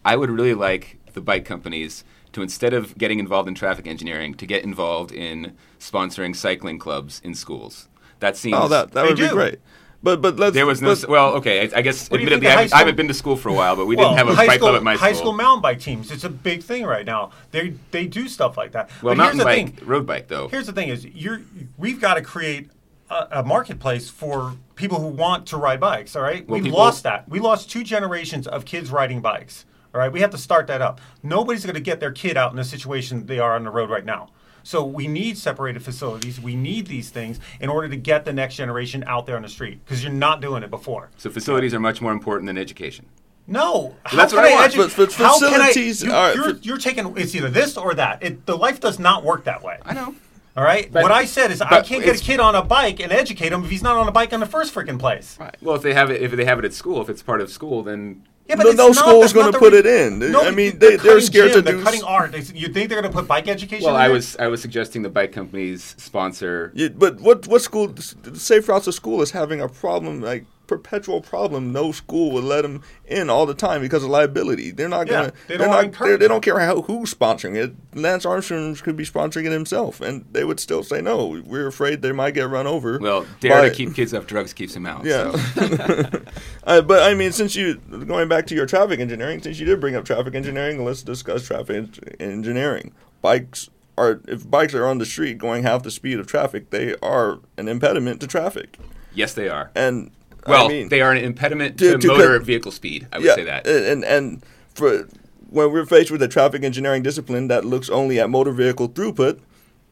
[0.03, 4.33] I would really like the bike companies to instead of getting involved in traffic engineering,
[4.35, 7.87] to get involved in sponsoring cycling clubs in schools.
[8.19, 8.57] That oh, seems.
[8.57, 9.59] Oh, that that would be great.
[10.05, 10.53] But but let's.
[10.53, 10.95] There was no.
[11.09, 11.61] well, okay.
[11.67, 13.49] I, I guess What do you admittedly, I haven't, I haven't been to school for
[13.49, 15.13] a while, but we well, didn't have a high bike school, club at my high
[15.13, 15.31] school.
[15.31, 16.11] school mountain bike teams.
[16.11, 17.31] It's a big thing right now.
[17.49, 18.91] They they do stuff like that.
[19.01, 19.87] well, but mountain here's the bike, thing.
[19.87, 20.47] road bike, though.
[20.47, 21.41] Here's the thing: is you're
[21.79, 22.69] we've got to create
[23.09, 26.15] a, a marketplace for people who want to ride bikes.
[26.15, 27.27] All right, Well, we've people- lost that.
[27.27, 29.65] We lost two generations of kids riding bikes.
[29.91, 31.01] All right, we have to start that up.
[31.23, 33.89] Nobody's going to get their kid out in the situation they are on the road
[33.89, 34.29] right now.
[34.65, 36.41] So we need separated facilities.
[36.41, 39.47] We need these things in order to get the next generation out there on the
[39.47, 41.11] street because you're not doing it before.
[41.17, 43.05] So facilities are much more important than education.
[43.45, 44.73] No, how that's can what I want.
[44.73, 47.77] edu- But- but how can I- facilities you, are- You're, you're taking it's either this
[47.77, 48.23] or that.
[48.23, 49.77] It, the life does not work that way.
[49.85, 50.15] I know.
[50.57, 50.91] All right.
[50.91, 53.51] But- what I said is I can't get a kid on a bike and educate
[53.53, 55.37] him if he's not on a bike in the first freaking place.
[55.39, 55.55] Right.
[55.61, 57.51] Well, if they have it, if they have it at school, if it's part of
[57.51, 60.19] school, then Yeah, No- it's no not- school's gonna put re- it in.
[60.19, 62.31] No, I mean, they're they- they're cutting scared to do They're s- cutting art.
[62.31, 63.85] They, you think they're going to put bike education?
[63.85, 64.13] well, in I there?
[64.15, 66.71] was I was suggesting the bike companies sponsor.
[66.75, 67.93] Yeah, but what what school?
[68.33, 71.71] Safe routes to school is having a problem, like perpetual problem.
[71.71, 74.71] No school would let them in all the time because of liability.
[74.71, 75.33] They're not gonna.
[75.47, 75.99] they are don't not.
[75.99, 77.73] they're- They don't care how who's sponsoring it.
[77.93, 81.41] Lance Armstrong could be sponsoring it himself, and they would still say no.
[81.45, 82.99] We're afraid they might get run over.
[82.99, 85.05] Well, dare by- to keep kids off drugs keeps them out.
[85.05, 85.31] Yeah.
[85.35, 86.09] So.
[86.65, 89.79] uh, but I mean, since you going back to your traffic engineering, since you did
[89.79, 92.91] bring up traffic engineering, let's discuss traffic en- engineering.
[93.21, 96.95] Bikes are if bikes are on the street going half the speed of traffic, they
[97.01, 98.77] are an impediment to traffic.
[99.13, 99.71] yes, they are.
[99.75, 100.11] And
[100.47, 103.07] Well, I mean, they are an impediment to- to, to motor cut- vehicle speed.
[103.11, 103.67] I would yeah, say that.
[103.67, 104.43] And and
[104.73, 105.07] for
[105.49, 109.39] when we're faced with a traffic engineering discipline that looks only at motor vehicle throughput,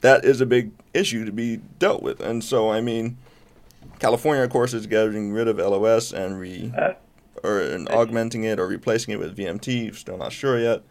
[0.01, 2.19] that is a big issue to be dealt with.
[2.19, 3.17] And so, I mean,
[3.99, 6.93] California, of course, is getting rid of LOS and re Uh,
[7.43, 9.95] or and augmenting it or replacing it with VMT.
[9.95, 10.83] Still not sure yet.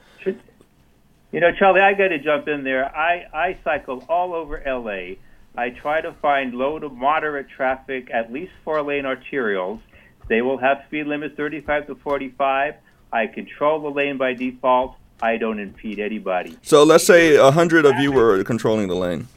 [1.32, 2.94] You know, Charlie, I got to jump in there.
[2.94, 5.14] I, I cycle all over LA.
[5.56, 9.80] I try to find low to moderate traffic, at least four lane arterials.
[10.28, 12.74] They will have speed limits 35 to 45.
[13.12, 14.96] I control the lane by default.
[15.20, 16.56] I don't impede anybody.
[16.62, 19.28] So let's say a hundred of you were controlling the lane.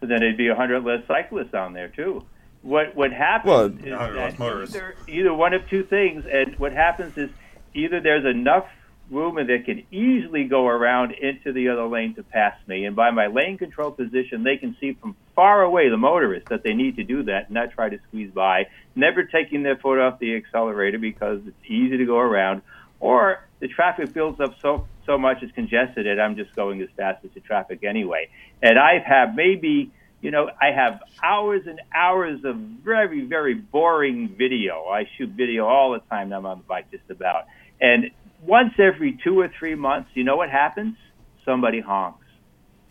[0.00, 2.24] So then it'd be 100 less cyclists on there, too.
[2.62, 4.74] What what happens Well, is 100 less that motorists.
[4.76, 7.30] either, either one of two things, and what happens is
[7.74, 8.66] either there's enough
[9.10, 12.94] room and they can easily go around into the other lane to pass me, and
[12.94, 16.74] by my lane control position, they can see from far away the motorist that they
[16.74, 20.18] need to do that, and not try to squeeze by, never taking their foot off
[20.18, 22.62] the accelerator because it's easy to go around,
[23.00, 26.88] or the traffic builds up so so much it's congested and I'm just going as
[26.94, 28.28] fast as the traffic anyway.
[28.62, 29.90] And I have maybe
[30.20, 34.84] you know, I have hours and hours of very, very boring video.
[34.86, 36.32] I shoot video all the time.
[36.32, 37.44] I'm on the bike just about.
[37.80, 38.10] And
[38.42, 40.96] once every two or three months, you know what happens?
[41.44, 42.24] Somebody honks.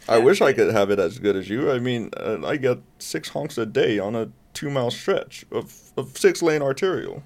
[0.08, 1.72] I wish I could have it as good as you.
[1.72, 5.92] I mean, uh, I get six honks a day on a two mile stretch of,
[5.98, 7.24] of six lane arterial,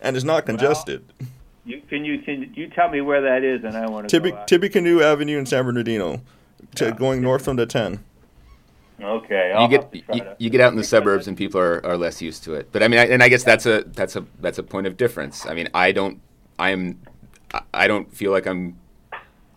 [0.00, 1.04] and it's not congested.
[1.64, 4.30] You can you can you tell me where that is, and I want to Tibi
[4.32, 4.48] go out.
[4.48, 6.20] Tippecanoe Avenue in San Bernardino,
[6.74, 6.90] to Yeah.
[6.90, 8.02] going north from the ten.
[9.00, 11.84] Okay, I'll you get you, to- you get out in the suburbs and people are,
[11.86, 12.68] are less used to it.
[12.72, 14.96] But I mean, I, and I guess that's a that's a that's a point of
[14.96, 15.46] difference.
[15.46, 16.20] I mean, I don't
[16.58, 17.00] I am
[17.52, 18.76] I- I don't feel like I'm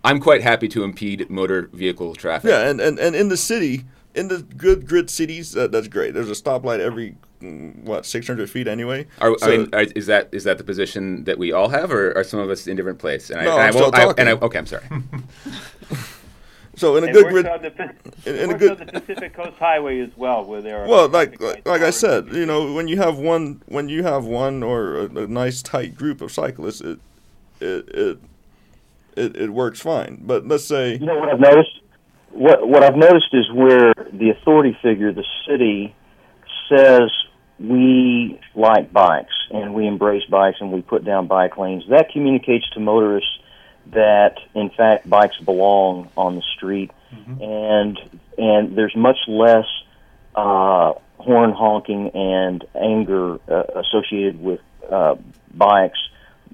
[0.03, 2.49] I'm quite happy to impede motor vehicle traffic.
[2.51, 6.13] Yeah, and, and, and in the city, in the good grid cities, that, that's great.
[6.13, 9.07] There's a stoplight every mm, what 600 feet anyway.
[9.19, 11.91] Are, So- I mean, are, is that is that the position that we all have,
[11.91, 13.31] or are some of us in different place?
[13.31, 14.83] And I, and I I'm still won't- I- and I, okay, I'm sorry.
[16.75, 17.95] so in a It good grid, on the, Pac-
[18.25, 20.87] in- in a good- on the Pacific Coast Highway as well, where there are.
[20.87, 24.25] well, like like, like I said, you know, when you have one when you have
[24.25, 26.99] one or a, a nice tight group of cyclists, it
[27.59, 28.19] it it
[29.15, 30.21] it, it works fine.
[30.25, 31.81] But let's say You know what I've noticed?
[32.31, 35.95] What what I've noticed is where the authority figure, the city,
[36.69, 37.09] says
[37.59, 41.83] we like bikes and we embrace bikes and we put down bike lanes.
[41.89, 43.31] That communicates to motorists
[43.93, 46.91] that in fact bikes belong on the street,
[47.41, 47.97] and
[48.37, 49.65] and there's much less
[50.35, 54.59] uh, horn honking and anger uh, associated with
[54.91, 55.15] uh,
[55.53, 55.99] bikes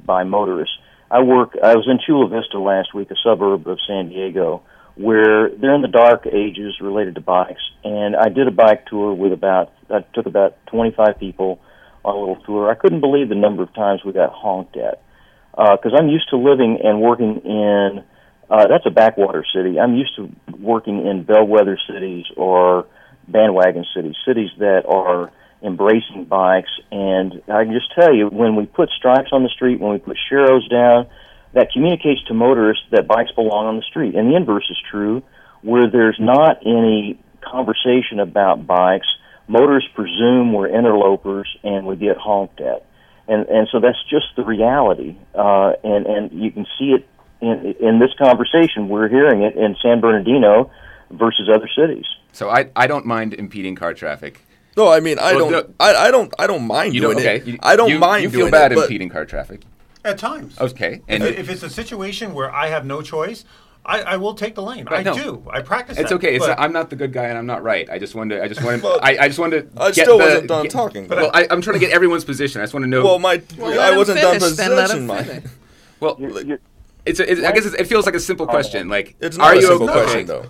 [0.05, 0.75] by motorists.
[1.11, 1.57] I work.
[1.61, 4.63] I was in Chula Vista last week, a suburb of San Diego,
[4.95, 7.61] where they're in the dark ages related to bikes.
[7.83, 9.73] And I did a bike tour with about.
[9.89, 11.59] I took about 25 people
[12.05, 12.71] on a little tour.
[12.71, 15.03] I couldn't believe the number of times we got honked at
[15.51, 18.03] because I'm used to living and working in.
[18.49, 19.79] Uh, that's a backwater city.
[19.79, 20.29] I'm used to
[20.59, 22.85] working in bellwether cities or
[23.27, 25.31] bandwagon cities, cities that are
[25.63, 26.71] embracing bikes.
[26.91, 29.99] And I can just tell you, when we put stripes on the street, when we
[29.99, 31.07] put sharrows down,
[31.53, 34.15] that communicates to motorists that bikes belong on the street.
[34.15, 35.21] And the inverse is true,
[35.61, 39.07] where there's not any conversation about bikes.
[39.47, 42.85] Motorists presume we're interlopers and we get honked at.
[43.27, 45.15] And, and so that's just the reality.
[45.35, 47.07] Uh, and, and you can see it
[47.41, 48.89] in, in this conversation.
[48.89, 50.71] We're hearing it in San Bernardino
[51.11, 52.05] versus other cities.
[52.31, 54.45] So I, I don't mind impeding car traffic.
[54.77, 55.67] No, I mean I Well, don't.
[55.77, 56.33] the- I, I don't.
[56.39, 57.37] I don't mind You doing don't, okay?
[57.37, 57.45] it.
[57.45, 59.61] You, I don't you, mind You feel doing bad it, but impeding car traffic.
[60.03, 60.57] At times.
[60.59, 63.45] Okay, and if, if it's a situation where I have no choice,
[63.85, 64.85] I, I will take the lane.
[64.85, 65.13] Right, I no.
[65.15, 65.43] do.
[65.51, 65.97] I practice.
[65.99, 66.35] it's that, okay.
[66.35, 67.87] It's but- I'm not the good guy, and I'm not right.
[67.89, 68.37] I just wanted.
[68.37, 68.81] To, I just wanted.
[68.81, 69.81] Well, I, I just wanted to.
[69.81, 71.07] I get still the- wasn't done get- talking.
[71.07, 72.61] Well, I, I'm trying to get everyone's position.
[72.61, 73.03] I just want to know.
[73.03, 75.43] well, my Well, I wasn't done finish, then let him finish.
[75.99, 76.59] well, You're, you're,
[77.05, 77.19] it's.
[77.19, 78.87] A, it's I guess it's, it feels like a simple question.
[78.89, 80.01] Like, It's are not a you simple okay?
[80.03, 80.45] question though.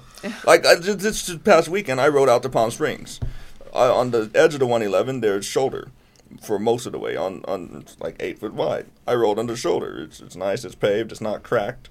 [0.46, 3.20] Like I, just, this past weekend, I rode out to Palm Springs.
[3.74, 5.90] Uh, on the edge of the 111, there's shoulder
[6.42, 7.16] for most of the way.
[7.16, 8.88] On on it's like eight foot wide.
[9.08, 10.00] I rolled under the shoulder.
[10.04, 10.64] It's it's nice.
[10.66, 11.12] It's paved.
[11.12, 11.90] It's not cracked.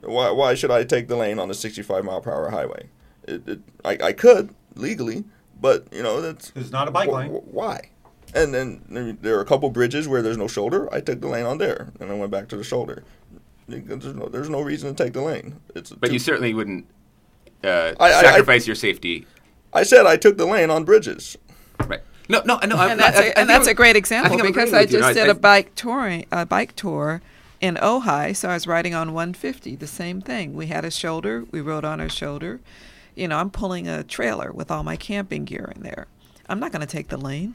[0.00, 2.88] Why why should I take the lane on a 65 mile per hour highway?
[3.28, 5.24] It, it I I could legally,
[5.60, 7.30] but you know that's It's not a bike wh- lane.
[7.30, 7.90] wh- Why?
[8.34, 8.82] And then
[9.22, 10.88] there are a couple bridges where there's no shoulder.
[10.94, 13.02] I took the lane on there, and I went back to the shoulder.
[13.68, 15.56] There's no, there's no reason to take the lane.
[15.74, 16.86] It's But too- you certainly wouldn't
[17.64, 19.26] uh, I- I- sacrifice your safety,
[19.72, 21.36] I said I took the lane on bridges.
[21.86, 22.00] right?
[22.28, 22.76] No, no, no.
[22.76, 24.46] I'm and not- that's I- I a, think and that's I'm- a great example I'm
[24.46, 24.98] because I with you.
[25.00, 27.20] just did a bike touring a bike tour
[27.60, 29.76] in Ojai, so I was riding on 150.
[29.76, 30.54] The same thing.
[30.54, 31.44] We had a shoulder.
[31.50, 32.60] We rode on our shoulder.
[33.14, 36.06] You know, I'm pulling a trailer with all my camping gear in there.
[36.48, 37.54] I'm not going to take the lane.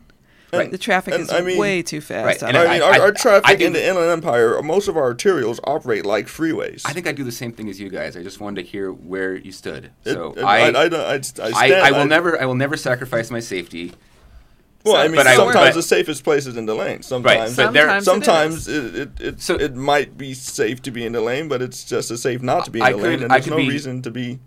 [0.53, 0.71] Right.
[0.71, 2.25] The traffic And is I mean- way too fast.
[2.25, 2.69] Right, and I that.
[2.71, 5.59] mean, I- our, our traffic I do- in the Inland Empire, most of our arterials
[5.65, 6.83] operate like freeways.
[6.85, 8.15] I think I do the same thing as you guys.
[8.15, 9.91] I just wanted to hear where you stood.
[10.05, 12.55] So it- I, I, I, don't- I, I, stand, I, I will never, I will
[12.55, 13.93] never sacrifice my safety.
[14.85, 17.01] Well, So- I mean, but I- sometimes but- the safest place is in the lane.
[17.01, 20.91] Sometimes, but there- Sometimes sometimes it it, it, it, So- it might be safe to
[20.91, 22.97] be in the lane, but it's just as safe not to be in I the
[22.99, 24.39] could- lane, and I there's could no be- reason to be.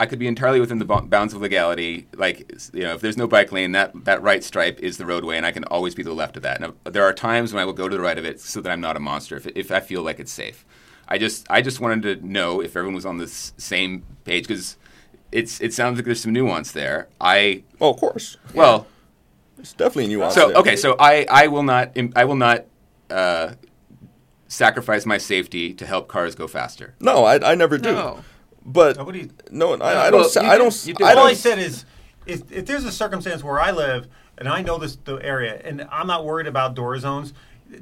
[0.00, 2.06] I could be entirely within the bounds of legality.
[2.16, 5.36] Like, you know, if there's no bike lane, that, that right stripe is the roadway,
[5.36, 6.58] and I can always be to the left of that.
[6.58, 8.70] Now, there are times when I will go to the right of it so that
[8.72, 10.64] I'm not a monster, if, if I feel like it's safe.
[11.06, 14.78] I just, I just wanted to know if everyone was on the same page because
[15.30, 17.08] it's, it sounds like there's some nuance there.
[17.20, 18.86] I, Oh, of course, well,
[19.58, 20.34] it's definitely nuance.
[20.34, 20.56] so there.
[20.56, 22.64] okay, so I, I will not, I will not
[23.10, 23.52] uh,
[24.48, 26.94] sacrifice my safety to help cars go faster.
[27.00, 27.92] No, I, I never do.
[27.92, 28.24] No.
[28.64, 29.30] But Nobody.
[29.50, 30.24] no, I, I don't.
[30.28, 30.86] say- you I do- don't.
[30.86, 31.04] you do.
[31.04, 31.36] I all I don't.
[31.36, 31.84] said is,
[32.26, 34.06] if, if there's a circumstance where I live
[34.38, 37.32] and I know this the area and I'm not worried about door zones,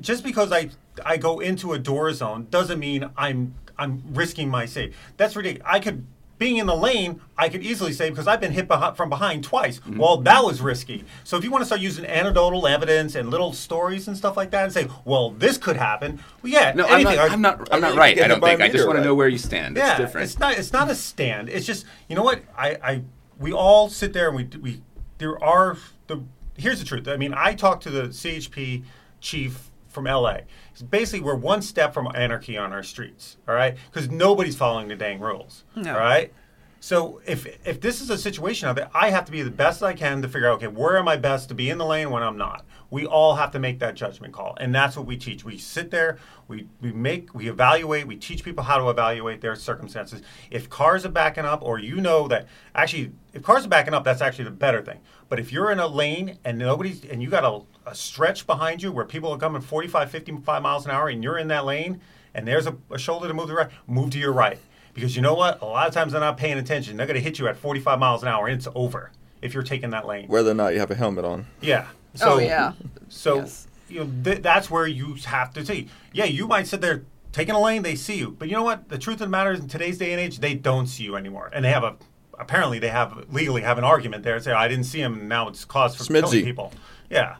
[0.00, 0.70] just because I
[1.04, 4.96] I go into a door zone doesn't mean I'm I'm risking my safety.
[5.16, 5.66] That's ridiculous.
[5.68, 6.04] I could
[6.38, 9.80] being in the lane, I could easily say because I've been hit from behind twice.
[9.80, 9.98] Mm-hmm.
[9.98, 11.04] Well, that was risky.
[11.24, 14.50] So if you want to start using anecdotal evidence and little stories and stuff like
[14.52, 16.20] that, and say, well, this could happen.
[16.42, 17.16] Well, yeah, No, I'm anything.
[17.16, 18.20] not, I'm not, I'm not right.
[18.20, 18.60] I don't think.
[18.60, 19.76] I just want to know where you stand.
[19.76, 20.24] Yeah, it's different.
[20.26, 20.58] it's not.
[20.58, 21.48] It's not a stand.
[21.48, 22.78] It's just you know what I.
[22.82, 23.02] I
[23.38, 24.82] we all sit there and we we
[25.18, 26.22] there are the
[26.56, 27.08] here's the truth.
[27.08, 28.84] I mean, I talked to the CHP
[29.20, 30.38] chief from LA.
[30.82, 33.36] Basically we're one step from anarchy on our streets.
[33.46, 35.64] All right, because nobody's following the dang rules.
[35.76, 35.94] No.
[35.94, 36.32] All right.
[36.80, 39.94] So if if this is a situation that I have to be the best I
[39.94, 42.22] can to figure out, okay, where am I best to be in the lane when
[42.22, 42.64] I'm not?
[42.90, 45.44] We all have to make that judgment call, and that's what we teach.
[45.44, 49.56] We sit there, we we make, we evaluate, we teach people how to evaluate their
[49.56, 50.22] circumstances.
[50.50, 54.04] If cars are backing up, or you know that actually, if cars are backing up,
[54.04, 55.00] that's actually the better thing.
[55.28, 58.82] But if you're in a lane and nobody's, and you got a, a stretch behind
[58.82, 62.00] you where people are coming 45, 55 miles an hour, and you're in that lane,
[62.34, 64.58] and there's a, a shoulder to move to the right, move to your right.
[64.94, 65.60] Because you know what?
[65.62, 66.96] A lot of times they're not paying attention.
[66.96, 69.10] They're going to hit you at 45 miles an hour, and it's over
[69.40, 70.28] if you're taking that lane.
[70.28, 71.46] Whether or not you have a helmet on.
[71.60, 71.86] Yeah.
[72.16, 72.72] Oh, so, oh yeah.
[73.08, 73.68] So Yes.
[73.88, 75.88] you know th- that's where you have to see.
[76.12, 78.88] Yeah, you might sit there taking a lane, they see you, but you know what?
[78.88, 81.14] The truth of the matter is, in today's day and age, they don't see you
[81.16, 81.96] anymore, and they have a
[82.38, 84.40] apparently they have legally have an argument there.
[84.40, 86.72] Say I didn't see him, and now it's cause for killing people.
[87.10, 87.36] Yeah.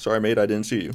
[0.00, 0.92] Sorry, mate, I didn't see you.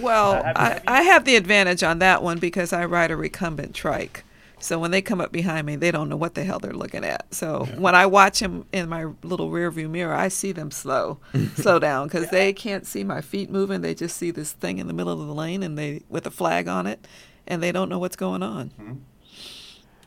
[0.00, 4.24] Well, I, I have the advantage on that one because I ride a recumbent trike.
[4.58, 7.04] So when they come up behind me, they don't know what the hell they're looking
[7.04, 7.32] at.
[7.32, 11.20] So when I watch them in my little rear view mirror, I see them slow,
[11.54, 13.82] slow down because they can't see my feet moving.
[13.82, 16.32] They just see this thing in the middle of the lane and they with a
[16.32, 17.06] flag on it,
[17.46, 18.72] and they don't know what's going on.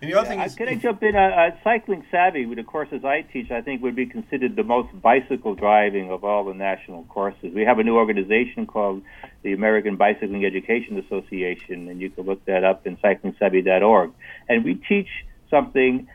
[0.01, 1.15] And the other thing Uh, is, Can I jump in?
[1.15, 4.63] Uh, uh, cycling savvy, with the courses I teach, I think would be considered the
[4.63, 7.53] most bicycle driving of all the national courses.
[7.53, 9.01] We have a new organization called
[9.43, 14.11] the American Bicycling Education Association, and you can look that up in cyclingsavvy.org.
[14.47, 15.09] And we teach
[15.49, 16.07] something.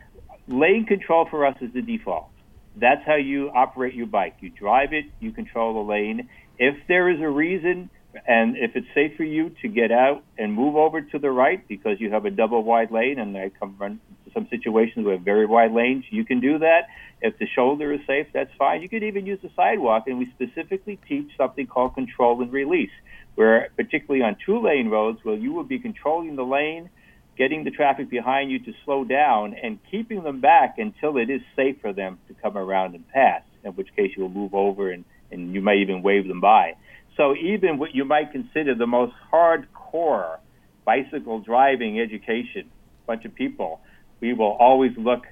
[0.47, 2.29] Lane control for us is the default.
[2.75, 4.35] That's how you operate your bike.
[4.41, 6.29] You drive it, you control the lane.
[6.57, 7.89] If there is a reason
[8.27, 11.67] and if it's safe for you to get out and move over to the right
[11.67, 15.23] because you have a double wide lane, and I come run into some situations with
[15.23, 16.87] very wide lanes, you can do that.
[17.21, 18.81] If the shoulder is safe, that's fine.
[18.81, 22.91] You could even use the sidewalk, and we specifically teach something called control and release,
[23.35, 26.89] where particularly on two lane roads, where you will be controlling the lane,
[27.37, 31.41] getting the traffic behind you to slow down, and keeping them back until it is
[31.55, 33.41] safe for them to come around and pass.
[33.63, 36.75] In which case, you will move over, and, and you may even wave them by.
[37.17, 40.37] So even what you might consider the most hardcore
[40.83, 42.69] bicycle driving education,
[43.07, 43.81] bunch of people,
[44.19, 45.25] we will always look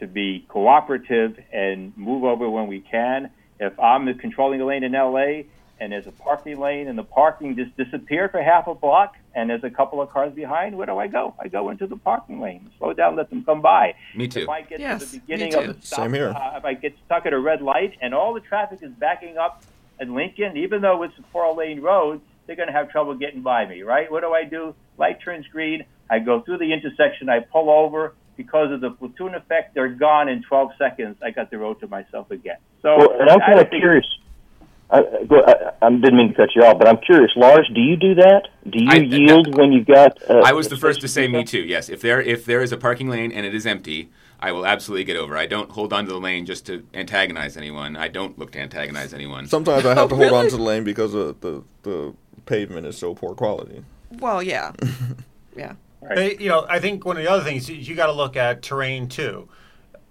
[0.00, 3.30] to be cooperative and move over when we can.
[3.60, 5.42] If I'm controlling a lane in LA
[5.80, 9.50] and there's a parking lane and the parking just disappeared for half a block and
[9.50, 11.34] there's a couple of cars behind, where do I go?
[11.40, 13.94] I go into the parking lane, slow down, let them come by.
[14.14, 14.40] Me too.
[14.40, 16.30] If I get Yes, to the beginning of the stop, Same here.
[16.30, 19.36] Uh, if I get stuck at a red light and all the traffic is backing
[19.36, 19.62] up
[20.00, 23.42] in Lincoln, even though it's a four lane road, they're going to have trouble getting
[23.42, 24.10] by me, right?
[24.10, 24.74] What do I do?
[24.96, 25.84] Light turns green.
[26.10, 27.28] I go through the intersection.
[27.28, 28.14] I pull over.
[28.36, 31.16] Because of the platoon effect, they're gone in 12 seconds.
[31.20, 32.58] I got the road to myself again.
[32.82, 34.06] So, Well, and I'm kind of curious.
[34.90, 37.68] I, go- I, I didn't mean to cut you off, but I'm curious, Lars.
[37.74, 38.42] Do you do that?
[38.70, 40.18] Do you I- yield when you've got?
[40.30, 41.58] Uh, I was the first to say me too.
[41.58, 44.08] Yes, if there if there is a parking lane and it is empty,
[44.40, 45.36] I will absolutely get over.
[45.36, 47.96] I don't hold on to the lane just to antagonize anyone.
[47.96, 49.46] I don't look to antagonize anyone.
[49.48, 52.14] Sometimes I have Oh, to hold on to the lane because of the the
[52.46, 53.84] pavement is so poor quality.
[54.20, 54.72] Well, yeah,
[55.56, 55.74] yeah.
[56.14, 58.36] They, you know, I think one of the other things is you got to look
[58.36, 59.48] at terrain too.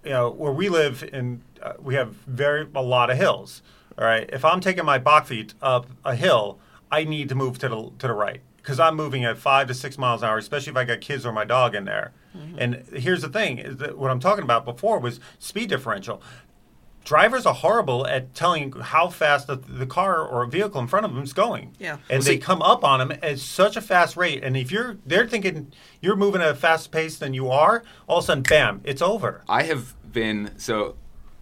[0.04, 3.62] You know, where we live in, uh, we have very a lot of hills.
[3.98, 6.58] All right, if I'm taking my bakfiets up a hill,
[6.92, 9.74] I need to move to the to the right because I'm moving at five to
[9.74, 12.12] six miles an hour, especially if I got kids or my dog in there.
[12.36, 12.58] Mm-hmm.
[12.58, 16.22] And here's the thing: is that what I'm talking about before was speed differential.
[17.04, 21.14] Drivers are horrible at telling how fast the, the car or vehicle in front of
[21.14, 21.74] them is going.
[21.78, 21.92] Yeah.
[22.10, 24.44] And Well, they see- come up on them at such a fast rate.
[24.44, 25.72] And if you're, they're thinking
[26.02, 29.00] you're moving at a fast pace than you are, all of a sudden, bam, it's
[29.00, 29.42] over.
[29.48, 30.96] I have been so.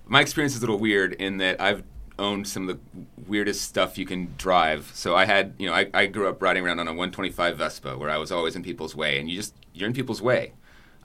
[0.07, 1.83] My experience is a little weird in that I've
[2.17, 4.93] owned some of the weirdest stuff you can drive.
[4.95, 7.99] So I had, you know, I, I grew up riding around on a 125 Vespa
[7.99, 10.53] where I was always in people's way, and you just you're in people's way.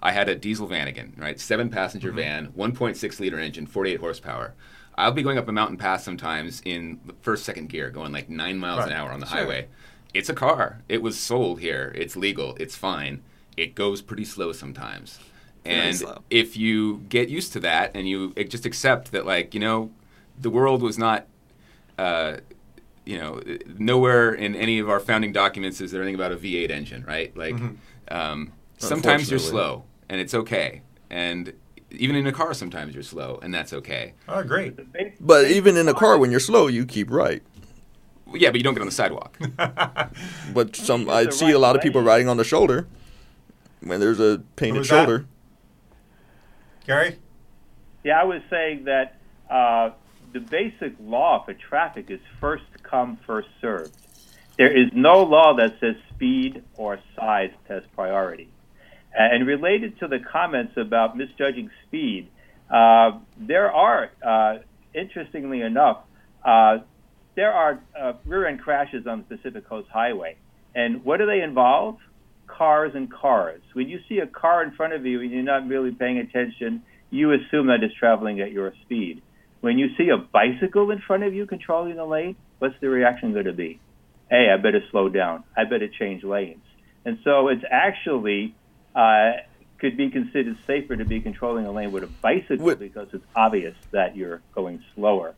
[0.01, 4.53] I had a diesel Vanagon, right, seven passenger van, 1.6 liter engine, 48 horsepower.
[4.95, 8.29] I'll be going up a mountain pass sometimes in the first, second gear, going like
[8.29, 9.39] nine miles an hour on the Sure.
[9.39, 9.67] highway.
[10.13, 10.81] It's a car.
[10.89, 11.93] It was sold here.
[11.95, 12.55] It's legal.
[12.59, 13.21] It's fine.
[13.55, 15.19] It goes pretty slow sometimes.
[15.63, 16.21] Very and slow.
[16.29, 19.91] if you get used to that and you just accept that, like, you know,
[20.39, 21.27] the world was not,
[21.97, 22.37] uh,
[23.05, 23.41] you know,
[23.77, 27.35] nowhere in any of our founding documents is there anything about a V8 engine, right?
[27.37, 27.55] Like,
[28.09, 30.81] um, sometimes you're slow and it's okay.
[31.09, 31.53] And
[31.89, 34.13] even in a car, sometimes you're slow and that's okay.
[34.27, 34.77] Oh, great.
[35.25, 37.41] But even in a car, when you're slow, you keep right.
[38.33, 39.39] Yeah, but you don't get on the sidewalk.
[40.53, 42.87] But some I see right a lot of people riding on the shoulder
[43.79, 44.97] when there's a painted was that?
[45.05, 45.25] shoulder.
[46.85, 47.17] Gary?
[48.03, 49.17] Yeah, I was saying that
[49.49, 49.91] uh,
[50.33, 53.95] the basic law for traffic is first come, first served.
[54.57, 58.49] There is no law that says speed or size has priority.
[59.13, 62.29] And related to the comments about misjudging speed,
[62.69, 64.59] uh, there are, uh,
[64.93, 65.99] interestingly enough,
[66.45, 66.77] uh,
[67.35, 70.37] there are uh, rear end crashes on the Pacific Coast Highway.
[70.73, 71.97] And what do they involve?
[72.47, 73.61] Cars and cars.
[73.73, 76.83] When you see a car in front of you and you're not really paying attention,
[77.09, 79.21] you assume that it's traveling at your speed.
[79.59, 83.33] When you see a bicycle in front of you controlling the lane, what's the reaction
[83.33, 83.79] going to be?
[84.29, 85.43] Hey, I better slow down.
[85.55, 86.63] I better change lanes.
[87.05, 88.55] And so it's actually
[88.95, 89.31] uh,
[89.79, 93.75] could be considered safer to be controlling a lane with a bicycle because it's obvious
[93.91, 95.33] that you're going slower.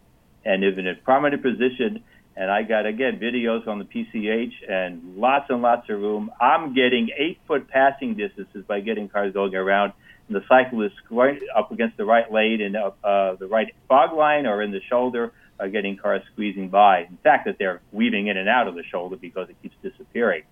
[0.46, 2.04] And if in a prominent position,
[2.36, 6.74] and I got again videos on the PCH and lots and lots of room, I'm
[6.74, 9.94] getting eight foot passing distances by getting cars going around.
[10.28, 14.46] And the cyclist right up against the right lane and uh, the right fog line
[14.46, 17.02] or in the shoulder are getting cars squeezing by.
[17.02, 20.44] In fact, that they're weaving in and out of the shoulder because it keeps disappearing.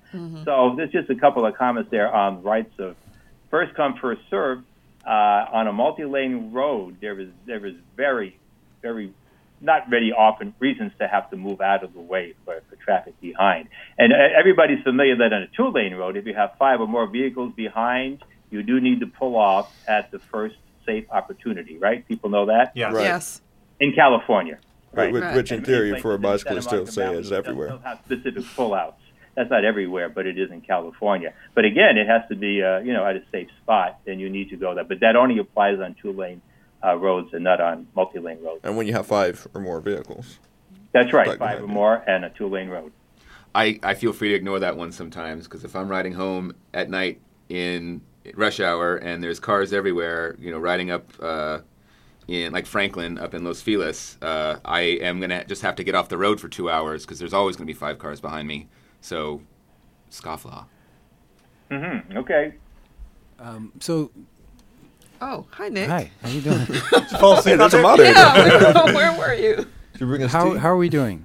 [0.45, 2.95] So there's just a couple of comments there on rights of
[3.49, 4.63] first come first serve.
[5.05, 8.37] Uh, on a multi-lane road, there is there is very
[8.83, 9.11] very
[9.59, 13.19] not very often reasons to have to move out of the way for, for traffic
[13.21, 13.67] behind.
[13.97, 16.87] And uh, everybody's familiar that on a two lane road, if you have five or
[16.87, 20.55] more vehicles behind, you do need to pull off at the first
[20.85, 22.07] safe opportunity, right?
[22.07, 22.73] People know that?
[22.75, 22.93] Yes.
[22.93, 23.03] Right.
[23.03, 23.41] Yes.
[23.79, 24.59] In California.
[24.93, 25.11] Right.
[25.11, 25.35] Which, Right.
[25.35, 27.77] which in And theory, for a in bicyclist, still Monica say is everywhere.
[27.83, 28.93] have specific pullouts.
[29.35, 31.33] That's not everywhere, but it is in California.
[31.55, 34.29] But again, it has to be, uh, you know, at a safe spot, and you
[34.29, 34.83] need to go there.
[34.83, 36.41] But that only applies on two-lane
[36.83, 38.59] uh, roads and not on multi-lane roads.
[38.63, 40.39] And when you have five or more vehicles.
[40.91, 42.91] That's right, Stuck five or more and a two-lane road.
[43.55, 46.89] I, I feel free to ignore that one sometimes because if I'm riding home at
[46.89, 48.01] night in
[48.35, 51.59] rush hour and there's cars everywhere, you know, riding up uh,
[52.31, 55.95] in like Franklin up in Los Feliz, uh, I am gonna just have to get
[55.95, 58.67] off the road for two hours because there's always gonna be five cars behind me.
[59.01, 59.41] So,
[60.09, 60.65] scofflaw.
[61.69, 62.17] Mm-hmm.
[62.17, 62.53] Okay.
[63.39, 64.11] Um, so,
[65.23, 65.87] Oh, hi, Nick.
[65.87, 66.65] hi, how you doing?
[66.65, 67.81] Did you fall asleep Hey, out a there?
[67.83, 68.13] moderator.
[68.13, 68.85] Yeah.
[68.93, 69.55] Where were you?
[69.93, 70.59] Did bring us how tea?
[70.59, 71.23] how are we doing?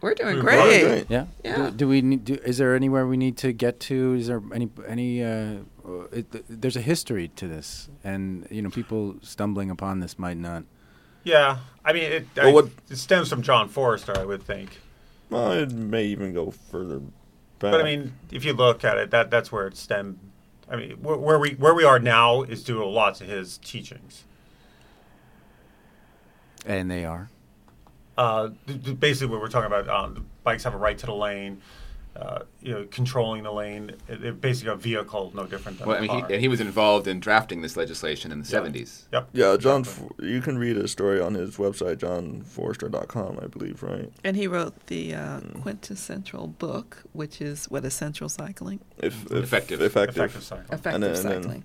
[0.00, 0.82] We're doing We're great.
[0.84, 1.06] great.
[1.08, 1.26] Yeah.
[1.44, 1.56] Yeah.
[1.56, 2.24] Do, do we need?
[2.24, 4.14] Do, is there anywhere we need to get to?
[4.14, 5.24] Is there any any?
[5.24, 5.56] Uh,
[5.86, 10.18] uh, it, th- there's a history to this, and you know, people stumbling upon this
[10.18, 10.64] might not.
[11.24, 11.58] Yeah.
[11.84, 14.78] I mean, it, Well, I- what- it stems from John Forester, I would think.
[15.30, 17.12] Well, it may even go further back.
[17.72, 20.18] But I mean, if you look at it, that that's where it stemmed.
[20.68, 23.58] I mean, where, where we where we are now is due to lot of his
[23.58, 24.24] teachings.
[26.64, 27.28] And they are.
[28.16, 31.14] Uh, th- th- basically, what we're talking about, um, bikes have a right to the
[31.14, 31.60] lane.
[32.14, 33.90] Uh, you know, controlling the lane.
[34.08, 36.26] It, it basically a vehicle, no different than Well, a I mean, car.
[36.28, 38.60] he, and he was involved in drafting this legislation in the Yeah.
[38.60, 39.02] 70s.
[39.12, 39.28] Yep.
[39.34, 40.30] yeah, John, Exactly.
[40.30, 44.10] You can read his story on his website, johnforester.com, I believe, right?
[44.24, 49.82] And he wrote the uh, quintessential book, which is what essential cycling, If, if Effective.
[49.82, 50.64] effective, Effective cycle.
[50.72, 51.64] effective then- and then- cycling.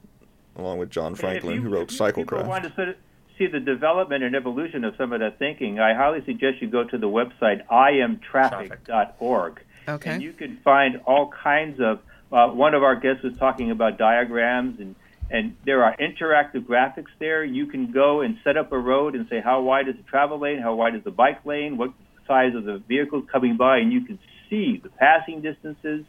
[0.57, 2.95] along with John Franklin, you- who wrote if you Cyclecraft.
[3.41, 5.79] Want to sort of see the development and evolution of some of that thinking.
[5.79, 9.61] I highly suggest you go to the website iamtraffic.org.
[9.87, 10.09] Okay.
[10.11, 11.99] And you can find all kinds of.
[12.31, 14.95] Uh, one of our guests was talking about diagrams, and
[15.29, 17.43] and there are interactive graphics there.
[17.43, 20.39] You can go and set up a road and say how wide is the travel
[20.39, 21.91] lane, how wide is the bike lane, what
[22.27, 24.19] size of the vehicles coming by, and you can
[24.49, 26.05] see the passing distances.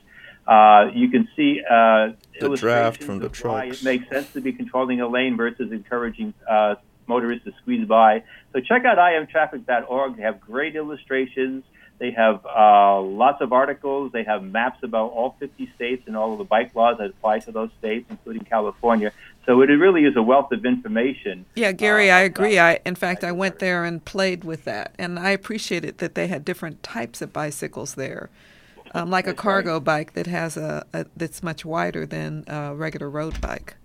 [0.47, 3.83] Uh, you can see uh, The draft from the of why trucks.
[3.83, 6.75] It makes sense to be controlling a lane versus encouraging uh,
[7.07, 8.23] motorists to squeeze by.
[8.53, 10.17] So check out iamtraffic.org.
[10.17, 11.65] They have great illustrations.
[11.99, 14.11] They have uh, lots of articles.
[14.13, 17.41] They have maps about all 50 states and all of the bike laws that apply
[17.41, 19.13] to those states, including California.
[19.47, 21.45] So it really is a wealth of information.
[21.55, 22.59] Yeah, Gary, Uh, I agree.
[22.59, 26.29] I, in fact, I went there and played with that, and I appreciated that they
[26.29, 28.31] had different types of bicycles there,
[28.95, 33.11] um, like a cargo bike that has a, a that's much wider than a regular
[33.11, 33.77] road bike.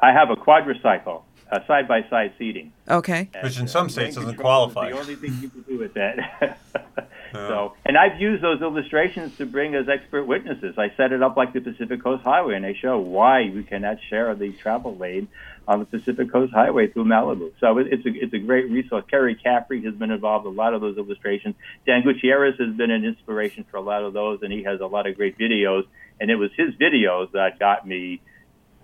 [0.00, 2.72] I have a quadricycle, uh, side-by-side seating.
[2.88, 3.28] Okay.
[3.42, 4.90] Which in some uh, states doesn't control is qualify.
[4.90, 6.58] The only thing you can do with that.
[7.32, 10.76] So, and I've used those illustrations to bring as expert witnesses.
[10.78, 13.98] I set it up like the Pacific Coast Highway, and I show why we cannot
[14.08, 15.28] share the travel lane
[15.68, 17.52] on the Pacific Coast Highway through Malibu.
[17.60, 19.04] So it's a it's a great resource.
[19.10, 21.56] Keri Caffrey has been involved in a lot of those illustrations.
[21.84, 24.86] Dan Gutierrez has been an inspiration for a lot of those, and he has a
[24.86, 25.86] lot of great videos.
[26.20, 28.20] And it was his videos that got me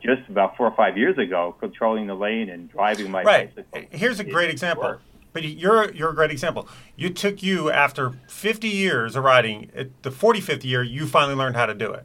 [0.03, 3.55] just about four or five years ago controlling the lane and driving my Right.
[3.55, 3.83] bicycle.
[3.91, 4.85] Here's a great it example.
[4.85, 5.03] worked.
[5.33, 6.69] But you're you're a great example.
[6.97, 9.71] You took you after 50 years of riding.
[9.75, 12.05] At the 45th year, you finally learned how to do it.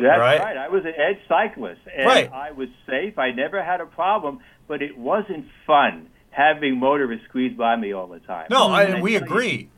[0.00, 0.40] That's Right.
[0.40, 0.56] right.
[0.56, 2.32] I was an edge cyclist, and Right.
[2.32, 3.18] I was safe.
[3.18, 4.38] I never had a problem,
[4.68, 8.46] but it wasn't fun having motorists squeeze by me all the time.
[8.48, 9.68] No, And I, we tell agree.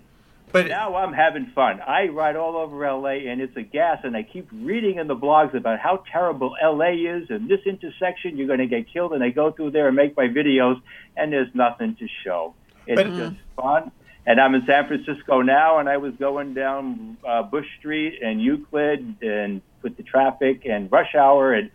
[0.53, 1.81] But Now I'm having fun.
[1.81, 3.99] I ride all over LA, and it's a gas.
[4.03, 8.37] And I keep reading in the blogs about how terrible LA is, and this intersection
[8.37, 9.13] you're going to get killed.
[9.13, 10.81] And I go through there and make my videos,
[11.17, 12.55] and there's nothing to show.
[12.87, 13.93] It's But- just fun.
[14.27, 18.41] And I'm in San Francisco now, and I was going down uh, Bush Street and
[18.41, 21.71] Euclid, and with the traffic and rush hour, and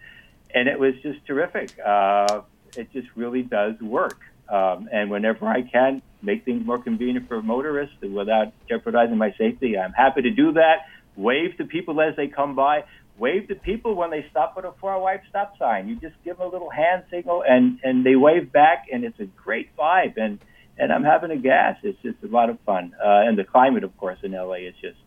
[0.54, 1.72] and it was just terrific.
[1.84, 2.42] Uh,
[2.78, 4.20] it just really does work.
[4.48, 9.78] Um, and whenever I can make things more convenient for motorists without jeopardizing my safety,
[9.78, 10.88] I'm happy to do that.
[11.16, 12.84] Wave to people as they come by.
[13.18, 15.88] Wave to people when they stop at a four-wide stop sign.
[15.88, 19.20] You just give them a little hand signal, and and they wave back, and it's
[19.22, 20.18] a great vibe.
[20.18, 20.40] And
[20.78, 21.78] and I'm having a gas.
[21.84, 22.94] It's just a lot of fun.
[23.02, 24.98] Uh, and the climate, of course, in LA is just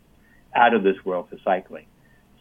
[0.56, 1.84] out of this world for cycling.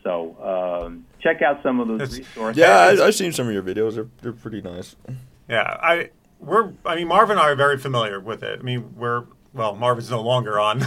[0.04, 0.38] So
[0.86, 2.58] um, check out some of those It's- resources.
[2.58, 3.96] Yeah, I, I've seen some of your videos.
[3.96, 4.96] They're, they're pretty nice.
[5.50, 8.60] yeah, I we're I mean Marvin and I are very familiar with it.
[8.60, 10.80] I mean we're well Marvin's no longer on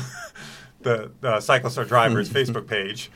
[0.80, 3.10] the, the Cyclists Are Drivers Facebook page,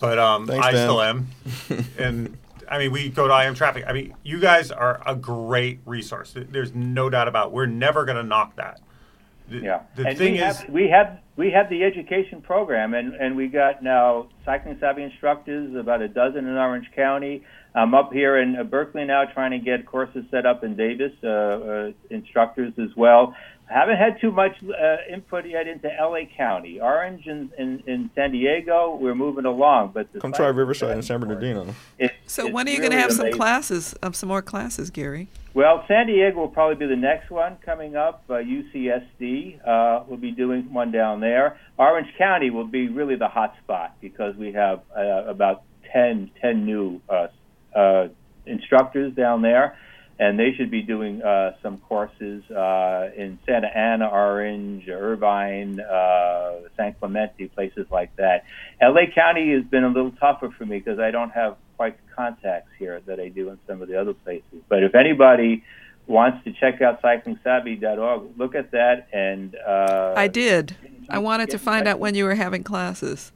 [0.00, 0.86] but um, Thanks, I Dan.
[0.86, 1.28] still am.
[1.98, 2.36] and
[2.68, 3.84] I mean we go to I am Traffic.
[3.86, 6.34] I mean you guys are a great resource.
[6.36, 7.48] There's no doubt about.
[7.48, 7.52] It.
[7.52, 8.80] We're never going to knock that.
[9.48, 12.94] The, Yeah, The and thing we is, have, we have we have the education program,
[12.94, 17.42] and and we got now cycling savvy instructors, about a dozen in Orange County.
[17.74, 21.12] I'm up here in uh, Berkeley now, trying to get courses set up in Davis,
[21.22, 23.34] uh, uh, instructors as well.
[23.70, 28.10] I haven't had too much uh, input yet into LA County, Orange, and in, in
[28.16, 28.98] San Diego.
[29.00, 31.72] We're moving along, but Come try Riverside and San Bernardino.
[31.96, 34.42] it- So it's when are you going to really have some classes, um, some more
[34.42, 35.28] classes, Gary?
[35.54, 38.24] Well, San Diego will probably be the next one coming up.
[38.28, 41.56] Uh, UCSD uh, will be doing one down there.
[41.78, 46.64] Orange County will be really the hot spot because we have uh, about 10, 10
[46.66, 47.00] new
[47.74, 48.08] uh,
[48.46, 49.76] instructors down there,
[50.18, 56.60] and they should be doing uh, some courses uh, in Santa Ana, Orange, Irvine, uh,
[56.76, 58.44] San Clemente, places like that.
[58.82, 62.14] LA County has been a little tougher for me because I don't have quite the
[62.14, 64.60] contacts here that I do in some of the other places.
[64.68, 65.64] But if anybody
[66.06, 69.56] wants to check out cyclingsavvy.org, look at that and.
[69.56, 70.76] Uh, I did.
[71.08, 73.32] I wanted to find out when you were having classes.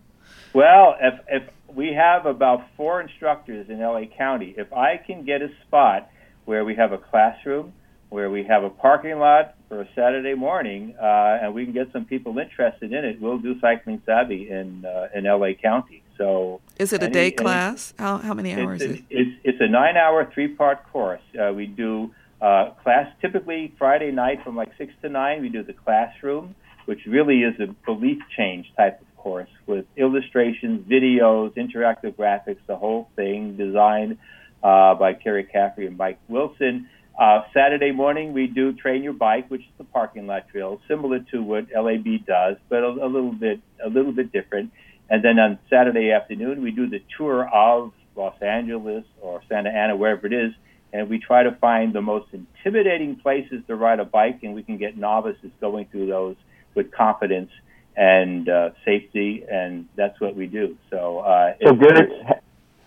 [0.52, 1.42] Well, if if
[1.74, 6.10] we have about four instructors in LA County, if I can get a spot
[6.44, 7.72] where we have a classroom,
[8.10, 11.90] where we have a parking lot for a Saturday morning, uh, and we can get
[11.92, 16.02] some people interested in it, we'll do cycling savvy in uh, in LA County.
[16.16, 17.92] So Is it a Any- day any- class?
[17.98, 19.04] How how many hours it's is it?
[19.10, 21.22] it's, it's a nine-hour, three-part course.
[21.36, 25.42] Uh, we do uh, class typically Friday night from like six to nine.
[25.42, 30.86] We do the classroom, which really is a belief change type of course with illustrations,
[30.86, 34.18] videos, interactive graphics, the whole thing designed
[34.62, 36.88] uh, by Keri Caffrey and Mighk Wilson.
[37.18, 41.20] Uh, Saturday morning, we do train your bike, which is the parking lot drill, similar
[41.32, 44.70] to what LAB does, but a, a little bit a little bit different.
[45.08, 49.96] And then on Saturday afternoon, we do the tour of Los Angeles or Santa Ana,
[49.96, 50.52] wherever it is,
[50.92, 54.62] and we try to find the most intimidating places to ride a bike, and we
[54.62, 56.36] can get novices going through those
[56.74, 57.50] with confidence
[57.96, 60.76] and uh, safety, and that's what we do.
[60.90, 62.40] So, uh, So, it's-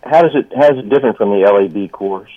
[0.04, 2.32] how does it how is it different from the LAB course?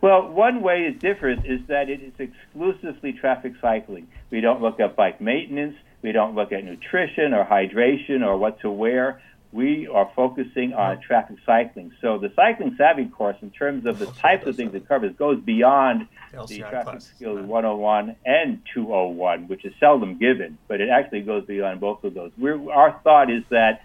[0.00, 4.08] Well, one way it differs is that it is exclusively traffic cycling.
[4.30, 5.76] We don't look at bike maintenance.
[6.02, 9.22] We don't look at nutrition or hydration or what to wear.
[9.52, 11.92] We are focusing on traffic cycling.
[12.00, 15.40] So the cycling savvy course, in terms of the types of things it covers, goes
[15.40, 16.08] beyond
[16.48, 21.80] the traffic skills 101 and 201, which is seldom given, but it actually goes beyond
[21.80, 22.32] both of those.
[22.38, 23.84] We're, our thought is that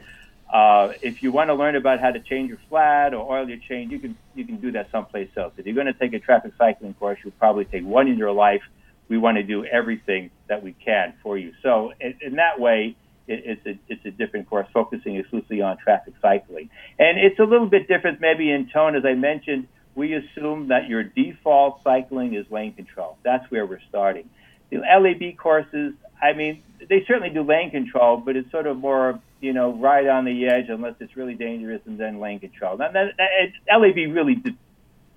[0.51, 3.57] uh, if you want to learn about how to change your flat or oil your
[3.57, 5.53] chain, you can you can do that someplace else.
[5.57, 8.31] If you're going to take a traffic cycling course, you'll probably take one in your
[8.31, 8.61] life.
[9.09, 11.53] We want to do everything that we can for you.
[11.61, 12.95] So in, in that way,
[13.27, 17.43] it, it's a it's a different course focusing exclusively on traffic cycling, and it's a
[17.43, 18.95] little bit different maybe in tone.
[18.95, 19.67] As I mentioned,
[19.97, 23.17] we assume that your default cycling is lane control.
[23.23, 24.29] That's where we're starting.
[24.69, 29.19] The LAB courses, I mean, they certainly do lane control, but it's sort of more,
[29.41, 32.77] you know, right on the edge unless it's really dangerous and then lane control.
[32.77, 34.41] Now, that, that, it, LAB really,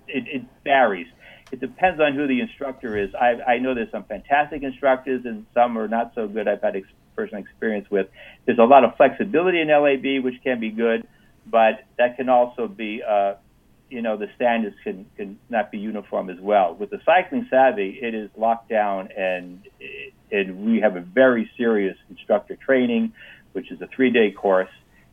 [0.07, 1.07] it, it varies.
[1.51, 3.13] It depends on who the instructor is.
[3.13, 6.47] I, I know there's some fantastic instructors and some are not so good.
[6.47, 8.07] I've had ex- personal experience with.
[8.45, 11.07] There's a lot of flexibility in LAB, which can be good,
[11.45, 13.35] but that can also be uh,
[13.91, 16.73] you know the standards can can not be uniform as well.
[16.73, 19.61] With the cycling savvy, it is locked down, and
[20.31, 23.13] and we have a very serious instructor training,
[23.51, 24.69] which is a three day course,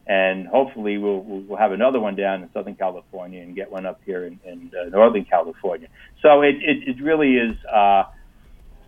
[0.06, 4.00] and hopefully we'll we'll have another one down in Southern California and get one up
[4.06, 5.88] here in, in uh, Northern California.
[6.22, 7.56] So it it, it really is.
[7.64, 8.04] Uh,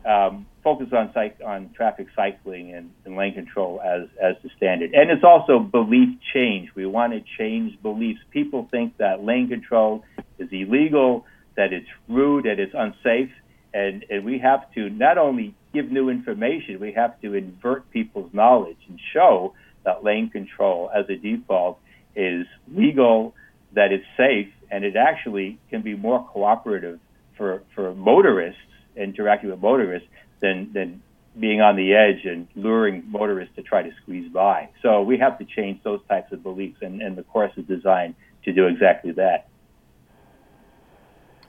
[0.05, 4.93] um, focus on cyc- on traffic cycling and, and lane control as as the standard.
[4.93, 6.71] And it's also belief change.
[6.75, 8.21] We want to change beliefs.
[8.31, 10.05] People think that lane control
[10.39, 13.31] is illegal, that it's rude, that it's unsafe,
[13.75, 18.33] and and we have to not only give new information, we have to invert people's
[18.33, 19.55] knowledge and show
[19.85, 21.79] that lane control as a default
[22.17, 23.35] is legal,
[23.75, 26.99] that it's safe, and it actually can be more cooperative
[27.37, 28.61] for for motorists
[28.97, 30.09] interacting with motorists
[30.41, 31.03] than than
[31.39, 34.69] being on the edge and luring motorists to try to squeeze by.
[34.83, 38.17] So we have to change those types of beliefs, and, and the course is designed
[38.45, 39.49] to do exactly that.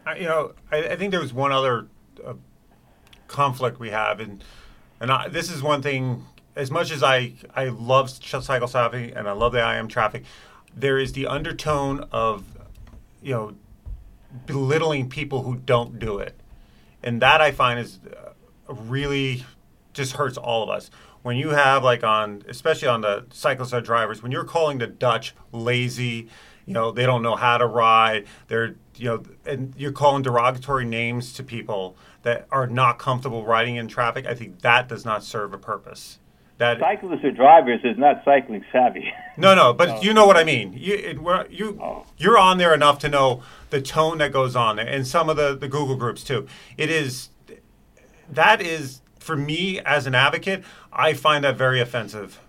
[0.06, 1.88] I- you know, I, I think there was one other
[2.24, 2.34] uh,
[3.28, 4.44] conflict we have, and
[5.00, 6.26] and I, this is one thing.
[6.56, 10.24] As much as I I love cycle savvy and I love the IM traffic,
[10.76, 12.44] there is the undertone of
[13.22, 13.54] you know
[14.46, 16.40] belittling people who don't do it,
[17.04, 19.46] and that I find is uh, really
[19.94, 20.90] just hurts all of us.
[21.22, 24.88] When you have like on, especially on the cyclists or drivers, when you're calling the
[24.88, 26.30] Dutch lazy
[26.66, 28.26] you know they don't know how to ride.
[28.48, 33.76] They're you know, and you're calling derogatory names to people that are not comfortable riding
[33.76, 34.26] in traffic.
[34.26, 36.20] I think that does not serve a purpose.
[36.62, 39.12] That Cyclists or drivers is not cycling savvy.
[39.36, 40.02] no, no, but oh.
[40.04, 40.74] you know what I mean.
[40.74, 42.06] You it, we're, you Oh.
[42.20, 45.38] you're on there enough to know the tone that goes on there, and some of
[45.38, 46.46] the the Google groups too.
[46.78, 47.30] It is
[48.30, 50.64] that is for me as an advocate.
[50.94, 52.40] I find that very offensive.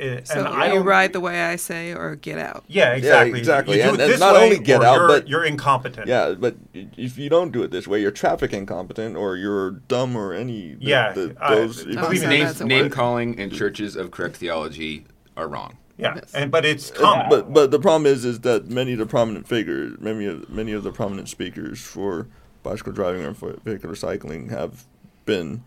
[0.00, 2.64] It- So and I you don't ride the way I say, or get out.
[2.68, 3.38] Yeah, exactly.
[3.38, 3.76] exactly.
[3.76, 6.06] You do And- it this not way, only get out, you're, but- you're incompetent.
[6.08, 10.16] Yeah, but if you don't do it this way, you're traffic incompetent or you're dumb
[10.16, 10.74] or any.
[10.74, 11.82] the- Yeah, the- I- uh, those.
[11.86, 15.04] Oh, Believe so name, name calling and churches of correct theology
[15.36, 15.76] are wrong.
[15.98, 16.32] yeah, Yes.
[16.34, 17.26] and but it's uh, common.
[17.28, 20.72] But but the problem is is that many of the prominent figures, many of many
[20.72, 22.26] of the prominent speakers for
[22.62, 24.84] bicycle driving or for vehicular cycling have
[25.26, 25.62] been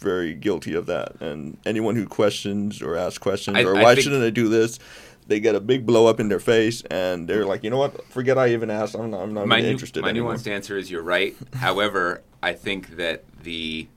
[0.00, 1.20] very guilty of that.
[1.20, 4.78] And anyone who questions or asks questions I- or why think- shouldn't I do this,
[5.26, 8.02] they get a big blow up in their face, and they're like, you know what?
[8.10, 8.94] Forget I even asked.
[8.94, 9.20] I'm not.
[9.20, 10.32] I'm not my nu- interested my anymore.
[10.34, 11.36] nuanced answer is you're right.
[11.54, 13.88] However, I think that the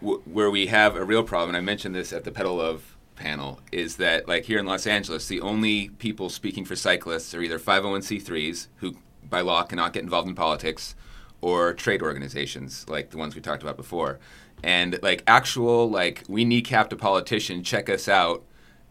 [0.00, 2.96] w- where we have a real problem, and I mentioned this at the Pedal of
[3.14, 7.40] panel, is that like here in Los Angeles, the only people speaking for cyclists are
[7.42, 8.96] either 501c3s who
[9.30, 10.96] by law cannot get involved in politics,
[11.40, 14.18] or trade organizations like the ones we talked about before.
[14.62, 18.44] And like actual like we kneecapped a politician, check us out.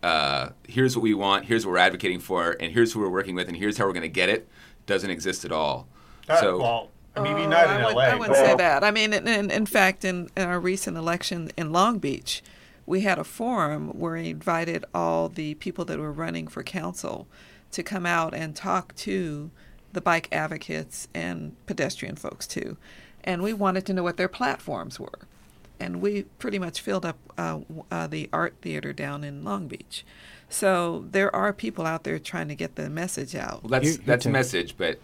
[0.03, 1.45] Uh, here's what we want.
[1.45, 3.93] Here's what we're advocating for, and here's who we're working with, and here's how we're
[3.93, 4.47] going to get it.
[4.85, 5.87] Doesn't exist at all.
[6.29, 8.01] Uh, so well, maybe Oh, not I in would, LA.
[8.01, 8.83] I wouldn't but- say that.
[8.83, 12.43] I mean, in, in, in fact, in, in our recent election in Long Beach,
[12.85, 17.27] we had a forum where we invited all the people that were running for council
[17.71, 19.49] to come out and talk to
[19.91, 22.77] the bike advocates and pedestrian folks too.
[23.23, 25.27] And we wanted to know what their platforms were.
[25.79, 27.59] And we pretty much filled up uh,
[27.91, 30.03] uh, the art theater down in Long Beach.
[30.49, 33.63] So there are people out there trying to get the message out.
[33.63, 34.99] Well, that's You- you that's a message, but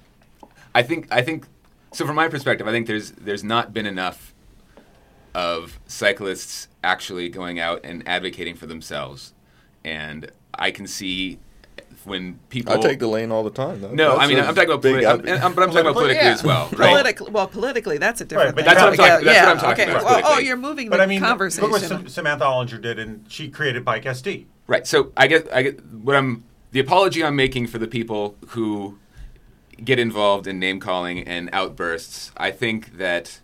[0.73, 1.45] I think I think
[1.91, 2.05] so.
[2.07, 4.33] From my perspective, I think there's there's not been enough
[5.35, 9.33] of cyclists actually going out and advocating for themselves,
[9.83, 11.39] and I can see
[12.05, 13.81] when people I take the lane all the time.
[13.81, 15.41] That- no, I mean I'm talking about big politi- I'm, advocate.
[15.41, 16.89] I'm- but I'm talking about politically as well, right?
[16.89, 18.73] Politically, well, politically, that's a different Right, but thing.
[18.75, 19.91] that's what I'm talking- Yeah, that's what I'm talking okay.
[19.91, 21.69] about, Well, oh, you're moving But the I mean, conversation.
[21.71, 24.45] look what Samantha Ollinger did, and she created Bike SD.
[24.67, 24.85] Right.
[24.87, 28.97] So I get I get what I'm the apology I'm making for the people who
[29.83, 32.31] get involved in name calling and outbursts.
[32.37, 33.39] I think that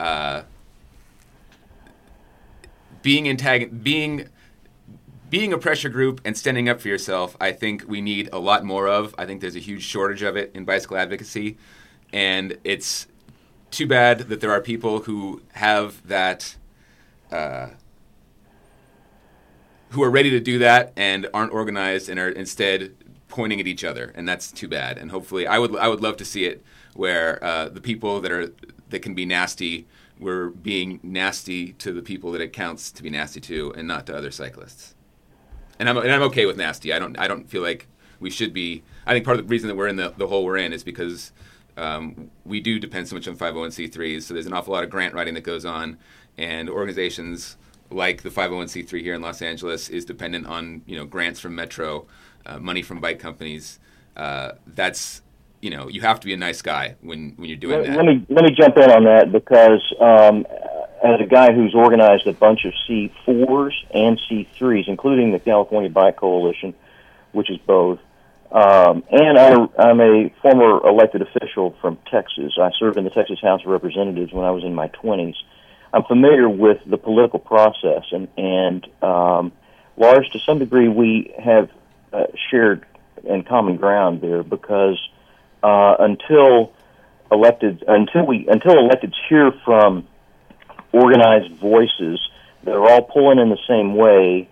[0.00, 0.42] uh,
[3.02, 4.28] being antag- being
[5.34, 8.64] being a pressure group and standing up for yourself, I think we need a lot
[8.64, 9.16] more of.
[9.18, 11.56] I think there's a huge shortage of it in bicycle advocacy,
[12.12, 13.08] and it's
[13.72, 16.54] too bad that there are people who have that.
[17.32, 17.70] Uh,
[19.90, 22.94] who are ready to do that and aren't organized and are instead
[23.26, 24.98] pointing at each other, and that's too bad.
[24.98, 26.62] And hopefully, I would I would love to see it
[26.94, 28.52] where uh, the people that are
[28.90, 33.10] that can be nasty were being nasty to the people that it counts to be
[33.10, 34.93] nasty to, and not to other cyclists.
[35.78, 36.92] And I'm and I'm okay with nasty.
[36.92, 37.88] I don't I don't feel like
[38.20, 38.82] we should be.
[39.06, 40.82] I think part of the reason that we're in the, the hole we're in is
[40.82, 41.32] because
[41.76, 44.22] um, we do depend so much on 501c3s.
[44.22, 45.98] So there's an awful lot of grant writing that goes on,
[46.38, 47.56] and organizations
[47.90, 52.06] like the 501c3 here in Los Angeles is dependent on you know grants from Metro,
[52.46, 53.78] uh, money from bike companies.
[54.16, 55.22] Uh, that's
[55.60, 57.96] you know you have to be a nice guy when when you're doing Let, that.
[57.96, 60.46] let me let me jump in on that because um,
[61.04, 66.16] as a guy who's organized a bunch of C4s and C3s, including the California Bike
[66.16, 66.74] Coalition,
[67.32, 67.98] which is both,
[68.50, 72.54] um, and I'm, I'm a former elected official from Texas.
[72.58, 75.34] I served in the Texas House of Representatives when I was in my 20s.
[75.92, 79.52] I'm familiar with the political process, and and um,
[79.96, 81.70] Lars, to some degree, we have
[82.12, 82.84] uh, shared
[83.28, 84.98] and common ground there because
[85.62, 86.72] uh, until
[87.30, 90.06] elected until we until electeds hear from
[90.94, 92.20] organized voices
[92.62, 94.48] that are all pulling in the same way,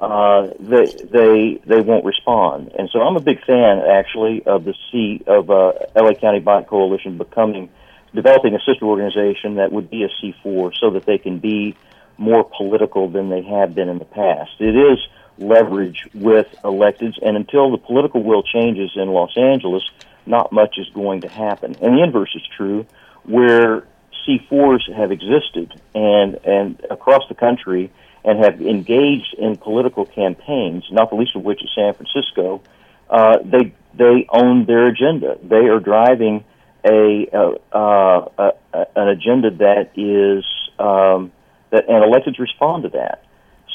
[0.00, 2.72] uh, they they they won't respond.
[2.78, 6.66] And so I'm a big fan actually of the C of uh, LA County Bike
[6.66, 7.70] Coalition becoming
[8.14, 11.76] developing a sister organization that would be a C4 so that they can be
[12.18, 14.50] more political than they have been in the past.
[14.58, 14.98] It is
[15.38, 19.82] leverage with electeds, and until the political will changes in Los Angeles,
[20.26, 21.74] not much is going to happen.
[21.80, 22.86] And the inverse is true,
[23.24, 23.86] where
[24.26, 27.92] C4s have existed and and across the country
[28.24, 32.62] and have engaged in political campaigns, not the least of which is San Francisco.
[33.10, 35.38] Uh, they they own their agenda.
[35.42, 36.44] They are driving
[36.84, 38.50] a, uh, uh,
[38.96, 40.44] an agenda that is
[40.78, 41.32] um,
[41.70, 43.24] that and electeds respond to that.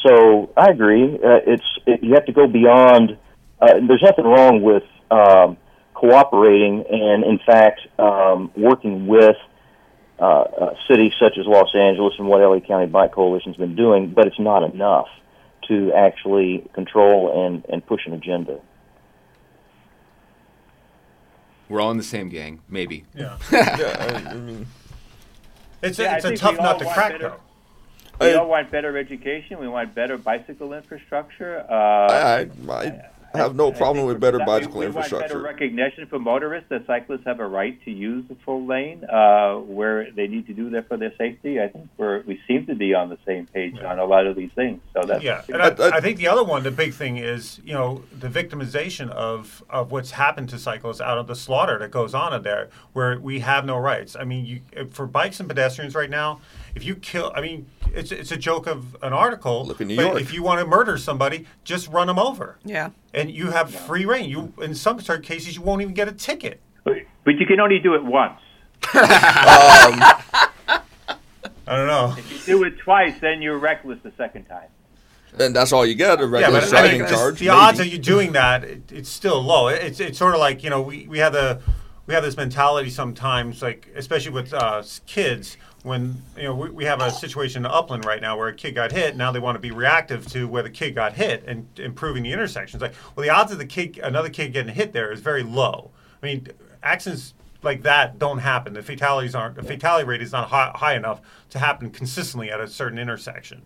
[0.06, 1.16] So I agree.
[1.16, 3.18] Uh, it's it, you have to go beyond.
[3.60, 5.58] Uh, there's nothing wrong with um,
[5.94, 9.36] cooperating and, in fact, um, working with
[10.20, 14.12] uh, uh, cities such as Los Angeles and what LA County Bike Coalition's been doing,
[14.14, 15.08] but it's not enough
[15.68, 18.60] to actually control and, and push an agenda.
[21.70, 23.06] We're all in the same gang, maybe.
[23.14, 23.38] Yeah.
[23.52, 24.68] yeah, I, I mean,
[25.84, 27.40] It's Yeah, a, I it's a think tough we all nut to crack, better- though.
[28.26, 29.60] We I- all want better education.
[29.60, 31.60] We want better bicycle infrastructure.
[31.70, 34.96] Uh, I, I, I have no I problem think with better bicycle we, we Want
[35.10, 35.42] better infrastructure.
[35.42, 40.10] recognition for motorists that cyclists have a right to use the full lane uh, where
[40.12, 41.60] they need to do that for their safety.
[41.62, 44.36] I think we're, we seem to be on the same page on a lot of
[44.36, 44.80] these things.
[44.94, 47.18] So that's Yeah, and I, I- I- I think the other one, the big thing
[47.18, 51.78] is, you know, the victimization of, of what's happened to cyclists out of the slaughter
[51.80, 54.16] that goes on in there, where we have no rights.
[54.20, 56.40] I mean, you, for bikes and pedestrians right now,
[56.78, 59.66] if you kill, I mean, it's it's a joke of an article.
[59.66, 60.22] Look in New York.
[60.22, 62.92] If you want to murder somebody, just run them over, Yeah.
[63.14, 64.30] and you have free rein.
[64.30, 66.62] You in some certain cases, you won't even get a ticket.
[66.86, 68.40] but you can only do it once.
[71.70, 72.14] I don't know.
[72.18, 74.70] If you do it twice, then you're reckless the second time.
[75.38, 77.40] And that's all you get, a Yeah, regular but I driving mean, charge.
[77.40, 79.68] the odds of you doing that, it, it's still low.
[79.68, 81.60] It's it's sort of like you know we, we have the
[82.06, 86.86] we have this mentality sometimes, like especially with uh, kids, when you know we, we
[86.86, 89.16] have a situation in Upland right now where a kid got hit.
[89.16, 92.32] Now they want to be reactive to where the kid got hit and improving the
[92.34, 92.82] intersections.
[92.82, 95.92] Like, well, the odds of the kid another kid getting hit there is very low.
[96.22, 96.48] I mean,
[96.84, 97.34] accidents
[97.64, 98.74] like that don't happen.
[98.74, 99.56] The fatalities aren't.
[99.56, 101.22] The fatality rate is not high, high enough
[101.52, 103.62] to happen consistently at a certain intersection.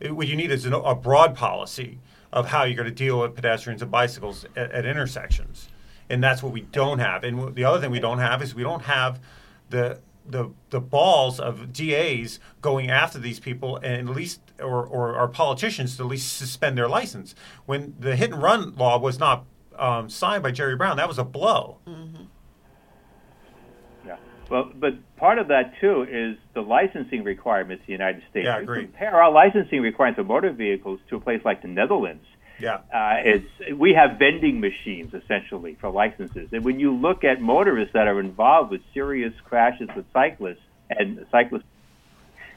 [0.00, 1.98] It- what you need is an, a broad policy
[2.32, 5.68] of how you're going to deal with pedestrians and bicycles at, at intersections,
[6.10, 7.24] and that's what we don't have.
[7.24, 9.18] And the other thing we don't have is we don't have
[9.70, 9.98] the
[10.30, 15.28] the the balls of DAs going after these people and at least or, or our
[15.28, 17.34] politicians to at least suspend their license.
[17.66, 19.46] When the hit and run law was not
[19.78, 21.78] um, signed by Jerry Brown, that was a blow.
[24.06, 24.16] Yeah.
[24.50, 28.46] Well, but part of that too is the licensing requirements in the United States.
[28.46, 28.82] Yeah, I agree.
[28.82, 32.24] Compare our licensing requirements for motor vehicles to a place like the Netherlands.
[32.60, 32.78] Yeah.
[32.92, 37.92] Uh, it's we have vending machines essentially for licenses, and when you look at motorists
[37.94, 41.64] that are involved with serious crashes with cyclists and cyclists,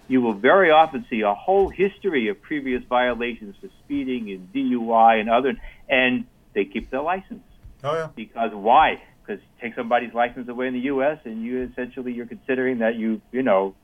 [0.07, 5.19] you will very often see a whole history of previous violations for speeding and DUI
[5.19, 5.53] and other,
[5.87, 7.43] and they keep their license
[7.83, 8.09] Oh yeah.
[8.15, 9.01] because why?
[9.25, 11.19] Because take somebody's license away in the U.S.
[11.25, 13.75] and you essentially you're considering that you you know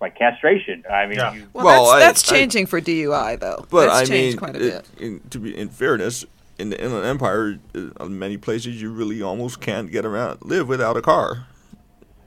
[0.00, 0.84] like castration.
[0.90, 1.34] I mean, Yeah.
[1.34, 3.66] you, Well, Well, that's, I- that's I- changing for DUI, though.
[3.70, 5.02] But that's I mean, quite a it- bit.
[5.02, 6.24] in, to be in fairness,
[6.58, 10.68] in the Inland Empire, uh, in many places you really almost can't get around, live
[10.68, 11.46] without a car.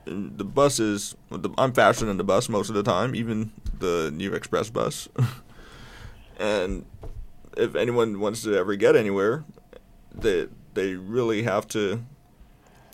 [0.06, 4.10] And the buses, the, I'm faster than the bus most of the time, even the
[4.14, 5.08] New Express bus.
[6.38, 6.84] and
[7.56, 9.44] if anyone wants to ever get anywhere,
[10.14, 12.02] they they really have to,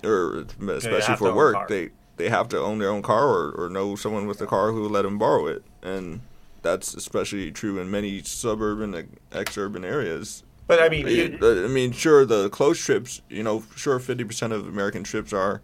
[0.04, 1.66] or especially have for work, car.
[1.68, 1.90] they
[2.20, 4.82] they have to own their own car or, or know someone with a car who
[4.82, 5.64] will let them borrow it.
[5.82, 6.20] And
[6.62, 10.44] that's especially true in many suburban, ex- ex-urban areas.
[10.66, 11.06] But I mean,
[11.42, 15.62] I mean, sure, the close trips, you know, sure, 50% of American trips are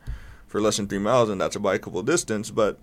[0.49, 2.79] for less than three miles, and that's a bikeable distance, but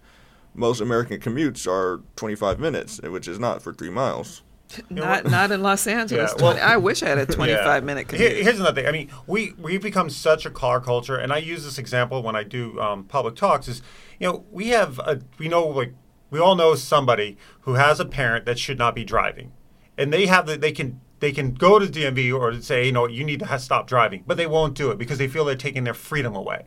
[0.53, 4.43] most American commutes are 25 minutes, which is not for three miles.
[4.89, 6.33] Not not in Los Angeles.
[6.37, 8.43] Yeah, well- 20 I wish I had a 25 minute Here- commute.
[8.45, 8.87] here's another thing.
[8.87, 12.35] I mean, we we've become such a car culture, and I use this example when
[12.35, 13.67] I do um, public talks.
[13.67, 13.81] Is
[14.19, 15.93] you know we have a we know like
[16.29, 19.51] we all know somebody who has a parent that should not be driving,
[19.97, 23.07] and they have the they can they can go to DMV or say you know
[23.07, 25.83] you need to stop driving, but they won't do it because they feel they're taking
[25.83, 26.65] their freedom away,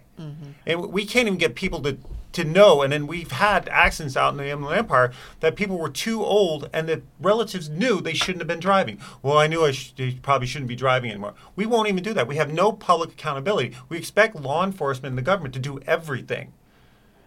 [0.66, 1.98] and we can't even get people to.
[2.36, 5.10] To know, and then we've had accidents out in the Inland Empire
[5.40, 8.98] that people were too old, and the relatives knew they shouldn't have been driving.
[9.22, 11.32] Well, I knew I sh- probably shouldn't be driving anymore.
[11.54, 12.28] We won't even do that.
[12.28, 13.74] We have no public accountability.
[13.88, 16.52] We expect law enforcement and the government to do everything,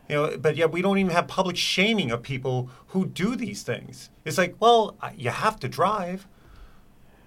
[0.08, 0.38] you know.
[0.38, 4.12] But yet we don't even have public shaming of people who do these things.
[4.26, 6.28] It's like, well, you have to drive.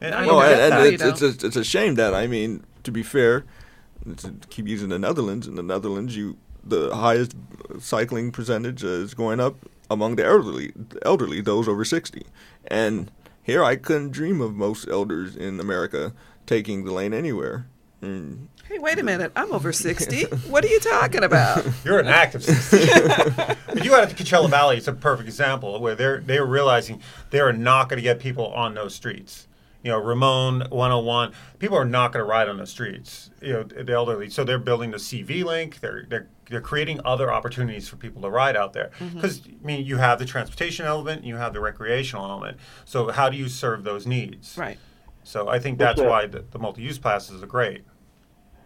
[0.00, 0.86] And I I don't No, get get and, that.
[0.86, 3.44] and it's, it's, a, it's a shame that, I mean, to be fair,
[4.18, 7.34] to keep using the Netherlands, in the Netherlands, you the highest
[7.80, 9.56] cycling percentage is going up
[9.90, 10.72] among the elderly,
[11.02, 12.24] elderly, those over 60.
[12.66, 13.10] And
[13.42, 16.12] here I couldn't dream of most elders in America
[16.46, 17.66] taking the lane anywhere.
[18.02, 18.46] Mm.
[18.68, 19.32] Hey, wait a minute.
[19.36, 20.24] I'm over 60.
[20.48, 21.64] What are you talking about?
[21.84, 23.34] You're an active citizen.
[23.66, 27.00] but you out at the Coachella Valley, it's a perfect example where they're they're realizing
[27.30, 29.46] they are not going to get people on those streets.
[29.82, 33.30] You know, Ramon 101, people are not going to ride on the streets.
[33.40, 34.30] You know, the elderly.
[34.30, 35.80] So they're building the CV link.
[35.80, 38.90] They're they're they're creating other opportunities for people to ride out there.
[39.00, 39.16] Mm-hmm.
[39.16, 42.58] Because I mean, you have the transportation element, you have the recreational element.
[42.84, 44.56] So how do you serve those needs?
[44.56, 44.78] Right.
[45.24, 46.08] So I think What's that's that?
[46.10, 47.84] why the, the multi-use passes are great.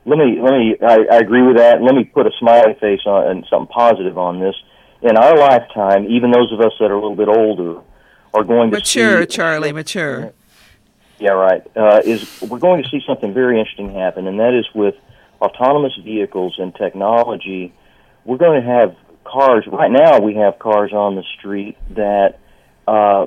[0.05, 1.81] let me let me I, I agree with that.
[1.83, 4.55] Let me put a smiley face on and something positive on this.
[5.03, 7.81] In our lifetime, even those of us that are a little bit older
[8.35, 10.33] are going to Mature, Charlie, mature.
[11.19, 11.63] Yeah, right.
[11.75, 14.95] Uh, is we're going to see something very interesting happen, and that is with
[15.41, 17.73] autonomous vehicles and technology.
[18.25, 19.65] We're going to have cars.
[19.67, 22.39] Right now, we have cars on the street that
[22.87, 23.27] uh,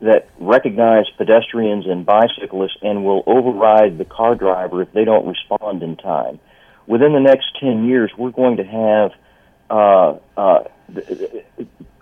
[0.00, 5.82] that recognize pedestrians and bicyclists and will override the car driver if they don't respond
[5.82, 6.38] in time.
[6.86, 9.12] Within the next ten years, we're going to have
[9.70, 10.64] uh, uh,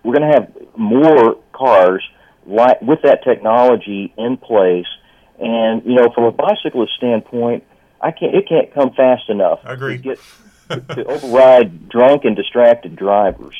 [0.02, 2.02] we're going to have more cars
[2.46, 4.86] like with that technology in place.
[5.38, 7.64] And you know, from a bicyclist standpoint,
[8.00, 9.96] I can't it can't come fast enough Agree.
[9.96, 10.18] to get
[10.96, 13.56] to override drunk and distracted drivers.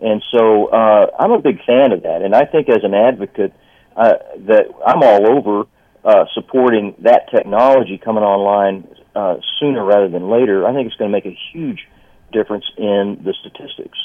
[0.00, 2.22] And so uh, I'm a big fan of that.
[2.22, 3.52] And I think as an advocate
[3.96, 4.14] uh,
[4.46, 5.66] that I'm all over
[6.04, 10.66] uh, supporting that technology coming online uh, sooner rather than later.
[10.66, 11.86] I think it's going to make a huge
[12.32, 13.98] difference in the statistics.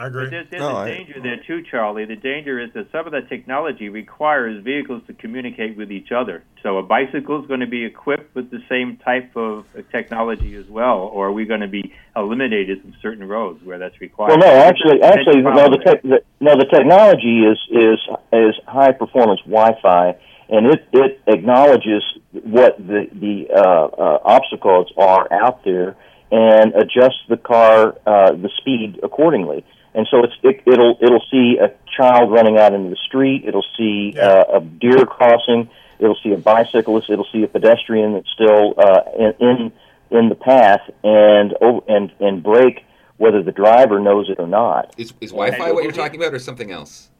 [0.00, 0.24] I agree.
[0.24, 2.06] But there's, there's No, a I- danger there too, Charlie.
[2.06, 6.42] The danger is that some of the technology requires vehicles to communicate with each other.
[6.62, 10.54] So a bicycle is going to be equipped with the same type of uh, technology
[10.54, 14.30] as well, or are we going to be eliminated from certain roads where that's required?
[14.30, 15.68] Well, no, actually, actually, no.
[15.68, 15.94] The, there.
[15.94, 17.98] tech the no, the technology is is
[18.32, 20.16] is high performance Wi-Fi,
[20.48, 22.02] and it it acknowledges
[22.32, 25.94] what the the uh, uh, obstacles are out there
[26.32, 29.64] and adjusts the car uh, the speed accordingly.
[29.94, 33.44] And so it's it, it'll it'll see a child running out into the street.
[33.46, 34.22] It'll see Yeah.
[34.22, 35.68] uh, a deer crossing.
[35.98, 37.10] It'll see a bicyclist.
[37.10, 39.72] It'll see a pedestrian that's still uh, in, in
[40.10, 42.84] in the path and over, and and brake
[43.16, 44.94] whether the driver knows it or not.
[44.96, 47.10] Is, is Wi-Fi what you're talking about, or something else?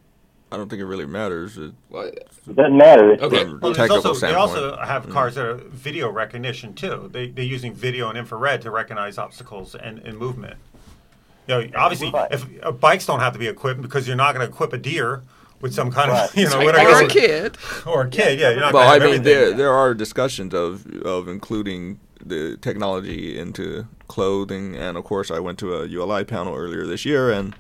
[0.53, 1.59] I don't think it really matters.
[1.59, 3.13] It, Well, It doesn't matter.
[3.13, 3.45] It's Okay.
[3.45, 7.09] Well, technical also, they also have cars that are video recognition too.
[7.13, 10.57] They, they're using video and infrared to recognize obstacles and, and movement.
[11.51, 12.29] You know, obviously, Right.
[12.31, 14.79] if uh, bikes don't have to be equipped because you're not going to equip a
[14.79, 15.23] deer
[15.61, 16.31] with some kind Right.
[16.31, 16.67] of you know Right.
[16.67, 17.59] whatever Or a kid.
[17.87, 18.39] or a kid.
[18.39, 18.73] Yeah, you're not.
[18.73, 19.25] well, gonna I have mean, everything.
[19.25, 25.41] there there are discussions of of including the technology into clothing, and of course, I
[25.41, 27.55] went to a ULI panel earlier this year, and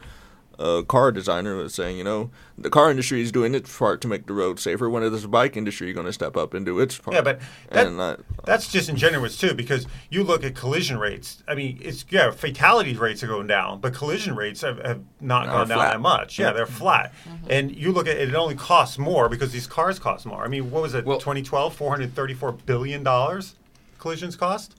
[0.61, 4.09] a car designer was saying, you know, the car industry is doing its part to
[4.09, 4.91] make the road safer.
[4.91, 7.15] When is the bike industry going to step up and do its part?
[7.15, 11.43] Yeah, but that, and uh, that's disingenuous too, because you look at collision rates.
[11.49, 15.49] I mean, it's yeah, fatality rates are going down, but collision rates have, have not
[15.49, 16.39] Are gone down that much.
[16.39, 17.15] Yeah, they're flat.
[17.49, 20.45] And you look at it, it only costs more because these cars cost more.
[20.45, 21.05] I mean, what was it?
[21.07, 23.55] Well- 2012, 434 billion dollars
[23.99, 24.77] collisions cost.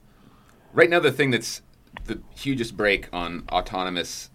[0.72, 1.62] right now, the thing that's
[2.06, 4.30] the hugest brake on autonomous,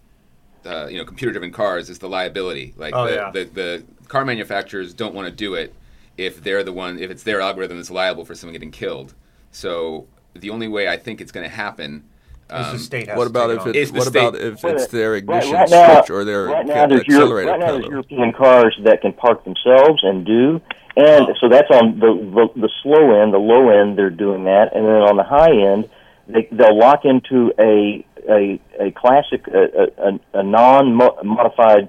[0.68, 2.74] uh, you know, computer-driven cars is the liability.
[2.76, 3.30] Like Oh, the, yeah.
[3.32, 5.72] the the car manufacturers don't want to do it
[6.16, 9.14] if they're the one if it's their algorithm that's liable for someone getting killed.
[9.50, 12.04] So the only way I think it's going to happen.
[12.50, 14.08] Is um, the state has what to about take if it it's Is the what
[14.08, 17.06] state- about if it's their ignition right now- switch or their right ca- now there's
[17.06, 17.86] Euro- accelerator right now there's?
[17.86, 20.60] European cars that can park themselves and do,
[20.96, 21.34] and Oh.
[21.40, 22.12] so that's on the,
[22.54, 23.34] the the slow end.
[23.34, 25.88] The low end they're doing that, and then on the high end
[26.26, 31.88] they they'll lock into a a a classic a, a, a non modified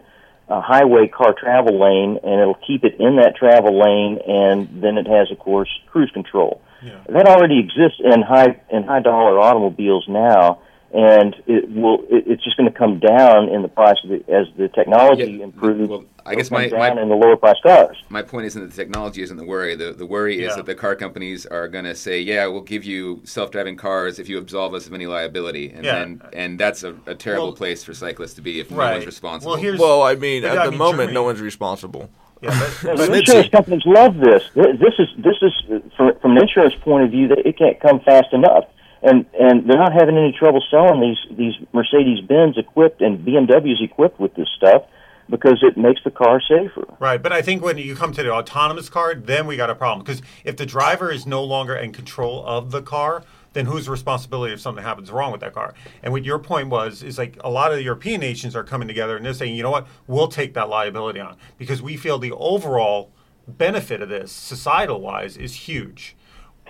[0.49, 4.97] uh, highway car travel lane, and it'll keep it in that travel lane, and then
[4.97, 6.61] it has of course cruise control.
[6.81, 7.01] Yeah.
[7.09, 10.61] That already exists in high in high dollar automobiles now,
[10.93, 11.99] and it will.
[12.09, 15.31] It, it's just going to come down in the price of the, as the technology
[15.31, 15.89] Yeah, improves.
[15.89, 17.97] well, I guess my- down my- in the lower price cars.
[18.09, 19.75] my point isn't that the technology isn't the worry.
[19.75, 22.83] The the worry is that the car companies are going to say, "Yeah, we'll give
[22.83, 25.95] you self-driving cars if you absolve us of any liability," and Yeah.
[25.99, 29.05] then and that's a, a terrible Well- place for cyclists to be if no one's
[29.05, 29.51] responsible.
[29.53, 32.09] Well, here's Well, I mean, at I the mean, moment, Germany- no one's responsible.
[32.41, 34.43] yeah, but, but- insurance companies love this.
[34.55, 35.53] This is this is
[35.97, 38.65] from, from an insurance point of view that it can't come fast enough,
[39.01, 43.81] and and they're not having any trouble selling these these Mercedes Benz equipped and BMWs
[43.81, 44.83] equipped with this stuff
[45.29, 46.85] because it makes the car safer.
[46.99, 49.75] Right, but I think when you come to the autonomous car, then we got a
[49.75, 53.23] problem because if the driver is no longer in control of the car,
[53.53, 55.73] then whose responsibility if something happens wrong with that car?
[56.01, 58.87] And what your point was is like a lot of the European nations are coming
[58.87, 62.17] together and they're saying, you know what, we'll take that liability on because we feel
[62.17, 63.11] the overall
[63.47, 66.15] benefit of this, societal wise, is huge.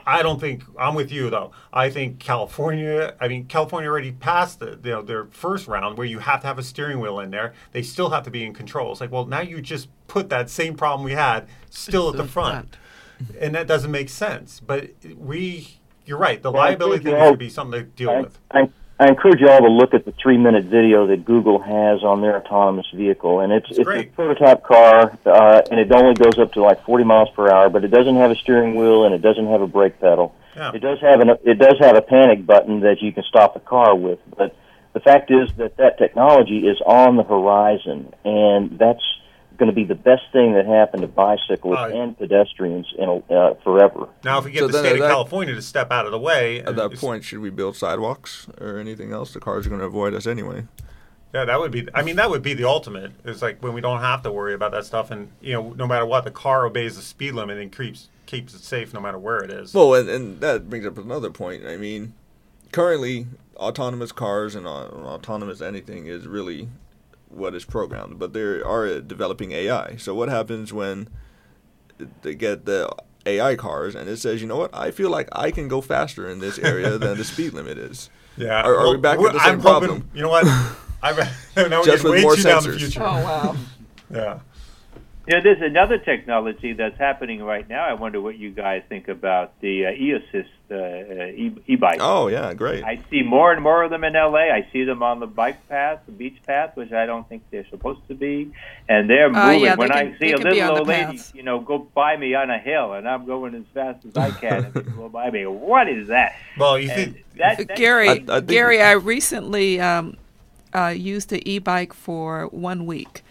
[0.10, 1.52] I don't think I'm with you though.
[1.72, 3.16] I think California.
[3.20, 6.48] I mean, California already passed the you know, their first round where you have to
[6.48, 7.54] have a steering wheel in there.
[7.74, 8.92] They still have to be in control.
[8.92, 12.26] It's like, well, now you just put that same problem we had still at the
[12.26, 12.76] front,
[13.40, 14.60] and that doesn't make sense.
[14.60, 16.42] But we, you're right.
[16.42, 18.40] The Well, liability think, thing should be something to deal I, with.
[19.00, 22.22] I, encourage you all to look at the three minute video that Google has on
[22.22, 26.38] their autonomous vehicle, and it's It's it's, a prototype car, uh, and it only goes
[26.38, 29.16] up to like 40 miles per hour, but it doesn't have a steering wheel and
[29.16, 30.36] it doesn't have a brake pedal.
[30.56, 30.72] Yeah.
[30.74, 33.60] It does have an it does have a panic button that you can stop the
[33.60, 34.56] car with, but
[34.94, 39.04] the fact is that that technology is on the horizon, and that's
[39.60, 43.34] going to be the best thing that happened to bicyclists Uh, and pedestrians in a,
[43.34, 44.08] uh, forever.
[44.24, 46.18] Now, if we get So the state of that- California to step out of the
[46.20, 49.34] way, At and that point, should we build sidewalks or anything else?
[49.34, 50.64] The cars are going to avoid us anyway.
[51.34, 51.88] Yeah, that would be.
[51.94, 53.12] I mean, that would be the ultimate.
[53.24, 55.86] It's like when we don't have to worry about that stuff, and you know, no
[55.86, 59.20] matter what, the car obeys the speed limit and keeps keeps it safe no matter
[59.20, 59.72] where it is.
[59.74, 61.68] Well, and, and that brings up another point.
[61.68, 62.14] I mean,
[62.72, 63.28] currently,
[63.58, 66.68] autonomous cars and au- autonomous anything is really
[67.30, 69.96] what is programmed, but they are developing AI.
[69.98, 71.08] So, what happens when
[72.22, 72.90] they get the
[73.26, 76.30] AI cars and it says, you know what, I feel like I can go faster
[76.30, 78.10] in this area than the speed limit is?
[78.38, 80.10] yeah, Are- are we back we're- the same I'm hoping- problem?
[80.14, 80.46] You know what?
[81.02, 82.78] I'm, now we're Just with way more too down the sensors.
[82.80, 83.04] future.
[83.04, 83.56] Oh wow.
[84.12, 84.40] Yeah.
[85.30, 87.86] You know, there's another technology that's happening right now.
[87.86, 92.00] I wonder what you guys think about the uh, e-assist uh, uh, e- e-bike.
[92.02, 92.84] Oh, yeah, great.
[92.84, 94.50] I see more and more of them in LA.
[94.52, 97.68] I see them on the bike path, the beach path, which I don't think they're
[97.70, 98.52] supposed to be,
[98.88, 99.60] and they're Uh, moving.
[99.66, 102.34] yeah, they when can- I see a little old lady, you know, go by me
[102.34, 105.30] on a hill, and I'm going as fast as I can, and they go by
[105.30, 105.46] me.
[105.46, 106.34] What is that?
[106.58, 110.18] Well, you And think that, that Gary, I- I think- Gary, I recently um,
[110.74, 113.22] uh, used the e-bike for one week,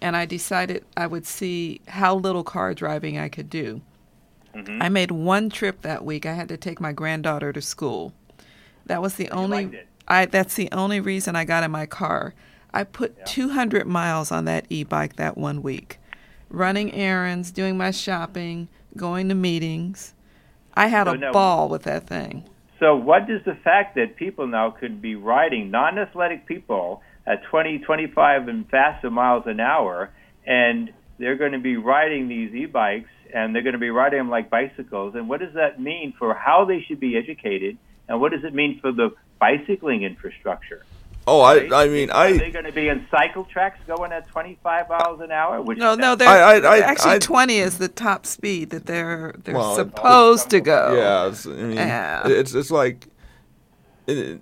[0.00, 3.80] and I decided I would see how little car driving I could do.
[4.54, 4.80] Mm-hmm.
[4.82, 6.24] I made one trip that week.
[6.26, 8.12] I had to take my granddaughter to school.
[8.86, 9.80] That was the liked only.
[10.08, 12.34] I that's the only reason I got in my car.
[12.72, 15.98] I put 200 miles on that e-bike that one week,
[16.50, 20.14] running errands, doing my shopping, going to meetings.
[20.74, 22.44] I had So a now- ball with that thing.
[22.78, 27.42] So, what does the fact that people now could be riding, non athletic people, at
[27.44, 30.10] 20, 25, and faster miles an hour,
[30.46, 34.18] and they're going to be riding these e bikes and they're going to be riding
[34.18, 35.14] them like bicycles?
[35.14, 37.76] And what does that mean for how they should be educated?
[38.08, 40.84] And what does it mean for the bicycling infrastructure?
[41.26, 41.72] Oh, I, right?
[41.72, 45.20] I mean, Are I, they going to be in cycle tracks going at 25 miles
[45.20, 45.60] an hour?
[45.60, 48.86] Which No, no, they're I- I- I- actually I- 20 is the top speed that
[48.86, 50.94] they're they're Well, supposed to go.
[50.94, 52.28] Yeah, it's, I mean, Yeah.
[52.28, 53.08] it's it's like
[54.06, 54.40] it,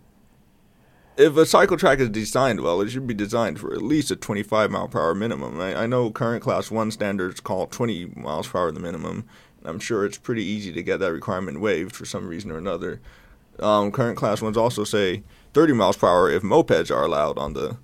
[1.16, 4.16] if a cycle track is designed well, it should be designed for at least a
[4.16, 5.61] 25 mile per hour minimum.
[5.61, 9.24] I, I know current class one standards call 20 miles per hour the minimum.
[9.61, 12.59] and I'm sure it's pretty easy to get that requirement waived for some reason or
[12.59, 13.01] another.
[13.61, 15.23] Um, current class ones also say
[15.53, 17.77] 30 miles per hour if mopeds are allowed on the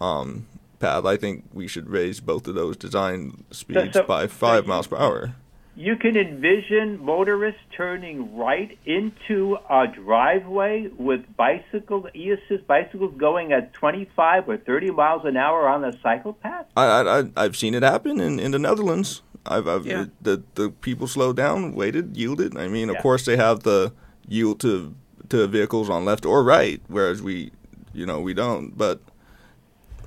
[0.00, 0.46] um,
[0.78, 1.06] path.
[1.06, 4.86] I think we should raise both of those design speeds so- by five you- miles
[4.86, 5.34] per hour.
[5.76, 13.72] You can envision motorists turning right into a driveway with bicycle e-assist bicycles going at
[13.72, 16.66] 25 or 30 miles an hour on the cycle path.
[16.76, 19.22] I, I, I I've seen it happen in, in the Netherlands.
[19.46, 20.02] I've, I've Yeah.
[20.02, 22.56] it- the the people slowed down, waited, yielded.
[22.58, 23.02] I mean, of Yeah.
[23.02, 23.92] course, they have the
[24.28, 24.94] yield to
[25.30, 27.52] to vehicles on left or right, whereas we,
[27.94, 28.76] you know, we don't.
[28.76, 29.00] But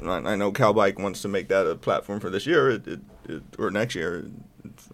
[0.06, 3.00] I, I know CalBike wants to make that a platform for this year, it, it,
[3.30, 4.26] it, or next year.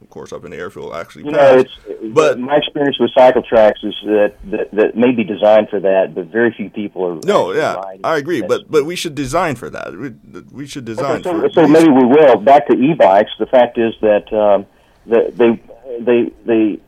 [0.01, 1.71] Of course, up in the airfield actually You know, it's
[2.13, 6.15] But- my experience with cycle tracks is that, that that may be designed for that,
[6.15, 7.19] but very few people are.
[7.25, 7.75] no, yeah.
[8.03, 8.41] I agree.
[8.41, 9.95] But but we should design for that.
[9.95, 10.09] We,
[10.51, 11.49] we should design Okay, so, for.
[11.49, 12.37] so maybe we will.
[12.37, 13.31] Back to e-bikes.
[13.39, 14.65] The fact is that um,
[15.05, 15.61] the, they
[16.03, 16.79] they they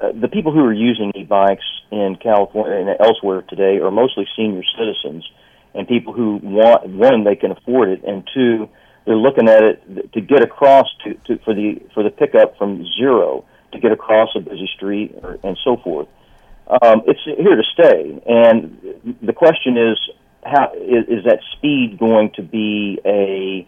[0.00, 4.62] uh, the people who are using e-bikes in California and elsewhere today are mostly senior
[4.78, 5.28] citizens
[5.74, 8.68] and people who want one they can afford it, and two
[9.06, 12.84] they're looking at it to get across to, to for the for the pickup from
[12.98, 16.08] zero to get across a busy street or, and so forth.
[16.68, 19.98] Um, it's here to stay, and the question is,
[20.44, 23.66] how is, is that speed going to be a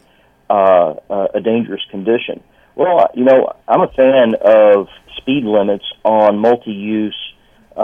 [0.50, 2.42] uh, uh, a dangerous condition?
[2.74, 7.34] Well, you know, I'm a fan of speed limits on multi-use
[7.76, 7.80] uh,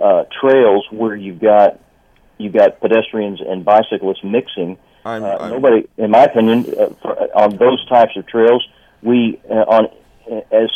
[0.00, 1.80] uh, trails where you've got
[2.38, 4.78] you've got pedestrians and bicyclists mixing.
[5.04, 8.66] I'm, Uh, I'm, nobody, in my opinion, uh, for, on those types of trails,
[9.02, 9.88] we uh, on
[10.52, 10.70] as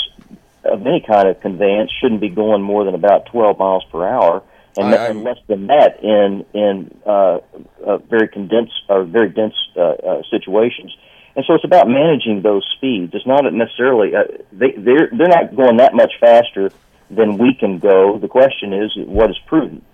[0.65, 4.43] of any kind of conveyance shouldn't be going more than about 12 miles per hour,
[4.77, 7.39] and, I- and less than that in in uh,
[7.87, 10.97] uh, very condensed or very dense uh, uh, situations.
[11.37, 13.15] And so it's about managing those speeds.
[13.15, 16.73] It's not necessarily uh, they they're they're not going that much faster
[17.11, 18.19] than we can go.
[18.19, 19.85] The question is what is prudent.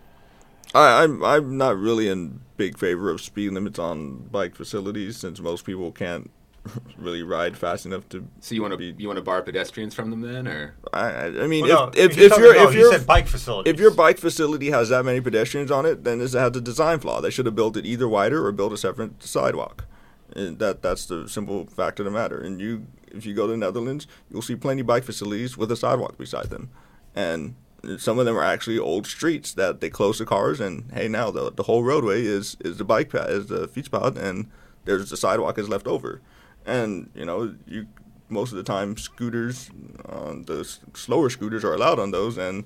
[0.74, 5.40] I, I'm I'm not really in big favor of speed limits on bike facilities since
[5.40, 6.30] most people can't
[6.96, 8.26] really ride fast enough to.
[8.40, 11.00] So you want to be you want to bar pedestrians from them then, or I,
[11.08, 13.06] I I mean, Well, no, if, if, if told- you're no, if he you're said
[13.06, 13.72] bike facilities.
[13.72, 17.00] if your bike facility has that many pedestrians on it, then it has a design
[17.00, 17.20] flaw.
[17.20, 19.86] They should have built it either wider or built a separate sidewalk.
[20.34, 22.40] And that that's the simple fact of the matter.
[22.40, 25.70] And you, if you go to the Netherlands, you'll see plenty of bike facilities with
[25.72, 26.70] a sidewalk beside them,
[27.14, 27.54] and
[27.98, 31.30] some of them are actually old streets that they close the cars and hey now
[31.30, 34.48] the the whole roadway is is the bike path is the fietspad and
[34.84, 36.20] there's the sidewalk is left over,
[36.66, 37.86] and you know you
[38.28, 39.70] most of the time scooters,
[40.08, 40.64] uh, the
[40.94, 42.64] slower scooters are allowed on those and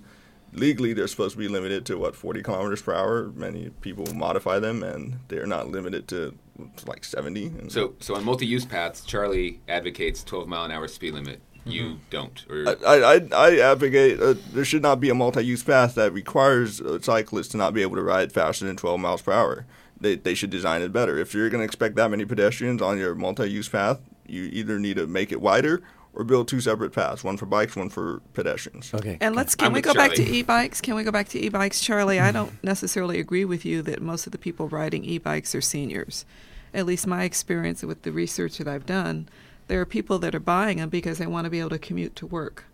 [0.53, 3.33] legally they're supposed to be limited to what 40 kilometers per hour?
[3.35, 6.39] Many people modify them and they're not limited to
[6.87, 11.15] like 70 and so so on multi-use paths, Charlie advocates 12 mile an hour speed
[11.15, 11.41] limit.
[11.67, 11.95] You Mm-hmm.
[12.11, 16.13] don't, or I, I, I advocate uh, there should not be a multi-use path that
[16.13, 19.67] requires uh, cyclists to not be able to ride faster than 12 miles per hour.
[20.01, 21.19] They, they should design it better.
[21.19, 24.97] If you're going to expect that many pedestrians on your multi-use path, you either need
[24.97, 25.83] to make it wider
[26.13, 28.93] or build two separate paths, one for bikes, one for pedestrians.
[28.95, 29.19] Okay.
[29.21, 30.81] And let's can I'm we with go back to e-bikes?
[30.81, 32.21] Can we go back to e-bikes, Charlie?
[32.21, 36.25] I don't necessarily agree with you that most of the people riding e-bikes are seniors.
[36.73, 39.29] At least my experience with the research that I've done,
[39.69, 42.15] there are people that are buying them because they want to be able to commute
[42.17, 42.65] to work.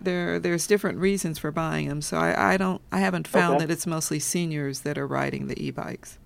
[0.00, 2.02] There, there's different reasons for buying them.
[2.02, 3.66] So I, I don't, I haven't found Okay.
[3.66, 6.18] that it's mostly seniors that are riding the e-bikes.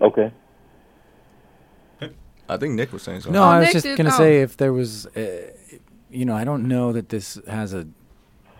[0.00, 0.32] Okay.
[2.48, 3.32] I think Nick was saying something.
[3.32, 4.18] No, Oh, I was Nick just gonna oh.
[4.18, 5.52] say if there was, uh,
[6.10, 7.86] you know, I don't know that this has a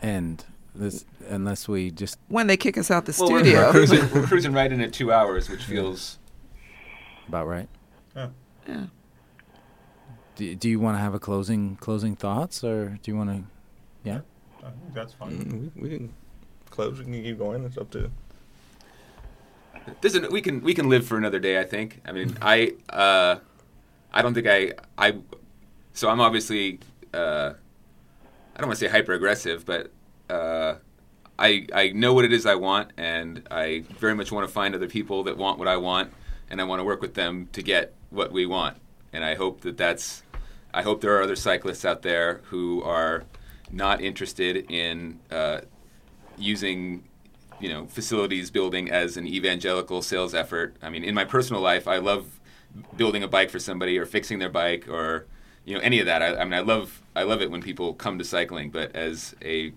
[0.00, 0.44] end.
[0.74, 3.60] This unless we just When they kick us out the Well, we're, studio.
[3.66, 6.18] we're cruising, we're cruising right in at two hours, which feels
[7.28, 7.68] about right.
[8.16, 8.86] yeah.
[10.36, 13.42] Do, do you want to have a closing closing thoughts, or do you want to?
[14.04, 14.20] Yeah.
[14.64, 15.32] I think that's fine.
[15.32, 16.14] Mm, we, we can
[16.70, 16.98] close.
[16.98, 17.64] We can keep going.
[17.64, 18.10] It's up to.
[20.00, 21.58] This is, we can we can live for another day.
[21.58, 22.00] I think.
[22.04, 23.36] I mean, I uh,
[24.12, 25.18] I don't think I I.
[25.92, 26.80] So I'm obviously
[27.12, 27.52] uh,
[28.54, 29.90] I don't want to say hyper aggressive, but
[30.30, 30.76] uh,
[31.38, 34.74] I I know what it is I want, and I very much want to find
[34.74, 36.12] other people that want what I want,
[36.50, 38.76] and I want to work with them to get what we want.
[39.12, 40.22] And I hope that that's.
[40.74, 43.24] I hope there are other cyclists out there who are
[43.70, 45.60] not interested in uh,
[46.38, 47.04] using
[47.60, 50.76] you know facilities building as an evangelical sales effort.
[50.82, 52.40] I mean, in my personal life, I love
[52.96, 55.26] building a bike for somebody or fixing their bike or
[55.64, 56.22] you know any of that.
[56.22, 59.34] I, I mean, I love I love it when people come to cycling, but as
[59.42, 59.72] a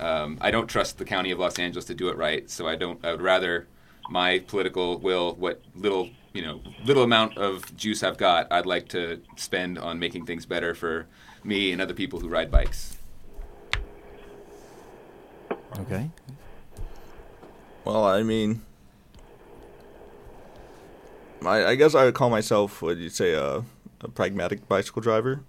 [0.00, 2.76] um, I don't trust the county of Los Angeles to do it right, so I
[2.76, 3.04] don't.
[3.04, 3.66] I would rather
[4.08, 8.88] my political will, what little you know, little amount of juice I've got, I'd like
[8.88, 11.06] to spend on making things better for
[11.44, 12.98] me and other people who ride bikes.
[15.78, 16.10] Okay.
[17.84, 18.62] Well, I mean,
[21.44, 23.64] I, I guess I would call myself what you'd say a,
[24.00, 25.42] a pragmatic bicycle driver,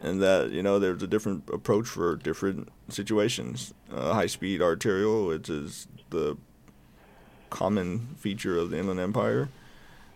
[0.00, 3.74] and that you know there's a different approach for different situations.
[3.92, 6.36] Uh, high speed arterial, which is the
[7.50, 9.48] common feature of the Inland Empire,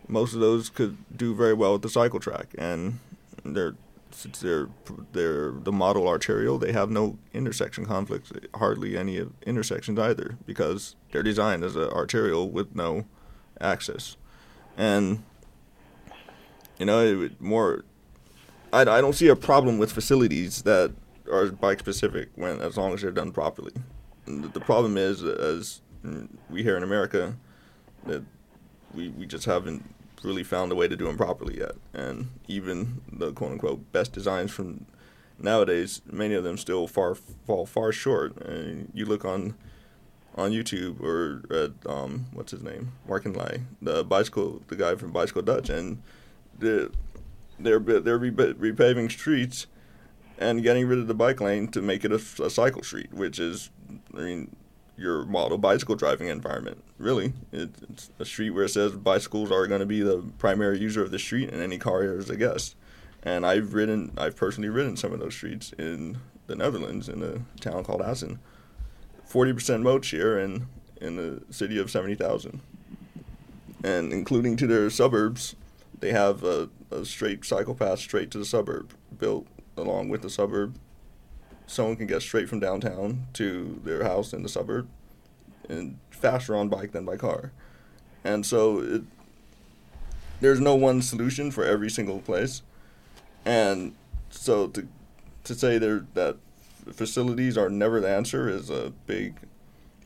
[0.09, 2.99] most of those could do very well with the cycle track, and
[3.45, 3.74] they're
[4.11, 4.69] since they're
[5.12, 11.23] they're the model arterial, they have no intersection conflicts, hardly any intersections either, because they're
[11.23, 13.05] designed as an arterial with no
[13.61, 14.16] access,
[14.77, 15.23] and
[16.78, 17.85] you know it would more.
[18.73, 20.93] I, I don't see a problem with facilities that
[21.31, 23.73] are bike specific when as long as they're done properly.
[24.24, 25.83] The, the problem is as
[26.51, 27.37] we here in America
[28.07, 28.23] that
[28.95, 29.85] we we just haven't
[30.22, 31.72] really found a way to do them properly yet.
[31.93, 34.86] And even the quote unquote best designs from
[35.38, 38.36] nowadays, many of them still far fall far short.
[38.38, 39.55] And you look on
[40.34, 44.94] on YouTube or at um, what's his name, Mark and Lai, the bicycle, the guy
[44.94, 46.02] from Bicycle Dutch, and
[46.59, 46.90] the
[47.59, 49.66] they're they're repaving streets
[50.38, 53.38] and getting rid of the bike lane to make it a, a cycle street, which
[53.38, 53.70] is,
[54.14, 54.56] I mean,
[54.97, 56.82] your model bicycle driving environment.
[56.98, 60.78] Really, it, it's a street where it says bicycles are going to be the primary
[60.78, 62.77] user of the street, and any car is a guest.
[63.23, 67.60] And I've ridden, I've personally ridden some of those streets in the Netherlands, in a
[67.60, 68.39] town called Assen.
[69.24, 70.68] Forty percent mode share in
[71.01, 72.60] in the city of seventy thousand,
[73.82, 75.56] and including to their suburbs,
[75.98, 79.47] they have a, a straight cycle path straight to the suburb built
[79.77, 80.78] along with the suburb
[81.66, 84.88] someone can get straight from downtown to their house in the suburb
[85.68, 87.52] and faster on bike than by car.
[88.24, 89.02] And so it,
[90.40, 92.62] there's no one solution for every single place.
[93.44, 93.94] And
[94.30, 94.86] so to
[95.44, 96.36] to say there that
[96.93, 99.36] facilities are never the answer is a big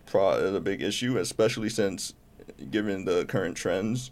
[0.06, 2.14] pro is a big issue, especially since
[2.70, 4.10] given the current trends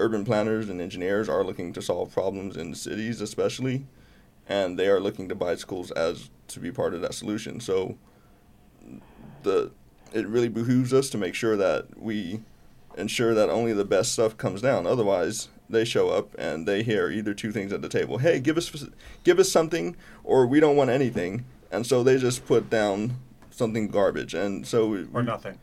[0.00, 3.84] urban planners and engineers are looking to solve problems in cities, especially,
[4.50, 7.60] and they are looking to bicycles as to be part of that solution.
[7.60, 7.96] So,
[9.44, 9.70] the
[10.12, 12.40] it really behooves us to make sure that we
[12.98, 14.88] ensure that only the best stuff comes down.
[14.88, 18.58] Otherwise, they show up and they hear either two things at the table: "Hey, give
[18.58, 18.86] us
[19.22, 23.16] give us something," or "We don't want anything," and so they just put down
[23.50, 24.34] something garbage.
[24.34, 25.58] And so we, or nothing.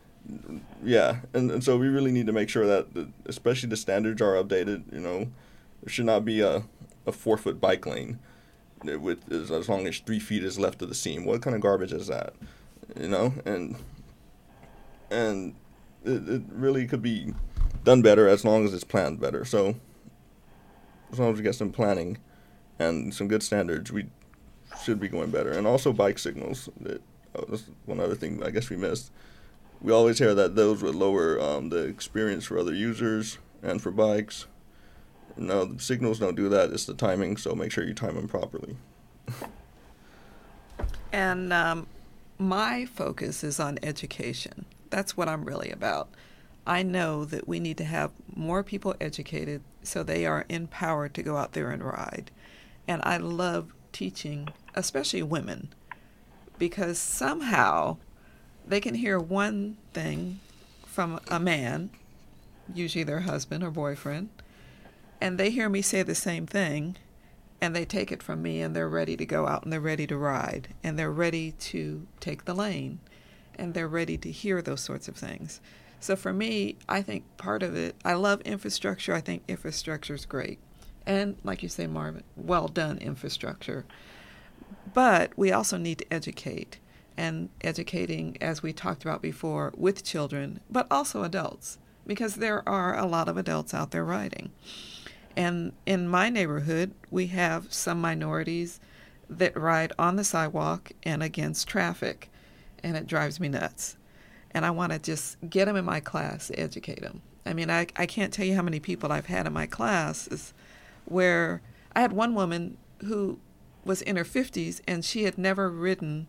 [0.84, 4.22] Yeah, and, and so we really need to make sure that, the, especially the standards
[4.22, 4.84] are updated.
[4.94, 5.20] You know,
[5.82, 6.64] there should not be a,
[7.06, 8.20] a four foot bike lane
[8.84, 11.26] with as, long as three feet is left of the seam.
[11.26, 12.34] What kind of garbage is that?
[13.00, 13.76] You know, and
[15.10, 15.56] and
[16.04, 17.34] it, it really could be
[17.84, 19.46] done better as long as it's planned better.
[19.46, 19.76] So
[21.12, 22.18] as long as we get some planning
[22.80, 24.08] and some good standards, we
[24.84, 25.52] should be going better.
[25.52, 26.70] And also bike signals.
[26.82, 27.02] That,
[27.36, 29.12] oh, that's one other thing I guess we missed
[29.82, 33.92] we always hear that those would lower um, the experience for other users and for
[33.92, 34.48] bikes.
[35.38, 36.72] No, the signals don't do that.
[36.72, 38.76] It's the timing, so make sure you time them properly.
[41.12, 41.88] and um,
[42.38, 44.66] my focus is on education.
[44.90, 46.10] That's what I'm really about.
[46.66, 51.24] I know that we need to have more people educated so they are empowered to
[51.24, 52.30] go out there and ride.
[52.88, 55.74] And I love teaching, especially women,
[56.58, 57.98] because somehow
[58.68, 60.40] they can hear one thing
[60.86, 61.90] from a man,
[62.74, 64.30] usually their husband or boyfriend,
[65.20, 66.98] and they hear me say the same thing,
[67.60, 70.08] and they take it from me, and they're ready to go out and they're ready
[70.08, 73.00] to ride, and they're ready to take the lane,
[73.56, 75.60] and they're ready to hear those sorts of things.
[76.00, 79.14] So for me, I think part of it, I love infrastructure.
[79.14, 80.60] I think infrastructure is great.
[81.08, 83.86] And like you say, Marvin, well done infrastructure.
[84.94, 86.78] But we also need to educate
[87.18, 92.96] and educating, as we talked about before, with children, but also adults, because there are
[92.96, 94.52] a lot of adults out there riding.
[95.38, 98.80] And in my neighborhood, we have some minorities
[99.30, 102.32] that ride on the sidewalk and against traffic,
[102.84, 103.98] and it drives me nuts.
[104.50, 107.22] And I want to just get them in my class, educate them.
[107.46, 110.56] I mean, I, I can't tell you how many people I've had in my classes
[111.06, 111.62] where
[111.96, 113.40] I had one woman who
[113.86, 116.28] was in her 50s and she had never ridden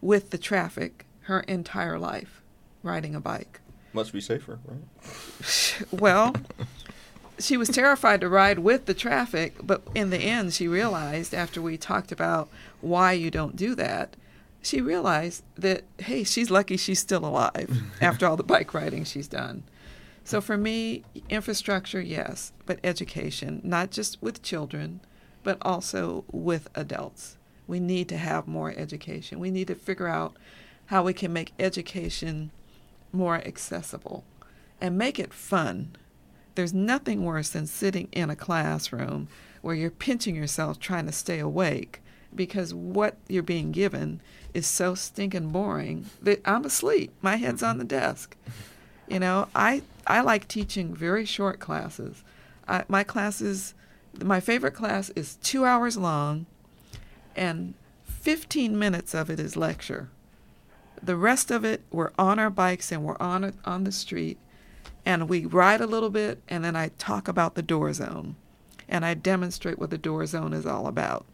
[0.00, 2.42] with the traffic her entire life
[2.84, 3.60] riding a bike.
[3.92, 5.84] Must be safer, right?
[5.90, 6.34] well,
[7.38, 11.60] she was terrified to ride with the traffic, but in the end, she realized after
[11.60, 12.48] we talked about
[12.80, 14.16] why you don't do that,
[14.62, 19.28] she realized that, hey, she's lucky she's still alive after all the bike riding she's
[19.28, 19.62] done.
[20.24, 25.00] So for me, infrastructure, yes, but education, not just with children,
[25.44, 27.36] but also with adults.
[27.68, 29.38] We need to have more education.
[29.38, 30.36] We need to figure out
[30.86, 32.50] how we can make education
[33.12, 34.24] more accessible
[34.80, 35.94] and make it fun.
[36.56, 39.28] There's nothing worse than sitting in a classroom
[39.60, 42.00] where you're pinching yourself trying to stay awake
[42.34, 44.20] because what you're being given
[44.54, 47.12] is so stinking boring that I'm asleep.
[47.20, 47.80] My head's on mm-hmm.
[47.80, 48.36] the desk.
[49.06, 52.24] You know, I I like teaching very short classes.
[52.66, 53.74] I, my classes,
[54.22, 56.46] my favorite class is two hours long
[57.36, 57.74] and
[58.06, 60.08] 15 minutes of it is lecture.
[61.02, 64.38] The rest of it, we're on our bikes and we're on on the street,
[65.06, 68.36] and we ride a little bit, and then I talk about the door zone,
[68.86, 71.24] and I demonstrate what the door zone is all about.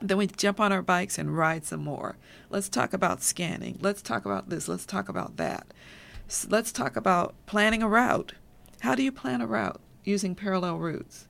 [0.00, 2.16] Then we jump on our bikes and ride some more.
[2.48, 3.76] Let's talk about scanning.
[3.82, 4.66] Let's talk about this.
[4.66, 5.66] Let's talk about that.
[6.48, 8.32] let's talk about planning a route.
[8.80, 11.28] How do you plan a route using parallel routes?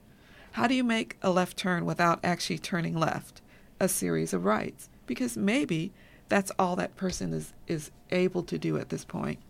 [0.53, 3.41] How do you make a left turn without actually turning left?
[3.81, 5.93] a series of rights because maybe
[6.29, 9.41] that's all that person is, is able to do at this point.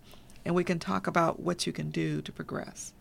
[0.51, 2.93] And we can talk about what you can do to progress.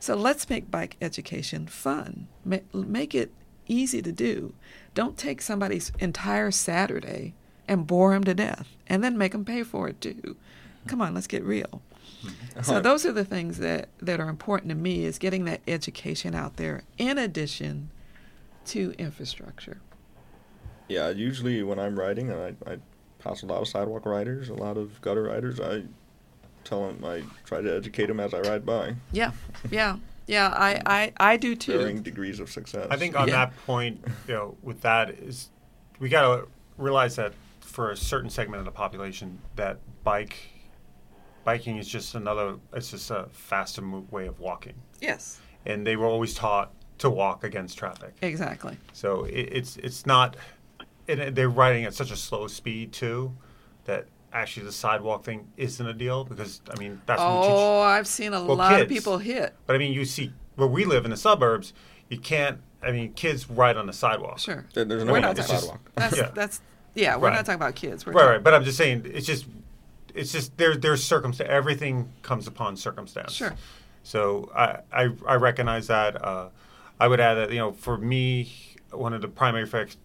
[0.00, 2.28] So let's make bike education fun.
[2.72, 3.30] Make it
[3.66, 4.54] easy to do.
[4.94, 7.34] Don't take somebody's entire Saturday
[7.68, 10.36] and bore them to death and then make them pay for it too.
[10.86, 11.82] Come on, let's get real.
[12.62, 16.34] So those are the things that, that are important to me is getting that education
[16.34, 17.90] out there in addition
[18.64, 19.80] to infrastructure
[20.88, 22.78] yeah, usually when I'm riding, and I, I
[23.18, 25.60] pass a lot of sidewalk riders, a lot of gutter riders.
[25.60, 25.82] I
[26.64, 28.94] tell them, I try to educate them as I ride by.
[29.12, 29.32] Yeah,
[29.70, 30.48] yeah, yeah.
[30.48, 31.78] I, I, I do too.
[31.78, 32.86] Varying degrees of success.
[32.90, 33.34] I think on yeah.
[33.34, 35.50] that point, you know, with that is
[35.98, 40.36] we got to realize that for a certain segment of the population, that bike
[41.44, 42.56] biking is just another.
[42.72, 44.74] It's just a faster way of walking.
[45.00, 45.40] Yes.
[45.66, 48.14] And they were always taught to walk against traffic.
[48.22, 48.76] Exactly.
[48.92, 50.36] So it, it's it's not
[51.08, 53.34] and they're riding at such a slow speed too
[53.84, 58.32] that actually the sidewalk thing isn't a deal because I mean that's oh I've seen
[58.34, 59.54] a well, lot kids, of people hit.
[59.66, 61.72] But I mean you see where we live in the suburbs,
[62.08, 62.58] you can't.
[62.82, 64.38] I mean, kids ride on the sidewalk.
[64.38, 64.64] Sure.
[64.72, 65.90] There- There's no We're not the talking- sidewalk.
[65.96, 66.30] That's Yeah.
[66.34, 66.60] that's
[66.94, 67.16] yeah.
[67.16, 67.34] We're Right.
[67.36, 68.06] not talking about kids.
[68.06, 68.42] We're Right, talking, right.
[68.44, 69.46] But I'm just saying, it's just,
[70.14, 70.76] it's just there.
[70.76, 71.48] There's circumstance.
[71.50, 73.32] Everything comes upon circumstance.
[73.32, 73.54] Sure.
[74.04, 76.24] So I, I, I recognize that.
[76.24, 76.48] Uh,
[77.00, 78.50] I would add that you know, for me,
[78.92, 79.96] one of the primary fact,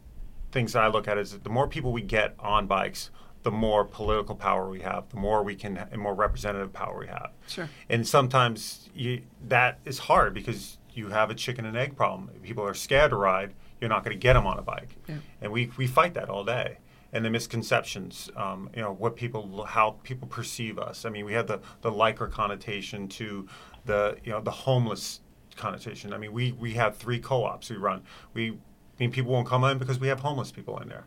[0.52, 3.12] things that I look at is that the more people we get on bikes,
[3.44, 7.08] the more political power we have, the more we can, and more representative power we
[7.08, 7.32] have.
[7.48, 7.70] Sure.
[7.90, 12.30] And sometimes you, that is hard because you have a chicken and egg problem.
[12.42, 14.96] People are scared to ride, you're not going to get them on a bike.
[15.08, 15.18] Yeah.
[15.42, 16.78] And we, we fight that all day.
[17.12, 21.06] And the misconceptions, um, you know, what people, how people perceive us.
[21.06, 23.48] I mean, we have the, the lycra connotation to
[23.86, 25.20] the, you know, the homeless
[25.56, 26.12] connotation.
[26.12, 28.02] I mean, we, we have three co-ops we run.
[28.34, 28.56] We, I
[29.00, 31.06] mean, people won't come in because we have homeless people in there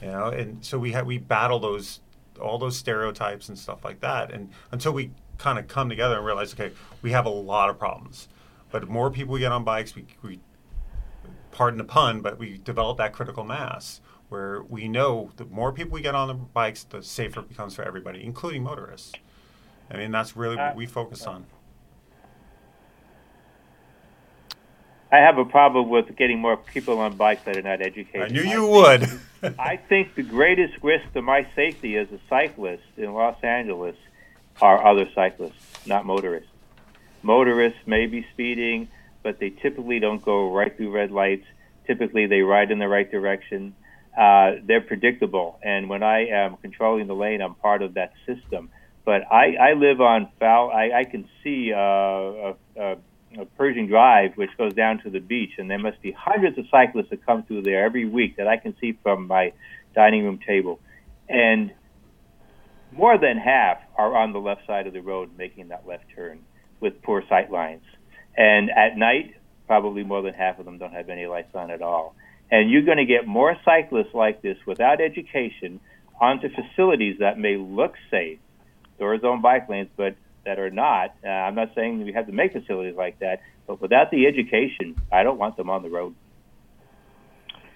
[0.00, 2.00] you know and so we have we battle those
[2.40, 6.26] all those stereotypes and stuff like that and until we kind of come together and
[6.26, 6.72] realize okay
[7.02, 8.28] we have a lot of problems.
[8.70, 10.40] But the more people we get on bikes we, we
[11.52, 15.92] pardon the pun but we develop that critical mass where we know the more people
[15.92, 19.12] we get on the bikes the safer it becomes for everybody including motorists.
[19.90, 21.46] I mean that's really what uh, we focus on
[25.10, 28.22] I have a problem with getting more people on bikes that are not educated.
[28.22, 32.18] i knew you think- would I think the greatest risk to my safety as a
[32.28, 33.96] cyclist in Los Angeles
[34.60, 36.50] are other cyclists, not motorists.
[37.22, 38.88] Motorists may be speeding,
[39.22, 41.46] but they typically don't go right through red lights.
[41.86, 43.74] Typically, they ride in the right direction.
[44.16, 48.70] Uh, they're predictable, and when I am controlling the lane, I'm part of that system.
[49.04, 50.70] But I, I live on foul.
[50.70, 52.96] I, I can see uh, a, a,
[53.36, 56.66] a Pershing Drive, which goes down to the beach, and there must be hundreds of
[56.70, 59.52] cyclists that come through there every week that I can see from my
[59.94, 60.80] dining room table,
[61.28, 61.72] and
[62.92, 66.40] more than half are on the left side of the road making that left turn
[66.80, 67.82] with poor sight lines.
[68.36, 69.34] And at night,
[69.66, 72.14] probably more than half of them don't have any lights on at all.
[72.50, 75.80] And you're going to get more cyclists like this without education
[76.20, 78.38] onto facilities that may look safe,
[78.98, 80.16] door zone bike lanes, but
[80.48, 81.14] that are not.
[81.22, 84.98] Uh, I'm not saying we have to make facilities like that, but without the education,
[85.12, 86.14] I don't want them on the road.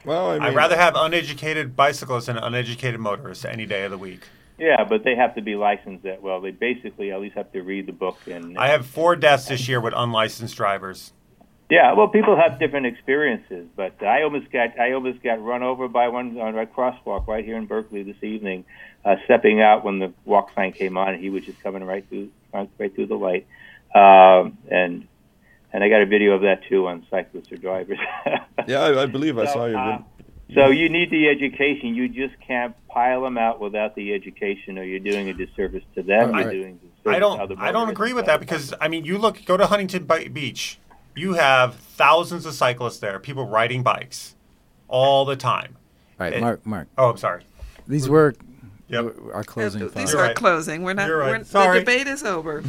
[0.06, 3.98] Well, I mean, i'd rather have uneducated bicyclists and uneducated motorists any day of the
[3.98, 4.22] week
[4.58, 6.02] Yeah, but they have to be licensed.
[6.02, 8.58] That well, they basically at least have to read the book and.
[8.58, 11.12] i have four deaths this year with unlicensed drivers
[11.70, 15.86] Yeah, well, people have different experiences, but I almost got I almost got run over
[15.88, 18.64] by one on a crosswalk right here in Berkeley this evening,
[19.04, 22.04] uh, stepping out when the walk sign came on, and he was just coming right
[22.08, 23.46] through right through the light,
[23.94, 25.06] um, and
[25.72, 27.98] and I got a video of that too on cyclists or drivers.
[28.66, 29.78] yeah, I, I believe I So, saw your.
[29.78, 29.98] uh,
[30.54, 31.94] So you need the education.
[31.94, 36.02] You just can't pile them out without the education, or you're doing a disservice to
[36.02, 36.32] them.
[36.32, 36.44] Right.
[36.44, 37.60] You're doing disservice I to other don't.
[37.64, 40.78] I don't agree with that because I mean, you look, go to Huntington Beach.
[41.14, 44.34] You have thousands of cyclists there, people riding bikes,
[44.88, 45.76] all the time.
[46.18, 46.64] All right, It- Mark.
[46.66, 47.42] Mark, Oh, I'm sorry.
[47.86, 48.34] these were
[48.92, 49.14] Yep.
[49.32, 49.94] our closing Uh, thoughts.
[49.96, 50.36] These You're right.
[50.36, 50.82] closing.
[50.82, 51.08] We're not.
[51.08, 51.30] You're right.
[51.52, 52.62] We're, the debate is over.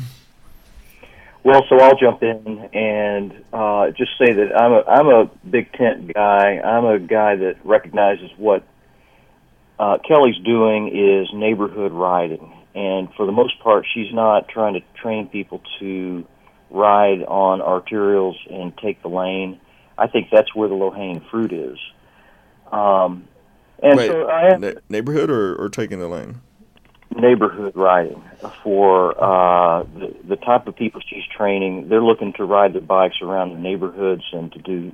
[1.43, 5.71] Well, so I'll jump in and uh, just say that I'm a I'm a big
[5.73, 6.59] tent guy.
[6.59, 8.63] I'm a guy that recognizes what
[9.77, 14.81] uh, Kelly's doing is neighborhood riding, and for the most part, she's not trying to
[15.01, 16.25] train people to
[16.69, 19.59] ride on arterials and take the lane.
[19.97, 21.77] I think that's where the low hanging fruit is.
[22.71, 23.27] Um,
[23.81, 26.41] and Wait, so I ne- neighborhood or, or taking the lane?
[27.15, 28.21] neighborhood riding
[28.63, 31.89] for uh, the, the type of people she's training.
[31.89, 34.91] They're looking to ride their bikes around the neighborhoods and to do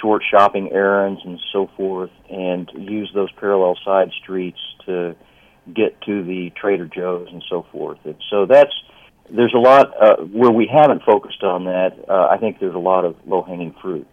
[0.00, 5.14] short shopping errands and so forth, and use those parallel side streets to
[5.72, 7.98] get to the Trader Joe's and so forth.
[8.04, 8.72] And so that's
[9.30, 11.96] there's a lot uh, where we haven't focused on that.
[12.08, 14.06] Uh, I think there's a lot of low hanging fruit.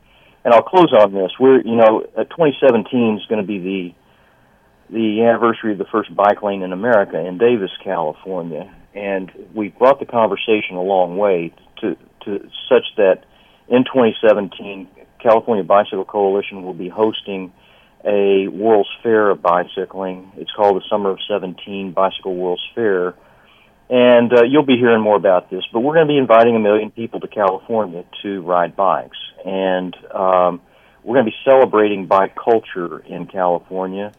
[0.43, 1.31] And I'll close on this.
[1.39, 3.93] We're you know, uh, 2017 is going to be the
[4.91, 9.99] the anniversary of the first bike lane in America in Davis, California, and we brought
[9.99, 11.95] the conversation a long way to
[12.25, 13.23] to such that
[13.67, 14.87] in 2017,
[15.19, 17.53] California Bicycle Coalition will be hosting
[18.03, 20.31] a World's Fair of bicycling.
[20.35, 23.15] It's called the Summer of 17 Bicycle World's Fair,
[23.89, 25.63] and uh, you'll be hearing more about this.
[25.71, 29.95] But we're going to be inviting a million people to California to ride bikes, and
[30.13, 30.61] um,
[31.03, 34.11] we're going to be celebrating bike culture in California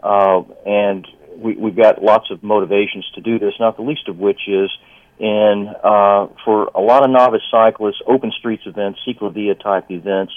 [0.00, 1.06] uh, and
[1.36, 4.70] we, we've got lots of motivations to do this, not the least of which is
[5.18, 10.32] in uh, for a lot of novice cyclists, open streets events, ciclovia type events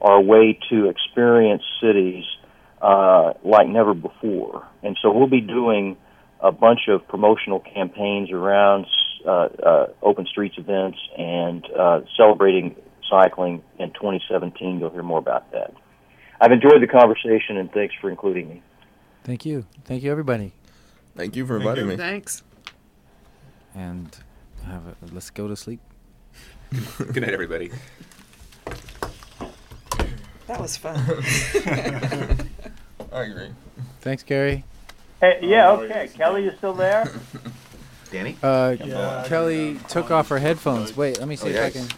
[0.00, 2.24] are a way to experience cities
[2.80, 4.66] uh, like never before.
[4.82, 5.96] And so we'll be doing
[6.40, 8.86] a bunch of promotional campaigns around
[9.26, 12.76] uh, uh, open streets events and uh, celebrating
[13.10, 14.78] cycling in 2017.
[14.78, 15.74] You'll hear more about that.
[16.40, 18.62] I've enjoyed the conversation, and thanks for including me.
[19.28, 19.66] Thank you.
[19.84, 20.52] Thank you, everybody.
[21.14, 21.90] Thank you for Thank inviting you.
[21.90, 21.96] me.
[21.98, 22.42] Thanks.
[23.74, 24.08] And
[24.64, 25.80] have a, let's go to sleep.
[26.96, 27.70] Good night, everybody.
[30.46, 30.96] That was fun.
[33.12, 33.50] I agree.
[34.00, 34.64] Thanks, Gary.
[35.20, 36.08] Hey, yeah, okay.
[36.14, 37.12] Kelly, you still there?
[38.10, 38.38] Danny?
[38.42, 39.78] Uh, Yeah, Kelly yeah.
[39.88, 40.96] took off her headphones.
[40.96, 41.88] Wait, let me see Oh, if I can.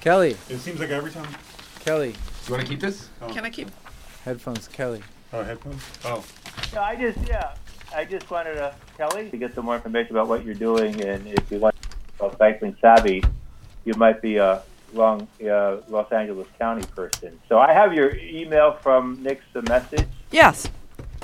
[0.00, 1.26] Kelly, It seems like every time.
[1.80, 3.08] Kelly, Do you want to keep this?
[3.32, 3.68] Can I keep?
[4.24, 5.02] headphones, Kelly.
[5.32, 5.82] Oh, headphones?
[6.04, 6.24] Oh.
[6.74, 7.54] No, I just yeah,
[7.94, 11.26] I just wanted to Kelly to get some more information about what you're doing, and
[11.26, 11.74] if you want
[12.18, 13.24] about CyclingSavvy,
[13.84, 14.62] you might be a
[14.92, 17.38] long uh, Los Angeles County person.
[17.48, 20.68] So I have your email from Nick's message, Yes,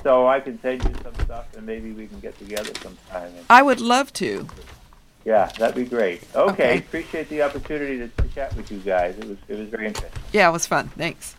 [0.03, 3.27] so I can send you some stuff, and maybe we can get together sometime.
[3.37, 4.47] And, I would love to.
[5.25, 6.23] yeah, that'd be great.
[6.35, 6.79] Okay, Okay.
[6.79, 9.17] appreciate the opportunity to, to chat with you guys.
[9.19, 10.23] It was it was very interesting.
[10.33, 10.89] Yeah, it was fun.
[10.91, 11.35] Thanks.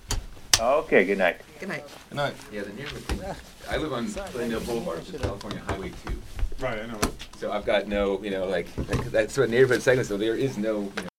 [0.60, 1.40] Okay, good night.
[1.60, 1.86] Good night.
[2.10, 2.34] Good night.
[2.52, 3.22] Yeah, the neighborhood thing.
[3.70, 6.20] I live on Glendale Boulevard, which is California Highway 2.
[6.60, 7.00] Right, I know.
[7.38, 10.34] So I've got no, you know, like, like that's sort of neighborhood segment, so there
[10.34, 11.10] is no, you know,